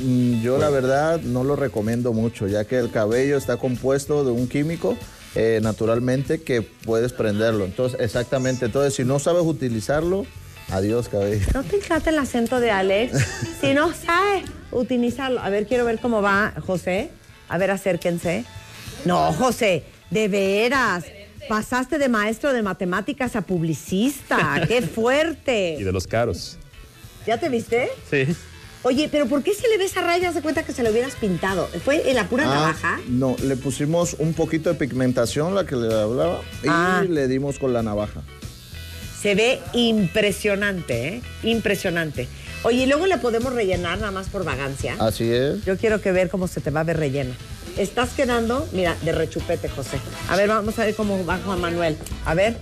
Mm, 0.03 0.43
Yo 0.43 0.59
la 0.59 0.71
verdad 0.71 1.21
no 1.21 1.43
lo 1.43 1.57
recomiendo 1.57 2.13
mucho, 2.13 2.47
ya 2.47 2.65
que 2.65 2.79
el 2.79 2.91
cabello 2.91 3.37
está 3.37 3.57
compuesto 3.57 4.25
de 4.25 4.31
un 4.31 4.49
químico 4.49 4.97
eh, 5.35 5.61
naturalmente 5.63 6.43
que 6.43 6.63
puedes 6.63 7.13
prenderlo. 7.13 7.65
Entonces, 7.65 8.01
exactamente. 8.01 8.67
Entonces, 8.67 8.95
si 8.95 9.05
no 9.05 9.19
sabes 9.19 9.43
utilizarlo, 9.45 10.27
adiós 10.71 11.09
cabello. 11.09 11.47
¿No 11.55 11.63
te 11.65 11.77
encanta 11.77 12.11
el 12.11 12.19
acento 12.19 12.61
de 12.61 12.71
Alex? 12.71 13.13
si 13.61 13.75
no 13.75 13.93
sabes 13.93 14.45
utilizarlo. 14.73 15.41
A 15.41 15.49
ver, 15.51 15.67
quiero 15.67 15.85
ver 15.85 15.99
cómo 16.01 16.23
va 16.23 16.53
José. 16.67 17.11
A 17.49 17.59
ver, 17.59 17.71
acérquense. 17.71 18.45
No, 19.05 19.33
José, 19.33 19.85
de 20.11 20.29
veras. 20.29 21.05
Pasaste 21.49 21.99
de 21.99 22.09
maestro 22.09 22.53
de 22.53 22.63
matemáticas 22.63 23.37
a 23.37 23.43
publicista. 23.43 24.63
¡Qué 24.69 24.79
Y 24.79 24.83
fuerte! 24.83 25.77
de 25.79 25.93
los 25.93 26.07
caros. 26.07 26.59
¿Ya 27.27 27.39
te 27.39 27.49
viste? 27.49 27.89
Sí. 28.11 28.27
Oye, 28.83 29.09
pero 29.11 29.27
¿por 29.27 29.43
qué 29.43 29.53
se 29.53 29.67
le 29.69 29.79
ve 29.79 29.85
esa 29.85 30.01
raya? 30.01 30.29
Haz 30.29 30.35
de 30.37 30.43
cuenta 30.43 30.63
que 30.65 30.73
se 30.73 30.83
lo 30.85 30.91
hubieras 30.91 31.15
pintado. 31.17 31.67
¿Fue 31.85 32.09
en 32.09 32.15
la 32.17 32.29
pura 32.29 32.45
Ah, 32.45 32.55
navaja? 32.55 33.01
No, 33.09 33.35
le 33.43 33.57
pusimos 33.57 34.15
un 34.19 34.33
poquito 34.33 34.73
de 34.73 34.77
pigmentación, 34.77 35.55
la 35.55 35.67
que 35.67 35.75
le 35.77 35.93
hablaba, 35.93 36.41
y 36.63 36.69
Ah. 36.69 37.05
le 37.09 37.27
dimos 37.27 37.59
con 37.59 37.73
la 37.73 37.83
navaja. 37.83 38.23
Se 39.21 39.35
ve 39.35 39.61
impresionante, 39.73 41.09
¿eh? 41.09 41.23
Impresionante. 41.43 42.29
Oye, 42.63 42.85
y 42.85 42.87
luego 42.87 43.07
le 43.07 43.19
podemos 43.19 43.53
rellenar 43.53 43.99
nada 43.99 44.11
más 44.11 44.29
por 44.29 44.45
vagancia. 44.45 44.97
Así 44.99 45.31
es. 45.31 45.65
Yo 45.65 45.77
quiero 45.77 46.01
que 46.01 46.13
ver 46.13 46.29
cómo 46.29 46.49
se 46.49 46.61
te 46.61 46.71
va 46.71 46.81
a 46.81 46.85
ver 46.85 46.99
rellena. 46.99 47.35
Estás 47.77 48.11
quedando, 48.11 48.67
mira, 48.73 48.97
de 49.03 49.13
rechupete, 49.13 49.69
José. 49.69 49.99
A 50.29 50.37
ver, 50.37 50.49
vamos 50.49 50.79
a 50.79 50.85
ver 50.85 50.95
cómo 50.95 51.25
va 51.27 51.39
Juan 51.45 51.61
Manuel. 51.61 51.97
A 52.25 52.35
ver. 52.35 52.59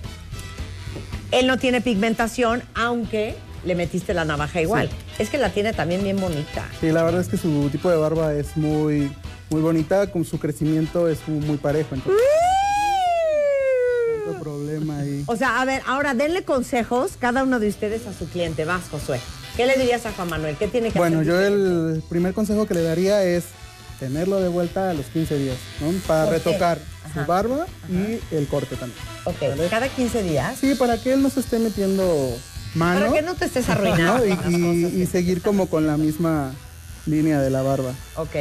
Él 1.31 1.47
no 1.47 1.57
tiene 1.57 1.81
pigmentación, 1.81 2.63
aunque 2.75 3.35
le 3.65 3.75
metiste 3.75 4.13
la 4.13 4.25
navaja 4.25 4.61
igual. 4.61 4.89
Es 5.17 5.29
que 5.29 5.37
la 5.37 5.49
tiene 5.49 5.73
también 5.73 6.03
bien 6.03 6.19
bonita. 6.19 6.69
Sí, 6.79 6.91
la 6.91 7.03
verdad 7.03 7.21
es 7.21 7.27
que 7.27 7.37
su 7.37 7.69
tipo 7.71 7.89
de 7.89 7.97
barba 7.97 8.33
es 8.33 8.55
muy, 8.55 9.11
muy 9.49 9.61
bonita, 9.61 10.11
con 10.11 10.23
su 10.23 10.39
crecimiento 10.39 11.09
es 11.09 11.19
muy, 11.27 11.45
muy 11.45 11.57
parejo, 11.57 11.95
entonces 11.95 12.21
problema 14.45 14.99
ahí. 14.99 15.23
O 15.27 15.35
sea, 15.35 15.61
a 15.61 15.65
ver, 15.65 15.81
ahora 15.87 16.13
denle 16.13 16.43
consejos 16.43 17.13
cada 17.19 17.43
uno 17.43 17.59
de 17.59 17.67
ustedes 17.67 18.05
a 18.07 18.13
su 18.13 18.27
cliente. 18.27 18.65
Vas, 18.65 18.83
Josué. 18.91 19.19
¿Qué 19.55 19.65
le 19.65 19.75
dirías 19.77 20.05
a 20.05 20.11
Juan 20.11 20.29
Manuel? 20.29 20.57
¿Qué 20.57 20.67
tiene 20.67 20.91
que 20.91 20.99
Bueno, 20.99 21.19
hacer? 21.21 21.27
yo 21.31 21.39
el 21.41 22.03
primer 22.09 22.33
consejo 22.33 22.67
que 22.67 22.73
le 22.73 22.83
daría 22.83 23.23
es 23.23 23.45
tenerlo 23.99 24.41
de 24.41 24.49
vuelta 24.49 24.89
a 24.89 24.93
los 24.93 25.05
15 25.07 25.37
días, 25.37 25.57
¿no? 25.79 25.91
Para 26.05 26.25
retocar 26.29 26.77
Ajá. 27.05 27.21
su 27.21 27.25
barba 27.27 27.65
y 27.89 28.19
el 28.35 28.47
corte 28.47 28.75
también. 28.75 28.99
Ok, 29.23 29.39
¿Vale? 29.41 29.67
cada 29.69 29.87
15 29.87 30.23
días. 30.23 30.57
Sí, 30.59 30.75
para 30.75 30.97
que 31.01 31.13
él 31.13 31.21
no 31.23 31.29
se 31.29 31.39
esté 31.39 31.59
metiendo 31.59 32.37
mano. 32.73 32.99
Para 32.99 33.13
que 33.13 33.21
no 33.21 33.35
te 33.35 33.45
estés 33.45 33.69
arruinando. 33.69 34.17
¿no? 34.17 34.25
Y, 34.25 34.31
y- 34.31 34.35
cosas 34.35 34.53
y 34.93 34.99
que- 34.99 35.05
seguir 35.07 35.41
como 35.41 35.67
con 35.69 35.87
la 35.87 35.95
misma 35.95 36.51
línea 37.05 37.39
de 37.39 37.49
la 37.49 37.61
barba. 37.61 37.93
Ok. 38.17 38.35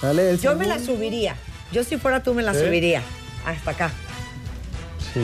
¿Vale? 0.00 0.30
El 0.30 0.40
Yo 0.40 0.54
me 0.54 0.66
la 0.66 0.78
subiría. 0.78 1.34
Yo 1.72 1.82
si 1.82 1.96
fuera 1.96 2.22
tú 2.22 2.34
me 2.34 2.42
la 2.42 2.54
¿Sí? 2.54 2.60
subiría. 2.60 3.02
Hasta 3.44 3.72
acá. 3.72 3.90
Sí. 5.12 5.20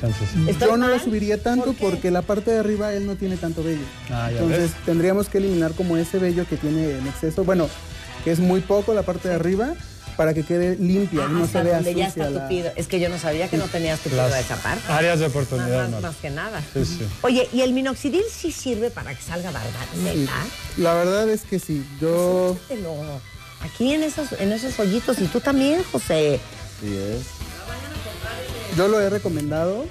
Chance 0.00 0.18
sí. 0.32 0.44
¿Estoy 0.48 0.68
Yo 0.68 0.76
no 0.76 0.88
lo 0.88 0.98
subiría 0.98 1.42
tanto 1.42 1.72
porque 1.74 2.10
la 2.10 2.22
parte 2.22 2.50
de 2.50 2.58
arriba 2.58 2.92
él 2.92 3.06
no 3.06 3.16
tiene 3.16 3.36
tanto 3.36 3.62
vello. 3.62 3.84
Ah, 4.10 4.28
Entonces 4.30 4.72
ves. 4.72 4.84
tendríamos 4.84 5.28
que 5.28 5.38
eliminar 5.38 5.72
como 5.72 5.96
ese 5.96 6.18
vello 6.18 6.46
que 6.46 6.56
tiene 6.56 6.98
en 6.98 7.06
exceso. 7.06 7.44
Bueno, 7.44 7.68
que 8.24 8.30
es 8.32 8.38
muy 8.40 8.60
poco 8.60 8.92
la 8.94 9.02
parte 9.02 9.28
de 9.28 9.34
arriba 9.34 9.74
para 10.16 10.32
que 10.32 10.44
quede 10.44 10.76
limpia 10.76 11.24
Ah, 11.24 11.28
y 11.30 11.34
no 11.34 11.44
hasta 11.44 11.58
se 11.58 11.64
vea 11.64 11.74
donde 11.76 11.94
ya 11.94 12.08
sucia 12.08 12.22
está 12.24 12.30
la- 12.38 12.42
tupido. 12.48 12.70
Es 12.76 12.86
que 12.86 12.98
yo 13.00 13.08
no 13.10 13.18
sabía 13.18 13.48
que 13.48 13.58
no 13.58 13.64
tenías 13.66 14.00
tupido 14.00 14.22
a 14.22 14.40
esa 14.40 14.56
parte. 14.56 14.80
áreas 14.90 15.20
de 15.20 15.26
oportunidad, 15.26 15.88
más, 15.90 16.00
más 16.02 16.16
que 16.16 16.30
nada. 16.30 16.62
Sí, 16.72 16.84
sí. 16.86 17.06
Oye, 17.22 17.48
¿y 17.52 17.60
el 17.60 17.72
minoxidil 17.72 18.22
sí 18.30 18.50
sirve 18.50 18.90
para 18.90 19.14
que 19.14 19.22
salga 19.22 19.50
barba? 19.50 19.68
La 20.78 20.94
verdad 20.94 21.28
es 21.28 21.42
que 21.42 21.58
sí. 21.58 21.84
Yo 22.00 22.56
Aquí 23.62 23.92
en 23.94 24.02
esos, 24.02 24.32
en 24.38 24.52
esos 24.52 24.78
hoyitos. 24.78 25.18
Y 25.20 25.26
tú 25.26 25.40
también, 25.40 25.82
José. 25.90 26.38
Sí 26.80 26.94
es. 26.96 27.22
Yo 28.76 28.88
lo 28.88 29.00
he 29.00 29.08
recomendado. 29.08 29.84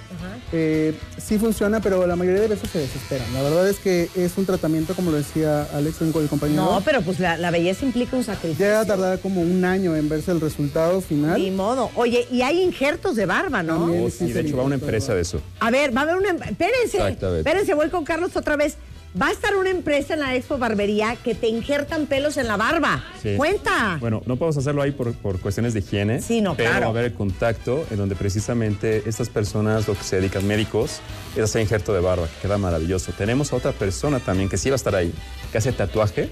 Eh, 0.51 0.93
sí 1.17 1.37
funciona, 1.39 1.81
pero 1.81 2.05
la 2.05 2.15
mayoría 2.15 2.41
de 2.41 2.47
veces 2.49 2.69
se 2.69 2.79
desesperan. 2.79 3.33
La 3.33 3.41
verdad 3.41 3.67
es 3.67 3.77
que 3.79 4.09
es 4.15 4.37
un 4.37 4.45
tratamiento, 4.45 4.93
como 4.93 5.11
lo 5.11 5.17
decía 5.17 5.63
Alex, 5.73 6.01
el 6.01 6.11
compañero. 6.27 6.63
No, 6.63 6.81
pero 6.85 7.01
pues 7.01 7.19
la, 7.19 7.35
la 7.37 7.49
belleza 7.51 7.83
implica 7.85 8.15
un 8.15 8.23
sacrificio. 8.23 8.63
Llega 8.65 8.81
a 8.81 8.85
tardar 8.85 9.19
como 9.19 9.41
un 9.41 9.65
año 9.65 9.95
en 9.95 10.07
verse 10.07 10.31
el 10.31 10.39
resultado 10.39 11.01
final. 11.01 11.41
Ni 11.41 11.49
modo. 11.51 11.89
Oye, 11.95 12.27
y 12.31 12.41
hay 12.43 12.61
injertos 12.61 13.15
de 13.15 13.25
barba, 13.25 13.63
¿no? 13.63 13.79
También. 13.79 14.05
Oh, 14.05 14.09
sí, 14.09 14.31
de 14.31 14.41
hecho 14.41 14.57
va 14.57 14.63
una 14.63 14.75
empresa 14.75 15.15
de 15.15 15.21
eso. 15.21 15.41
A 15.59 15.71
ver, 15.71 15.95
va 15.95 16.01
a 16.01 16.03
haber 16.03 16.17
una... 16.17 16.29
em- 16.29 16.43
Espérense, 16.43 16.97
Exactamente. 16.97 17.39
espérense, 17.49 17.73
voy 17.73 17.89
con 17.89 18.03
Carlos 18.05 18.35
otra 18.35 18.55
vez. 18.55 18.77
Va 19.19 19.27
a 19.27 19.31
estar 19.31 19.55
una 19.55 19.69
empresa 19.69 20.15
en 20.15 20.19
la 20.19 20.35
Expo 20.35 20.57
Barbería 20.57 21.15
que 21.15 21.35
te 21.35 21.47
injertan 21.47 22.05
pelos 22.05 22.35
en 22.35 22.47
la 22.47 22.57
barba. 22.57 23.01
Sí. 23.23 23.35
Cuenta. 23.37 23.97
Bueno, 24.01 24.21
no 24.25 24.35
podemos 24.35 24.57
hacerlo 24.57 24.81
ahí 24.81 24.91
por, 24.91 25.13
por 25.13 25.39
cuestiones 25.39 25.73
de 25.73 25.79
higiene. 25.79 26.21
Sí, 26.21 26.41
no, 26.41 26.57
pero 26.57 26.69
claro. 26.69 26.81
va 26.81 26.87
a 26.87 26.89
haber 26.89 27.05
el 27.05 27.13
contacto 27.13 27.85
en 27.91 27.97
donde 27.97 28.15
precisamente 28.17 29.03
estas 29.05 29.29
personas, 29.29 29.87
lo 29.87 29.93
que 29.93 30.03
se 30.03 30.17
dedican 30.17 30.45
médicos, 30.45 30.99
es 31.33 31.43
hacer 31.43 31.61
injerto 31.61 31.93
de 31.93 32.01
barba, 32.01 32.27
que 32.27 32.41
queda 32.41 32.57
maravilloso. 32.57 33.13
Tenemos 33.13 33.53
a 33.53 33.55
otra 33.55 33.71
persona 33.71 34.19
también 34.19 34.49
que 34.49 34.57
sí 34.57 34.69
va 34.69 34.75
a 34.75 34.75
estar 34.75 34.93
ahí, 34.95 35.13
que 35.49 35.59
hace 35.59 35.71
tatuaje. 35.71 36.29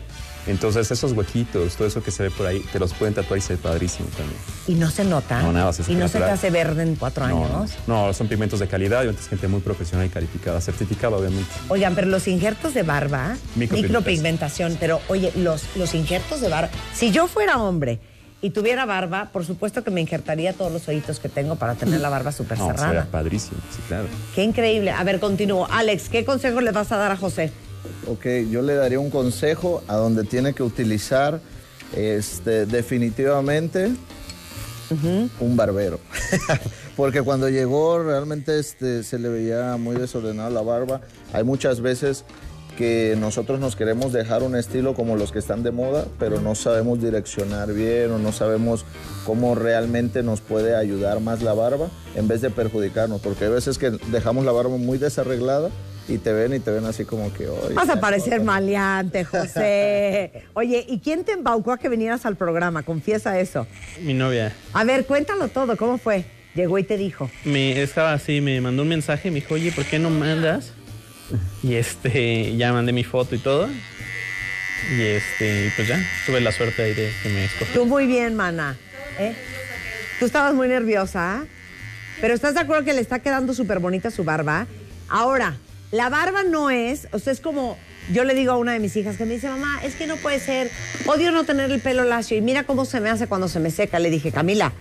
Entonces 0.47 0.91
esos 0.91 1.13
huequitos, 1.13 1.75
todo 1.75 1.87
eso 1.87 2.03
que 2.03 2.11
se 2.11 2.23
ve 2.23 2.31
por 2.31 2.45
ahí, 2.45 2.59
te 2.71 2.79
los 2.79 2.93
pueden 2.93 3.13
tatuar 3.13 3.37
y 3.37 3.41
se 3.41 3.53
ve 3.53 3.59
padrísimo 3.61 4.07
también. 4.09 4.37
Y 4.67 4.75
no 4.75 4.89
se 4.89 5.05
nota. 5.05 5.41
No, 5.41 5.53
nada, 5.53 5.71
se 5.71 5.89
Y 5.91 5.95
no 5.95 6.07
se 6.07 6.17
te 6.19 6.25
hace 6.25 6.49
verde 6.49 6.83
en 6.83 6.95
cuatro 6.95 7.27
No, 7.27 7.45
años. 7.45 7.71
no, 7.87 8.07
no, 8.07 8.13
son 8.13 8.27
pigmentos 8.27 8.59
de 8.59 8.67
calidad 8.67 9.03
y 9.05 9.09
es 9.09 9.27
gente 9.29 9.47
muy 9.47 9.61
profesional 9.61 10.05
y 10.05 10.09
calificada, 10.09 10.59
certificada 10.61 11.15
obviamente. 11.17 11.49
Oigan, 11.69 11.95
pero 11.95 12.07
los 12.07 12.27
injertos 12.27 12.73
de 12.73 12.83
barba, 12.83 13.35
Micropigmentación. 13.55 14.77
pero 14.79 14.99
oye, 15.07 15.31
los, 15.35 15.63
los 15.75 15.93
injertos 15.93 16.41
de 16.41 16.49
barba, 16.49 16.69
si 16.93 17.11
yo 17.11 17.27
fuera 17.27 17.57
hombre 17.57 17.99
y 18.41 18.49
tuviera 18.49 18.85
barba, 18.85 19.29
por 19.31 19.45
supuesto 19.45 19.83
que 19.85 19.91
me 19.91 20.01
injertaría 20.01 20.51
todos 20.51 20.71
los 20.71 20.85
hoyitos 20.89 21.19
que 21.19 21.29
tengo 21.29 21.55
para 21.55 21.75
tener 21.75 22.01
la 22.01 22.09
barba 22.09 22.31
súper 22.33 22.57
No, 22.59 22.67
cerrada. 22.67 23.07
padrísimo, 23.09 23.57
sí, 23.73 23.79
claro. 23.87 24.07
Qué 24.35 24.43
increíble. 24.43 24.91
A 24.91 25.01
ver, 25.05 25.21
continúo. 25.21 25.65
Alex, 25.71 26.09
¿qué 26.09 26.25
consejo 26.25 26.59
le 26.59 26.71
vas 26.71 26.91
a 26.91 26.97
dar 26.97 27.11
a 27.11 27.15
José? 27.15 27.53
Ok, 28.07 28.25
yo 28.49 28.61
le 28.61 28.75
daría 28.75 28.99
un 28.99 29.09
consejo 29.09 29.83
a 29.87 29.95
donde 29.95 30.23
tiene 30.23 30.53
que 30.53 30.63
utilizar 30.63 31.39
este, 31.95 32.65
definitivamente 32.65 33.91
un 35.39 35.55
barbero. 35.55 35.99
Porque 36.95 37.21
cuando 37.21 37.49
llegó 37.49 37.99
realmente 37.99 38.59
este, 38.59 39.03
se 39.03 39.17
le 39.17 39.29
veía 39.29 39.77
muy 39.77 39.95
desordenada 39.95 40.49
la 40.49 40.61
barba. 40.61 41.01
Hay 41.31 41.43
muchas 41.43 41.81
veces 41.81 42.25
que 42.77 43.15
nosotros 43.19 43.59
nos 43.59 43.75
queremos 43.75 44.13
dejar 44.13 44.43
un 44.43 44.55
estilo 44.55 44.95
como 44.95 45.15
los 45.15 45.31
que 45.31 45.39
están 45.39 45.63
de 45.63 45.71
moda, 45.71 46.05
pero 46.17 46.41
no 46.41 46.55
sabemos 46.55 47.01
direccionar 47.01 47.71
bien 47.71 48.11
o 48.11 48.17
no 48.17 48.31
sabemos 48.31 48.85
cómo 49.25 49.53
realmente 49.55 50.23
nos 50.23 50.41
puede 50.41 50.75
ayudar 50.75 51.19
más 51.19 51.43
la 51.43 51.53
barba 51.53 51.89
en 52.15 52.27
vez 52.27 52.41
de 52.41 52.49
perjudicarnos. 52.49 53.21
Porque 53.21 53.45
hay 53.45 53.51
veces 53.51 53.77
que 53.77 53.91
dejamos 54.11 54.45
la 54.45 54.51
barba 54.51 54.77
muy 54.77 54.97
desarreglada 54.97 55.69
y 56.07 56.17
te 56.17 56.33
ven 56.33 56.53
y 56.53 56.59
te 56.59 56.71
ven 56.71 56.85
así 56.85 57.05
como 57.05 57.33
que... 57.33 57.47
"Oye, 57.47 57.73
Vas 57.73 57.89
a 57.89 57.99
parecer 57.99 58.37
corta". 58.37 58.45
maleante, 58.45 59.23
José. 59.23 60.43
Oye, 60.53 60.85
¿y 60.87 60.99
quién 60.99 61.23
te 61.23 61.31
embaucó 61.33 61.71
a 61.71 61.77
que 61.77 61.89
vinieras 61.89 62.25
al 62.25 62.35
programa? 62.35 62.83
Confiesa 62.83 63.39
eso. 63.39 63.67
Mi 64.01 64.13
novia 64.13 64.53
A 64.73 64.83
ver, 64.83 65.05
cuéntalo 65.05 65.47
todo. 65.47 65.77
¿Cómo 65.77 65.97
fue? 65.97 66.25
Llegó 66.55 66.77
y 66.77 66.83
te 66.83 66.97
dijo. 66.97 67.31
me 67.45 67.81
estaba 67.81 68.13
así, 68.13 68.39
me 68.41 68.59
mandó 68.61 68.83
un 68.83 68.89
mensaje, 68.89 69.29
me 69.31 69.35
dijo, 69.35 69.55
oye, 69.55 69.71
¿por 69.71 69.85
qué 69.85 69.97
no 69.97 70.09
mandas? 70.09 70.71
Y 71.63 71.75
este, 71.75 72.55
ya 72.57 72.71
mandé 72.73 72.91
mi 72.93 73.03
foto 73.03 73.33
y 73.33 73.39
todo. 73.39 73.67
Y 74.97 75.01
este, 75.01 75.67
y 75.67 75.69
pues 75.75 75.87
ya, 75.87 75.97
tuve 76.25 76.41
la 76.41 76.51
suerte 76.51 76.83
ahí 76.83 76.93
de 76.93 77.09
que 77.23 77.29
me 77.29 77.45
escogió. 77.45 77.73
Tú 77.73 77.85
muy 77.87 78.05
bien, 78.05 78.35
mana. 78.35 78.77
¿eh? 79.17 79.33
Tú 80.19 80.25
estabas 80.25 80.53
muy 80.53 80.67
nerviosa, 80.67 81.37
¿ah? 81.37 81.45
pero 82.21 82.33
¿estás 82.33 82.53
de 82.53 82.59
acuerdo 82.59 82.83
que 82.83 82.93
le 82.93 83.01
está 83.01 83.19
quedando 83.19 83.53
súper 83.53 83.79
bonita 83.79 84.11
su 84.11 84.23
barba? 84.23 84.67
Ahora, 85.09 85.55
la 85.93 86.09
barba 86.09 86.41
no 86.43 86.69
es, 86.71 87.07
o 87.11 87.19
sea, 87.19 87.31
es 87.31 87.39
como, 87.39 87.77
yo 88.11 88.23
le 88.23 88.33
digo 88.33 88.51
a 88.51 88.57
una 88.57 88.73
de 88.73 88.79
mis 88.79 88.95
hijas 88.97 89.15
que 89.15 89.25
me 89.25 89.35
dice, 89.35 89.47
mamá, 89.47 89.79
es 89.83 89.93
que 89.95 90.07
no 90.07 90.17
puede 90.17 90.39
ser, 90.39 90.71
odio 91.05 91.31
no 91.31 91.43
tener 91.43 91.71
el 91.71 91.79
pelo 91.81 92.03
lacio 92.03 92.35
y 92.35 92.41
mira 92.41 92.63
cómo 92.63 92.83
se 92.85 92.99
me 92.99 93.09
hace 93.11 93.27
cuando 93.27 93.47
se 93.47 93.59
me 93.59 93.69
seca. 93.69 93.99
Le 93.99 94.09
dije, 94.09 94.31
Camila, 94.31 94.73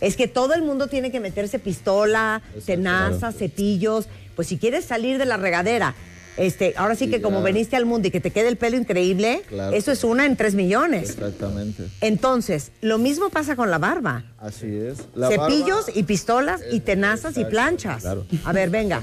es 0.00 0.16
que 0.16 0.28
todo 0.28 0.54
el 0.54 0.62
mundo 0.62 0.86
tiene 0.86 1.10
que 1.10 1.18
meterse 1.18 1.58
pistola, 1.58 2.42
tenaza, 2.64 3.32
cepillos, 3.32 4.06
pues 4.36 4.46
si 4.48 4.56
quieres 4.56 4.84
salir 4.84 5.18
de 5.18 5.24
la 5.26 5.36
regadera. 5.36 5.94
Este, 6.38 6.72
ahora 6.78 6.94
sí 6.96 7.10
que 7.10 7.20
como 7.20 7.42
veniste 7.42 7.76
al 7.76 7.84
mundo 7.84 8.08
y 8.08 8.10
que 8.10 8.18
te 8.18 8.30
quede 8.30 8.48
el 8.48 8.56
pelo 8.56 8.78
increíble, 8.78 9.42
Claro. 9.48 9.76
eso 9.76 9.92
es 9.92 10.02
una 10.02 10.24
en 10.24 10.34
tres 10.36 10.54
millones. 10.54 11.10
Exactamente. 11.10 11.82
Entonces, 12.00 12.72
lo 12.80 12.96
mismo 12.96 13.28
pasa 13.28 13.54
con 13.54 13.70
la 13.70 13.76
barba. 13.76 14.24
Así 14.38 14.64
es. 14.74 14.98
La 15.14 15.28
Cepillos 15.28 15.86
barba- 15.88 15.92
y 15.98 16.02
pistolas 16.04 16.62
y 16.72 16.80
tenazas 16.80 17.36
y 17.36 17.44
planchas. 17.44 18.00
claro. 18.00 18.24
A 18.44 18.52
ver, 18.54 18.70
venga. 18.70 19.02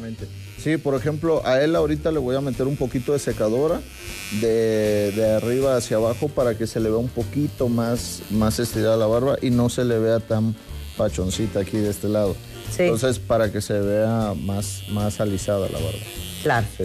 Sí, 0.63 0.77
por 0.77 0.95
ejemplo, 0.95 1.45
a 1.45 1.61
él 1.61 1.75
ahorita 1.75 2.11
le 2.11 2.19
voy 2.19 2.35
a 2.35 2.41
meter 2.41 2.67
un 2.67 2.75
poquito 2.75 3.13
de 3.13 3.19
secadora 3.19 3.79
de, 4.41 5.11
de 5.15 5.31
arriba 5.35 5.77
hacia 5.77 5.97
abajo 5.97 6.27
para 6.27 6.57
que 6.57 6.67
se 6.67 6.79
le 6.79 6.89
vea 6.89 6.97
un 6.97 7.07
poquito 7.09 7.69
más, 7.69 8.21
más 8.29 8.59
estirada 8.59 8.97
la 8.97 9.05
barba 9.05 9.37
y 9.41 9.49
no 9.51 9.69
se 9.69 9.85
le 9.85 9.97
vea 9.99 10.19
tan 10.19 10.55
pachoncita 10.97 11.61
aquí 11.61 11.77
de 11.77 11.89
este 11.89 12.09
lado. 12.09 12.35
Sí. 12.75 12.83
Entonces, 12.83 13.19
para 13.19 13.51
que 13.51 13.61
se 13.61 13.79
vea 13.79 14.33
más, 14.37 14.83
más 14.91 15.19
alisada 15.21 15.67
la 15.69 15.79
barba. 15.79 15.99
Claro. 16.43 16.67
Sí. 16.77 16.83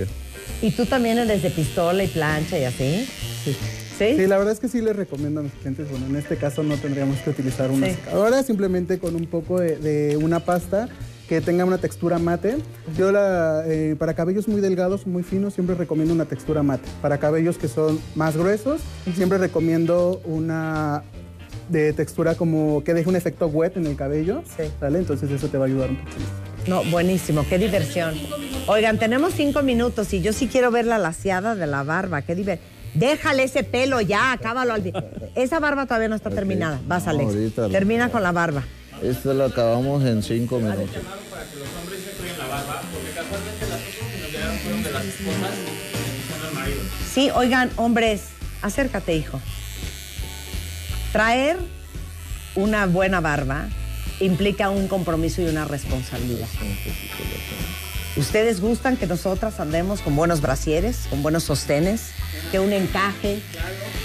¿Y 0.63 0.71
tú 0.71 0.87
también 0.87 1.19
eres 1.19 1.43
de 1.43 1.51
pistola 1.51 2.05
y 2.05 2.07
plancha 2.09 2.59
y 2.59 2.65
así? 2.65 3.09
Sí. 3.45 3.57
¿Sí? 3.99 4.17
Sí, 4.17 4.27
la 4.27 4.39
verdad 4.39 4.53
es 4.55 4.59
que 4.61 4.69
sí 4.69 4.81
les 4.81 4.97
recomiendo 4.97 5.39
a 5.41 5.43
mis 5.45 5.53
clientes, 5.53 5.89
bueno, 5.89 6.07
en 6.07 6.17
este 6.17 6.37
caso 6.37 6.65
no 6.65 6.77
tendríamos 6.77 7.19
que 7.21 7.31
utilizar 7.31 7.71
una 7.71 7.87
Sí. 7.87 7.95
secadora, 7.95 8.43
simplemente 8.43 8.99
con 8.99 9.15
un 9.15 9.27
poco 9.27 9.61
de, 9.61 9.77
de 9.77 10.17
una 10.17 10.41
pasta 10.41 10.89
que 11.29 11.41
tenga 11.41 11.65
una 11.65 11.79
textura 11.79 12.19
mate. 12.19 12.57
Yo 12.99 13.11
la, 13.13 13.63
eh, 13.67 13.97
para 13.99 14.15
cabellos 14.15 14.47
muy 14.49 14.61
delgados, 14.61 15.07
muy 15.07 15.23
finos, 15.23 15.55
siempre 15.55 15.75
recomiendo 15.75 16.13
una 16.15 16.27
textura 16.27 16.63
mate. 16.63 16.89
Para 17.01 17.19
cabellos 17.19 17.57
que 17.59 17.69
son 17.69 17.99
más 18.15 18.37
gruesos, 18.37 18.81
siempre 19.15 19.39
recomiendo 19.39 20.21
una 20.25 21.03
de 21.69 21.95
textura 21.95 22.35
como 22.35 22.85
que 22.85 22.93
deje 22.93 23.09
un 23.09 23.17
efecto 23.17 23.47
wet 23.47 23.77
en 23.79 23.87
el 23.87 23.97
cabello, 23.97 24.43
Sí. 24.57 24.65
¿sale? 24.79 24.99
Entonces 24.99 25.31
eso 25.31 25.49
te 25.49 25.57
va 25.57 25.65
a 25.65 25.69
ayudar 25.69 25.91
un 25.91 25.97
poquito. 25.97 26.21
No, 26.67 26.85
buenísimo, 26.85 27.45
qué 27.49 27.59
diversión. 27.59 28.15
Oigan, 28.67 28.99
tenemos 28.99 29.33
cinco 29.35 29.63
minutos 29.63 30.13
y 30.13 30.21
yo 30.21 30.33
sí 30.33 30.47
quiero 30.47 30.71
ver 30.71 30.87
la 30.87 30.99
laseada 30.99 31.55
de 31.55 31.67
la 31.67 31.83
barba, 31.83 32.23
qué 32.23 32.35
diversión. 32.35 32.69
Déjale 32.95 33.43
ese 33.45 33.65
pelo 33.65 34.01
ya, 34.01 34.31
acábalo 34.33 34.73
al... 34.75 34.93
Esa 35.35 35.59
barba 35.59 35.85
todavía 35.87 36.09
no 36.09 36.15
está 36.15 36.31
terminada. 36.31 36.81
Vas, 36.87 37.05
No, 37.07 37.11
Alex. 37.11 37.33
Termina 37.73 38.09
con 38.11 38.23
la 38.23 38.31
barba. 38.31 38.63
Esto 39.03 39.35
lo 39.35 39.45
acabamos 39.45 40.05
en 40.05 40.23
cinco 40.23 40.59
minutos. 40.59 40.89
Sí, 47.13 47.31
oigan, 47.35 47.71
hombres, 47.77 48.23
acércate, 48.63 49.15
hijo. 49.15 49.41
Traer 51.13 51.59
una 52.57 52.87
buena 52.87 53.21
barba 53.21 53.69
implica 54.21 54.71
un 54.71 54.89
compromiso 54.89 55.43
y 55.43 55.47
una 55.47 55.65
responsabilidad. 55.65 56.49
¿Ustedes 58.17 58.61
gustan 58.61 58.97
que 58.97 59.07
nosotras 59.07 59.59
andemos 59.59 60.01
con 60.01 60.15
buenos 60.15 60.41
brasieres, 60.41 61.07
con 61.11 61.23
buenos 61.23 61.45
sostenes, 61.45 62.13
que 62.53 62.61
un 62.61 62.73
encaje, 62.73 63.41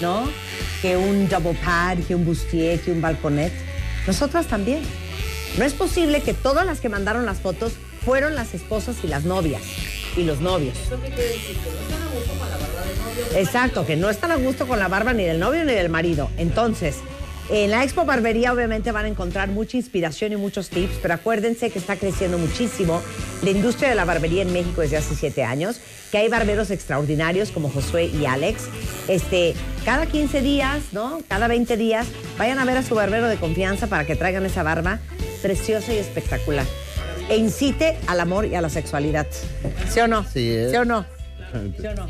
¿no? 0.02 0.28
Que 0.82 0.98
un 0.98 1.30
double 1.30 1.58
pad, 1.64 2.00
que 2.08 2.16
un 2.16 2.26
bustier, 2.26 2.80
que 2.82 2.92
un 2.92 3.02
balconet. 3.02 3.54
Nosotras 4.10 4.48
también. 4.48 4.82
No 5.60 5.66
es 5.66 5.74
posible 5.74 6.24
que 6.24 6.34
todas 6.34 6.66
las 6.66 6.80
que 6.80 6.90
mandaron 6.90 7.28
las 7.28 7.42
fotos 7.42 7.74
fueron 8.04 8.34
las 8.34 8.56
esposas 8.56 8.96
y 9.04 9.08
las 9.08 9.24
novias 9.24 9.62
y 10.18 10.24
los 10.24 10.42
novios. 10.42 10.74
Exacto, 13.36 13.86
que 13.86 13.98
no 13.98 14.10
están 14.10 14.32
a 14.32 14.38
gusto 14.38 14.68
con 14.68 14.80
la 14.80 14.88
barba 14.88 15.14
ni 15.14 15.26
del 15.26 15.40
novio 15.40 15.64
ni 15.64 15.74
del 15.74 15.90
marido. 15.90 16.32
Entonces, 16.38 16.96
en 17.50 17.72
la 17.72 17.84
Expo 17.84 18.06
Barbería 18.06 18.54
obviamente 18.54 18.92
van 18.92 19.06
a 19.06 19.08
encontrar 19.08 19.50
mucha 19.50 19.78
inspiración 19.78 20.32
y 20.34 20.36
muchos 20.36 20.70
tips, 20.70 21.00
pero 21.02 21.16
acuérdense 21.16 21.72
que 21.72 21.80
está 21.80 21.96
creciendo 21.96 22.38
muchísimo 22.38 23.02
la 23.44 23.50
industria 23.50 23.90
de 23.90 23.96
la 23.96 24.06
barbería 24.06 24.44
en 24.44 24.54
México 24.54 24.82
desde 24.82 24.98
hace 24.98 25.16
siete 25.16 25.44
años, 25.44 25.80
que 26.12 26.20
hay 26.20 26.30
barberos 26.30 26.70
extraordinarios 26.70 27.50
como 27.52 27.70
Josué 27.70 28.06
y 28.06 28.26
Alex. 28.26 28.66
Este, 29.08 29.56
cada 29.84 30.06
15 30.06 30.42
días, 30.42 30.82
¿no? 30.92 31.20
Cada 31.28 31.48
20 31.48 31.76
días, 31.78 32.08
vayan 32.38 32.60
a 32.60 32.66
ver 32.66 32.78
a 32.78 32.84
su 32.84 32.94
barbero 32.96 33.28
de 33.28 33.38
confianza 33.38 33.88
para 33.88 34.06
que 34.06 34.16
traigan 34.16 34.46
esa 34.46 34.62
barba 34.64 35.00
preciosa 35.42 35.94
y 35.94 35.98
espectacular. 35.98 36.66
e 37.30 37.38
incite 37.38 37.98
al 38.08 38.20
amor 38.20 38.46
y 38.46 38.56
a 38.56 38.62
la 38.62 38.70
sexualidad. 38.70 39.28
¿Sí 39.88 40.00
o 40.00 40.08
no? 40.08 40.24
Sí, 40.24 40.52
es. 40.52 40.72
¿Sí 40.72 40.78
o 40.78 40.86
no? 40.86 41.06
¿Sí 41.80 41.86
o 41.88 41.94
no? 41.96 42.08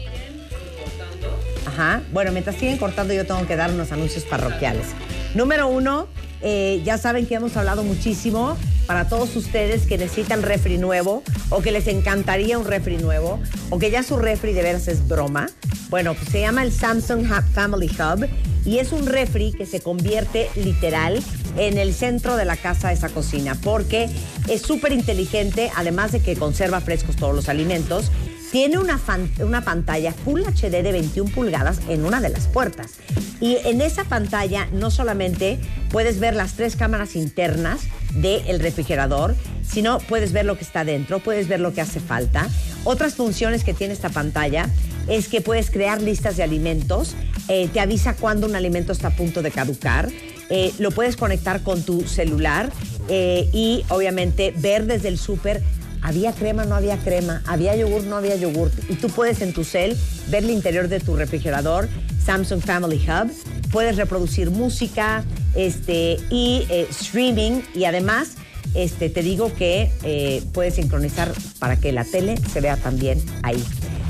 Bueno, 2.11 2.31
mientras 2.31 2.57
siguen 2.57 2.77
cortando, 2.77 3.13
yo 3.13 3.25
tengo 3.25 3.45
que 3.47 3.55
dar 3.55 3.71
unos 3.71 3.91
anuncios 3.91 4.25
parroquiales. 4.25 4.87
Número 5.33 5.67
uno, 5.67 6.07
eh, 6.41 6.81
ya 6.83 6.97
saben 6.97 7.25
que 7.25 7.35
hemos 7.35 7.55
hablado 7.55 7.83
muchísimo 7.83 8.57
para 8.85 9.07
todos 9.07 9.35
ustedes 9.35 9.85
que 9.85 9.97
necesitan 9.97 10.41
refri 10.41 10.77
nuevo 10.77 11.23
o 11.49 11.61
que 11.61 11.71
les 11.71 11.87
encantaría 11.87 12.57
un 12.57 12.65
refri 12.65 12.97
nuevo 12.97 13.39
o 13.69 13.79
que 13.79 13.91
ya 13.91 14.03
su 14.03 14.17
refri 14.17 14.51
de 14.53 14.61
veras 14.61 14.87
es 14.87 15.07
broma. 15.07 15.49
Bueno, 15.89 16.15
pues 16.15 16.29
se 16.29 16.41
llama 16.41 16.63
el 16.63 16.71
Samsung 16.71 17.25
Family 17.53 17.87
Hub 17.87 18.27
y 18.65 18.79
es 18.79 18.91
un 18.91 19.05
refri 19.05 19.53
que 19.53 19.65
se 19.65 19.79
convierte 19.79 20.49
literal 20.55 21.23
en 21.57 21.77
el 21.77 21.93
centro 21.93 22.35
de 22.35 22.45
la 22.45 22.57
casa 22.57 22.91
esa 22.91 23.09
cocina 23.09 23.55
porque 23.63 24.09
es 24.49 24.61
súper 24.61 24.91
inteligente, 24.91 25.71
además 25.75 26.11
de 26.11 26.19
que 26.19 26.35
conserva 26.35 26.81
frescos 26.81 27.15
todos 27.15 27.33
los 27.33 27.47
alimentos 27.47 28.11
tiene 28.51 28.77
una, 28.77 28.99
una 29.39 29.63
pantalla 29.63 30.11
Full 30.11 30.41
HD 30.41 30.81
de 30.83 30.91
21 30.91 31.31
pulgadas 31.31 31.79
en 31.87 32.05
una 32.05 32.19
de 32.21 32.29
las 32.29 32.47
puertas. 32.47 32.93
Y 33.39 33.57
en 33.63 33.81
esa 33.81 34.03
pantalla 34.03 34.67
no 34.71 34.91
solamente 34.91 35.59
puedes 35.91 36.19
ver 36.19 36.35
las 36.35 36.53
tres 36.53 36.75
cámaras 36.75 37.15
internas 37.15 37.81
del 38.15 38.59
refrigerador, 38.59 39.35
sino 39.61 39.99
puedes 39.99 40.31
ver 40.31 40.45
lo 40.45 40.57
que 40.57 40.63
está 40.63 40.83
dentro, 40.83 41.19
puedes 41.19 41.47
ver 41.47 41.59
lo 41.59 41.73
que 41.73 41.81
hace 41.81 41.99
falta. 41.99 42.49
Otras 42.83 43.15
funciones 43.15 43.63
que 43.63 43.73
tiene 43.73 43.93
esta 43.93 44.09
pantalla 44.09 44.69
es 45.07 45.27
que 45.27 45.41
puedes 45.41 45.71
crear 45.71 46.01
listas 46.01 46.37
de 46.37 46.43
alimentos, 46.43 47.15
eh, 47.47 47.67
te 47.71 47.79
avisa 47.79 48.15
cuando 48.15 48.47
un 48.47 48.55
alimento 48.55 48.91
está 48.91 49.09
a 49.09 49.15
punto 49.15 49.41
de 49.41 49.51
caducar, 49.51 50.09
eh, 50.49 50.73
lo 50.79 50.91
puedes 50.91 51.15
conectar 51.15 51.61
con 51.61 51.83
tu 51.83 52.07
celular 52.07 52.71
eh, 53.07 53.49
y 53.53 53.85
obviamente 53.89 54.53
ver 54.57 54.85
desde 54.85 55.07
el 55.07 55.17
súper 55.17 55.61
había 56.01 56.33
crema, 56.33 56.65
no 56.65 56.75
había 56.75 56.97
crema, 56.97 57.41
había 57.45 57.75
yogur, 57.75 58.03
no 58.03 58.17
había 58.17 58.35
yogur. 58.35 58.71
Y 58.89 58.95
tú 58.95 59.07
puedes 59.09 59.41
en 59.41 59.53
tu 59.53 59.63
cel 59.63 59.97
ver 60.29 60.43
el 60.43 60.51
interior 60.51 60.87
de 60.87 60.99
tu 60.99 61.15
refrigerador, 61.15 61.87
Samsung 62.23 62.61
Family 62.61 63.03
Hub. 63.07 63.31
Puedes 63.71 63.97
reproducir 63.97 64.49
música 64.49 65.23
este, 65.55 66.17
y 66.29 66.65
eh, 66.69 66.87
streaming. 66.89 67.61
Y 67.73 67.85
además, 67.85 68.35
este, 68.73 69.09
te 69.09 69.21
digo 69.21 69.53
que 69.53 69.91
eh, 70.03 70.43
puedes 70.53 70.75
sincronizar 70.75 71.31
para 71.59 71.77
que 71.77 71.91
la 71.91 72.03
tele 72.03 72.37
se 72.37 72.61
vea 72.61 72.77
también 72.77 73.21
ahí. 73.43 73.63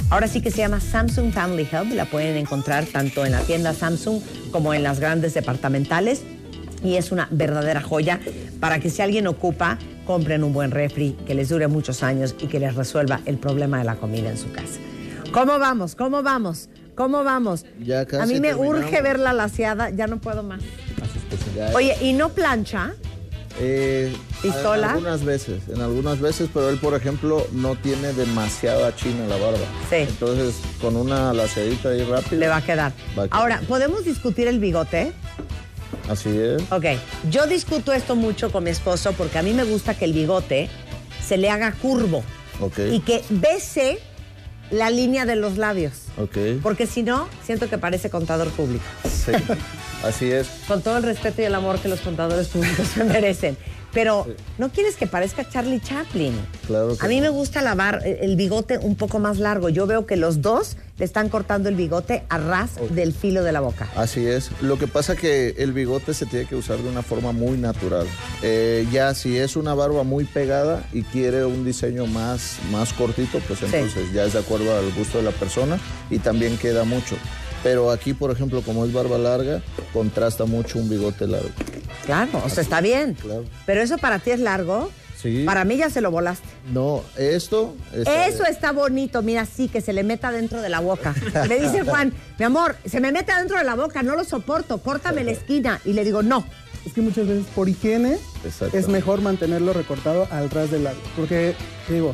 Ahora 0.09 0.27
sí 0.27 0.41
que 0.41 0.49
se 0.49 0.57
llama 0.57 0.79
Samsung 0.79 1.31
Family 1.31 1.67
Hub. 1.71 1.93
La 1.93 2.05
pueden 2.05 2.35
encontrar 2.37 2.85
tanto 2.85 3.25
en 3.25 3.31
la 3.31 3.41
tienda 3.41 3.73
Samsung 3.73 4.21
como 4.51 4.73
en 4.73 4.83
las 4.83 4.99
grandes 4.99 5.33
departamentales 5.33 6.21
y 6.83 6.95
es 6.95 7.11
una 7.11 7.27
verdadera 7.31 7.81
joya 7.81 8.19
para 8.59 8.79
que 8.79 8.89
si 8.89 9.01
alguien 9.01 9.27
ocupa, 9.27 9.77
compren 10.05 10.43
un 10.43 10.53
buen 10.53 10.71
refri 10.71 11.15
que 11.25 11.35
les 11.35 11.49
dure 11.49 11.67
muchos 11.67 12.03
años 12.03 12.35
y 12.39 12.47
que 12.47 12.59
les 12.59 12.75
resuelva 12.75 13.21
el 13.25 13.37
problema 13.37 13.79
de 13.79 13.83
la 13.85 13.95
comida 13.95 14.29
en 14.29 14.37
su 14.37 14.51
casa. 14.51 14.79
¿Cómo 15.31 15.59
vamos? 15.59 15.95
¿Cómo 15.95 16.23
vamos? 16.23 16.69
¿Cómo 16.95 17.23
vamos? 17.23 17.65
Ya 17.79 18.05
casi 18.05 18.23
A 18.23 18.25
mí 18.25 18.39
me 18.39 18.49
terminamos. 18.49 18.83
urge 18.83 19.01
ver 19.01 19.19
la 19.19 19.33
laseada, 19.33 19.89
ya 19.89 20.07
no 20.07 20.17
puedo 20.19 20.43
más. 20.43 20.61
Oye, 21.75 21.95
¿y 22.01 22.13
no 22.13 22.29
plancha? 22.29 22.93
Eh, 23.61 24.13
¿Pistola? 24.41 24.87
En 24.87 24.93
algunas 24.93 25.23
veces, 25.23 25.61
en 25.67 25.81
algunas 25.81 26.19
veces, 26.21 26.49
pero 26.53 26.69
él, 26.69 26.77
por 26.77 26.93
ejemplo, 26.95 27.45
no 27.51 27.75
tiene 27.75 28.13
demasiada 28.13 28.95
china 28.95 29.27
la 29.27 29.35
barba. 29.35 29.59
Sí. 29.89 29.97
Entonces, 29.97 30.55
con 30.81 30.95
una 30.95 31.33
lacerita 31.33 31.89
ahí 31.89 32.03
rápida. 32.03 32.37
Le 32.39 32.47
va 32.47 32.57
a 32.57 32.61
quedar. 32.61 32.93
Va 33.17 33.23
a 33.23 33.27
quedar. 33.27 33.39
Ahora, 33.39 33.61
¿podemos 33.67 34.05
discutir 34.05 34.47
el 34.47 34.59
bigote? 34.59 35.11
Así 36.09 36.29
es. 36.29 36.61
Ok, 36.71 36.85
yo 37.29 37.45
discuto 37.47 37.93
esto 37.93 38.15
mucho 38.15 38.51
con 38.51 38.63
mi 38.63 38.71
esposo 38.71 39.13
porque 39.13 39.37
a 39.37 39.43
mí 39.43 39.53
me 39.53 39.63
gusta 39.63 39.93
que 39.93 40.05
el 40.05 40.13
bigote 40.13 40.69
se 41.25 41.37
le 41.37 41.49
haga 41.49 41.71
curvo 41.73 42.23
Ok. 42.61 42.79
y 42.91 42.99
que 43.01 43.23
bese 43.29 43.99
la 44.71 44.89
línea 44.89 45.25
de 45.25 45.35
los 45.35 45.57
labios. 45.57 45.93
Ok. 46.17 46.37
Porque 46.61 46.87
si 46.87 47.03
no, 47.03 47.27
siento 47.45 47.69
que 47.69 47.77
parece 47.77 48.09
contador 48.09 48.49
público. 48.49 48.83
Sí. 49.03 49.31
Así 50.03 50.31
es. 50.31 50.47
Con 50.67 50.81
todo 50.81 50.97
el 50.97 51.03
respeto 51.03 51.41
y 51.41 51.45
el 51.45 51.55
amor 51.55 51.79
que 51.79 51.87
los 51.89 51.99
contadores 52.01 52.47
públicos 52.47 52.87
se 52.87 53.03
merecen. 53.03 53.57
Pero 53.91 54.27
no 54.59 54.69
quieres 54.69 54.95
que 54.95 55.07
parezca 55.07 55.49
Charlie 55.49 55.79
Chaplin. 55.81 56.33
Claro 56.67 56.95
que 56.95 57.03
A 57.05 57.09
mí 57.09 57.17
no. 57.17 57.23
me 57.23 57.29
gusta 57.29 57.61
lavar 57.63 58.01
el 58.05 58.35
bigote 58.35 58.77
un 58.77 58.95
poco 58.95 59.17
más 59.19 59.39
largo. 59.39 59.69
Yo 59.69 59.87
veo 59.87 60.05
que 60.05 60.15
los 60.15 60.41
dos 60.43 60.77
le 60.99 61.05
están 61.05 61.29
cortando 61.29 61.69
el 61.69 61.75
bigote 61.75 62.23
a 62.29 62.37
ras 62.37 62.71
del 62.91 63.13
filo 63.13 63.41
de 63.43 63.51
la 63.51 63.61
boca. 63.61 63.89
Así 63.95 64.27
es. 64.27 64.51
Lo 64.61 64.77
que 64.77 64.87
pasa 64.87 65.15
que 65.15 65.55
el 65.57 65.71
bigote 65.73 66.13
se 66.13 66.25
tiene 66.25 66.45
que 66.45 66.55
usar 66.55 66.77
de 66.77 66.89
una 66.89 67.01
forma 67.01 67.31
muy 67.31 67.57
natural. 67.57 68.05
Eh, 68.43 68.85
ya 68.91 69.15
si 69.15 69.37
es 69.37 69.55
una 69.55 69.73
barba 69.73 70.03
muy 70.03 70.25
pegada 70.25 70.83
y 70.91 71.03
quiere 71.03 71.45
un 71.45 71.65
diseño 71.65 72.05
más, 72.05 72.57
más 72.71 72.93
cortito, 72.93 73.39
pues 73.47 73.63
entonces 73.63 74.11
ya 74.13 74.25
es 74.25 74.33
de 74.33 74.39
acuerdo 74.39 74.77
al 74.77 74.91
gusto 74.93 75.17
de 75.17 75.23
la 75.23 75.31
persona 75.31 75.79
y 76.09 76.19
también 76.19 76.57
queda 76.57 76.83
mucho. 76.83 77.15
Pero 77.63 77.91
aquí, 77.91 78.13
por 78.13 78.31
ejemplo, 78.31 78.61
como 78.61 78.85
es 78.85 78.93
barba 78.93 79.17
larga, 79.17 79.61
contrasta 79.93 80.45
mucho 80.45 80.79
un 80.79 80.89
bigote 80.89 81.27
largo. 81.27 81.49
Claro, 82.05 82.41
o 82.45 82.49
sea, 82.49 82.63
está 82.63 82.81
bien. 82.81 83.15
Claro. 83.15 83.45
Pero 83.65 83.81
eso 83.81 83.97
para 83.97 84.19
ti 84.19 84.31
es 84.31 84.39
largo. 84.39 84.89
Sí. 85.21 85.43
Para 85.45 85.65
mí 85.65 85.75
ya 85.77 85.89
se 85.89 85.99
lo 86.01 86.11
volaste. 86.11 86.47
No, 86.71 87.03
esto... 87.17 87.75
está- 87.93 88.27
Eso 88.27 88.45
está 88.45 88.71
bonito, 88.71 89.21
mira, 89.21 89.45
sí, 89.45 89.67
que 89.67 89.81
se 89.81 89.91
le 89.91 90.03
meta 90.03 90.31
dentro 90.31 90.61
de 90.61 90.69
la 90.69 90.79
boca. 90.79 91.13
Me 91.49 91.59
dice 91.59 91.81
Juan, 91.85 92.13
mi 92.37 92.45
amor, 92.45 92.77
se 92.85 93.01
me 93.01 93.11
mete 93.11 93.33
dentro 93.35 93.57
de 93.57 93.63
la 93.65 93.75
boca, 93.75 94.01
no 94.01 94.15
lo 94.15 94.23
soporto, 94.23 94.77
córtame 94.77 95.23
la 95.25 95.31
esquina. 95.31 95.81
Y 95.83 95.93
le 95.93 96.03
digo, 96.05 96.23
no. 96.23 96.45
Es 96.85 96.93
que 96.93 97.01
muchas 97.01 97.27
veces 97.27 97.45
por 97.53 97.67
higiene 97.67 98.17
es 98.71 98.87
mejor 98.87 99.21
mantenerlo 99.21 99.73
recortado 99.73 100.25
al 100.31 100.49
ras 100.49 100.71
del 100.71 100.85
labio. 100.85 101.01
Porque, 101.17 101.53
te 101.87 101.93
digo, 101.95 102.13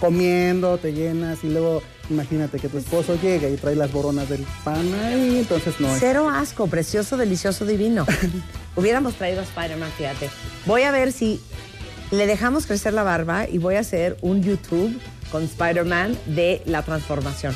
comiendo, 0.00 0.78
te 0.78 0.92
llenas 0.92 1.42
y 1.42 1.48
luego 1.48 1.82
imagínate 2.10 2.58
que 2.58 2.68
tu 2.68 2.78
esposo 2.78 3.18
llega 3.20 3.48
y 3.48 3.56
trae 3.56 3.74
las 3.74 3.92
boronas 3.92 4.28
del 4.28 4.46
pan 4.64 4.86
ahí, 5.04 5.38
entonces 5.38 5.74
no 5.80 5.92
es. 5.92 5.98
Cero 6.00 6.30
asco, 6.30 6.66
precioso, 6.68 7.16
delicioso, 7.16 7.66
divino. 7.66 8.06
Hubiéramos 8.76 9.14
traído 9.14 9.40
a 9.40 9.42
Spider-Man, 9.42 9.90
fíjate. 9.98 10.30
Voy 10.66 10.82
a 10.82 10.90
ver 10.92 11.12
si 11.12 11.40
le 12.10 12.26
dejamos 12.26 12.66
crecer 12.66 12.94
la 12.94 13.02
barba 13.02 13.48
y 13.48 13.58
voy 13.58 13.74
a 13.74 13.80
hacer 13.80 14.16
un 14.22 14.42
YouTube 14.42 14.98
con 15.30 15.44
Spider-Man 15.44 16.16
de 16.26 16.62
la 16.64 16.82
transformación. 16.82 17.54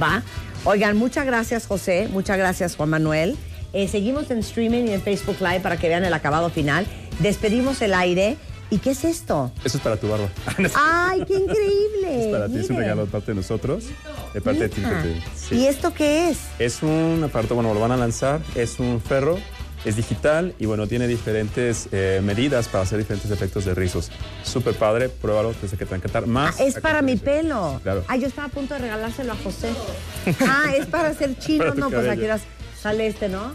¿Va? 0.00 0.22
Oigan, 0.64 0.96
muchas 0.96 1.26
gracias, 1.26 1.66
José. 1.66 2.08
Muchas 2.10 2.38
gracias, 2.38 2.76
Juan 2.76 2.90
Manuel. 2.90 3.36
Eh, 3.72 3.88
seguimos 3.88 4.30
en 4.30 4.38
streaming 4.38 4.84
y 4.86 4.92
en 4.92 5.02
Facebook 5.02 5.36
Live 5.40 5.60
para 5.60 5.76
que 5.76 5.88
vean 5.88 6.04
el 6.04 6.14
acabado 6.14 6.50
final. 6.50 6.86
Despedimos 7.20 7.80
el 7.82 7.94
aire. 7.94 8.36
¿Y 8.68 8.78
qué 8.78 8.90
es 8.90 9.04
esto? 9.04 9.52
Eso 9.64 9.76
es 9.78 9.84
para 9.84 9.96
tu 9.96 10.08
barba. 10.08 10.28
¡Ay, 10.74 11.22
qué 11.24 11.34
increíble! 11.34 12.26
es 12.26 12.32
para 12.32 12.48
ti, 12.48 12.58
es 12.58 12.68
un 12.68 12.78
regalo 12.78 13.06
de 13.06 13.12
parte 13.12 13.30
de 13.30 13.36
nosotros, 13.36 13.84
de 14.34 14.40
parte 14.40 14.60
de 14.62 14.68
ti. 14.68 14.82
Sí. 15.36 15.54
¿Y 15.54 15.66
esto 15.66 15.94
qué 15.94 16.30
es? 16.30 16.38
Es 16.58 16.82
un 16.82 17.22
aparato, 17.22 17.54
bueno, 17.54 17.72
lo 17.72 17.78
van 17.78 17.92
a 17.92 17.96
lanzar, 17.96 18.40
es 18.56 18.80
un 18.80 19.00
ferro, 19.00 19.38
es 19.86 19.94
digital 19.96 20.52
y 20.58 20.66
bueno, 20.66 20.88
tiene 20.88 21.06
diferentes 21.06 21.88
eh, 21.92 22.20
medidas 22.22 22.66
para 22.68 22.82
hacer 22.82 22.98
diferentes 22.98 23.30
efectos 23.30 23.64
de 23.64 23.74
rizos. 23.74 24.10
Súper 24.42 24.74
padre, 24.74 25.08
pruébalo, 25.08 25.54
sé 25.54 25.68
que 25.76 25.76
te 25.76 25.84
va 25.84 25.94
a 25.94 25.96
encantar. 25.98 26.24
Ah, 26.24 26.26
Más 26.26 26.60
es 26.60 26.76
a 26.76 26.80
para 26.80 27.02
mi 27.02 27.16
pelo. 27.16 27.80
Claro. 27.84 28.04
Ah, 28.08 28.16
yo 28.16 28.26
estaba 28.26 28.48
a 28.48 28.50
punto 28.50 28.74
de 28.74 28.80
regalárselo 28.80 29.32
a 29.32 29.36
José. 29.36 29.70
Ah, 30.40 30.72
es 30.76 30.86
para 30.86 31.08
hacer 31.08 31.38
chino. 31.38 31.74
No, 31.74 31.88
pues 31.88 32.08
aquí 32.08 32.24
sale 32.80 33.06
este, 33.06 33.28
¿no? 33.28 33.52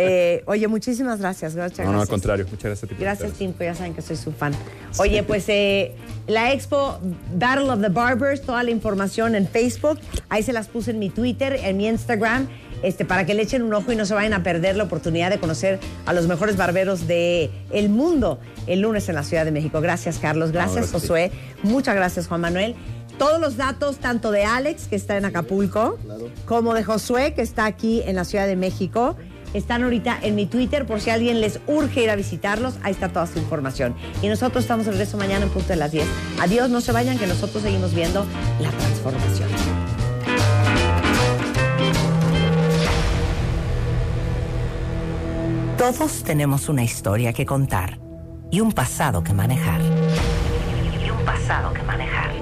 Eh, 0.00 0.42
oye, 0.46 0.68
muchísimas 0.68 1.18
gracias. 1.20 1.54
Gracias. 1.54 1.86
No, 1.86 1.92
no, 1.92 2.00
al 2.00 2.08
contrario. 2.08 2.46
Muchas 2.46 2.64
gracias 2.64 2.84
a 2.84 2.86
ti. 2.86 2.94
por 2.94 3.02
Gracias, 3.02 3.30
invitarnos. 3.30 3.38
Tim, 3.38 3.52
pues 3.52 3.66
ya 3.66 3.74
saben 3.74 3.94
que 3.94 4.02
soy 4.02 4.16
su 4.16 4.32
fan. 4.32 4.54
Oye, 4.98 5.22
pues 5.22 5.44
eh, 5.48 5.94
la 6.28 6.52
expo 6.52 6.98
Battle 7.34 7.70
of 7.70 7.80
the 7.80 7.88
Barbers, 7.88 8.40
toda 8.40 8.62
la 8.62 8.70
información 8.70 9.34
en 9.34 9.46
Facebook. 9.48 9.98
Ahí 10.28 10.42
se 10.42 10.52
las 10.52 10.68
puse 10.68 10.92
en 10.92 10.98
mi 10.98 11.10
Twitter, 11.10 11.58
en 11.62 11.76
mi 11.76 11.88
Instagram, 11.88 12.48
este, 12.82 13.04
para 13.04 13.26
que 13.26 13.34
le 13.34 13.42
echen 13.42 13.62
un 13.62 13.74
ojo 13.74 13.92
y 13.92 13.96
no 13.96 14.06
se 14.06 14.14
vayan 14.14 14.32
a 14.32 14.42
perder 14.42 14.76
la 14.76 14.84
oportunidad 14.84 15.30
de 15.30 15.38
conocer 15.38 15.78
a 16.06 16.12
los 16.12 16.26
mejores 16.26 16.56
barberos 16.56 17.06
del 17.06 17.50
el 17.70 17.88
mundo 17.88 18.38
el 18.66 18.80
lunes 18.80 19.08
en 19.08 19.14
la 19.14 19.22
Ciudad 19.22 19.44
de 19.44 19.50
México. 19.50 19.80
Gracias, 19.80 20.18
Carlos. 20.18 20.52
Gracias. 20.52 20.90
Josué. 20.90 21.32
Muchas 21.62 21.94
gracias, 21.94 22.28
Juan 22.28 22.40
Manuel. 22.40 22.74
Todos 23.18 23.40
los 23.40 23.56
datos, 23.56 23.98
tanto 23.98 24.30
de 24.30 24.44
Alex, 24.44 24.86
que 24.86 24.94
está 24.94 25.16
en 25.16 25.24
Acapulco, 25.24 25.98
como 26.44 26.72
de 26.74 26.84
Josué, 26.84 27.34
que 27.34 27.42
está 27.42 27.66
aquí 27.66 28.02
en 28.06 28.14
la 28.14 28.24
Ciudad 28.24 28.46
de 28.46 28.54
México, 28.54 29.16
están 29.54 29.82
ahorita 29.82 30.18
en 30.22 30.36
mi 30.36 30.46
Twitter 30.46 30.86
por 30.86 31.00
si 31.00 31.10
a 31.10 31.14
alguien 31.14 31.40
les 31.40 31.58
urge 31.66 32.02
ir 32.02 32.10
a 32.10 32.16
visitarlos. 32.16 32.74
Ahí 32.82 32.92
está 32.92 33.08
toda 33.08 33.26
su 33.26 33.38
información. 33.38 33.94
Y 34.22 34.28
nosotros 34.28 34.64
estamos 34.64 34.86
de 34.86 34.92
regreso 34.92 35.16
mañana 35.16 35.46
en 35.46 35.50
punto 35.50 35.68
de 35.68 35.76
las 35.76 35.90
10. 35.90 36.06
Adiós, 36.40 36.70
no 36.70 36.80
se 36.80 36.92
vayan, 36.92 37.18
que 37.18 37.26
nosotros 37.26 37.62
seguimos 37.62 37.92
viendo 37.92 38.24
la 38.60 38.70
transformación. 38.70 39.48
Todos 45.78 46.24
tenemos 46.24 46.68
una 46.68 46.82
historia 46.82 47.32
que 47.32 47.46
contar 47.46 48.00
y 48.50 48.58
un 48.58 48.72
pasado 48.72 49.22
que 49.22 49.32
manejar. 49.32 49.80
Y 49.80 51.08
un 51.08 51.24
pasado 51.24 51.72
que 51.72 51.84
manejar. 51.84 52.32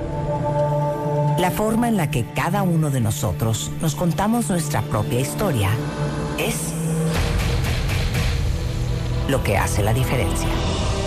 La 1.39 1.51
forma 1.51 1.87
en 1.87 1.99
la 1.99 2.11
que 2.11 2.25
cada 2.33 2.63
uno 2.63 2.89
de 2.89 3.03
nosotros 3.03 3.71
nos 3.83 3.95
contamos 3.95 4.49
nuestra 4.49 4.81
propia 4.81 5.21
historia 5.21 5.69
es 6.39 6.73
lo 9.29 9.45
que 9.45 9.59
hace 9.59 9.83
la 9.83 9.93
diferencia. 9.93 10.49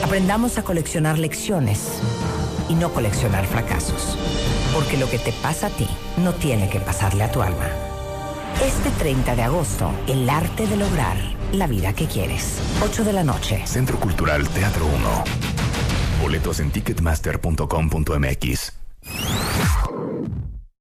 Aprendamos 0.03 0.59
a 0.59 0.61
coleccionar 0.61 1.17
lecciones 1.17 1.99
y 2.69 2.75
no 2.75 2.93
coleccionar 2.93 3.47
fracasos. 3.47 4.15
Porque 4.75 4.97
lo 4.97 5.09
que 5.09 5.17
te 5.17 5.31
pasa 5.31 5.65
a 5.65 5.71
ti 5.71 5.87
no 6.17 6.33
tiene 6.33 6.69
que 6.69 6.79
pasarle 6.79 7.23
a 7.23 7.31
tu 7.31 7.41
alma. 7.41 7.69
Este 8.63 8.91
30 8.99 9.35
de 9.35 9.41
agosto, 9.41 9.91
el 10.05 10.29
arte 10.29 10.67
de 10.67 10.77
lograr 10.77 11.38
la 11.53 11.67
vida 11.67 11.93
que 11.93 12.05
quieres. 12.05 12.59
8 12.81 13.03
de 13.03 13.13
la 13.13 13.23
noche. 13.23 13.61
Centro 13.65 13.99
Cultural 13.99 14.47
Teatro 14.49 14.85
1. 14.85 15.23
Boletos 16.21 16.59
en 16.59 16.71
ticketmaster.com.mx. 16.71 18.73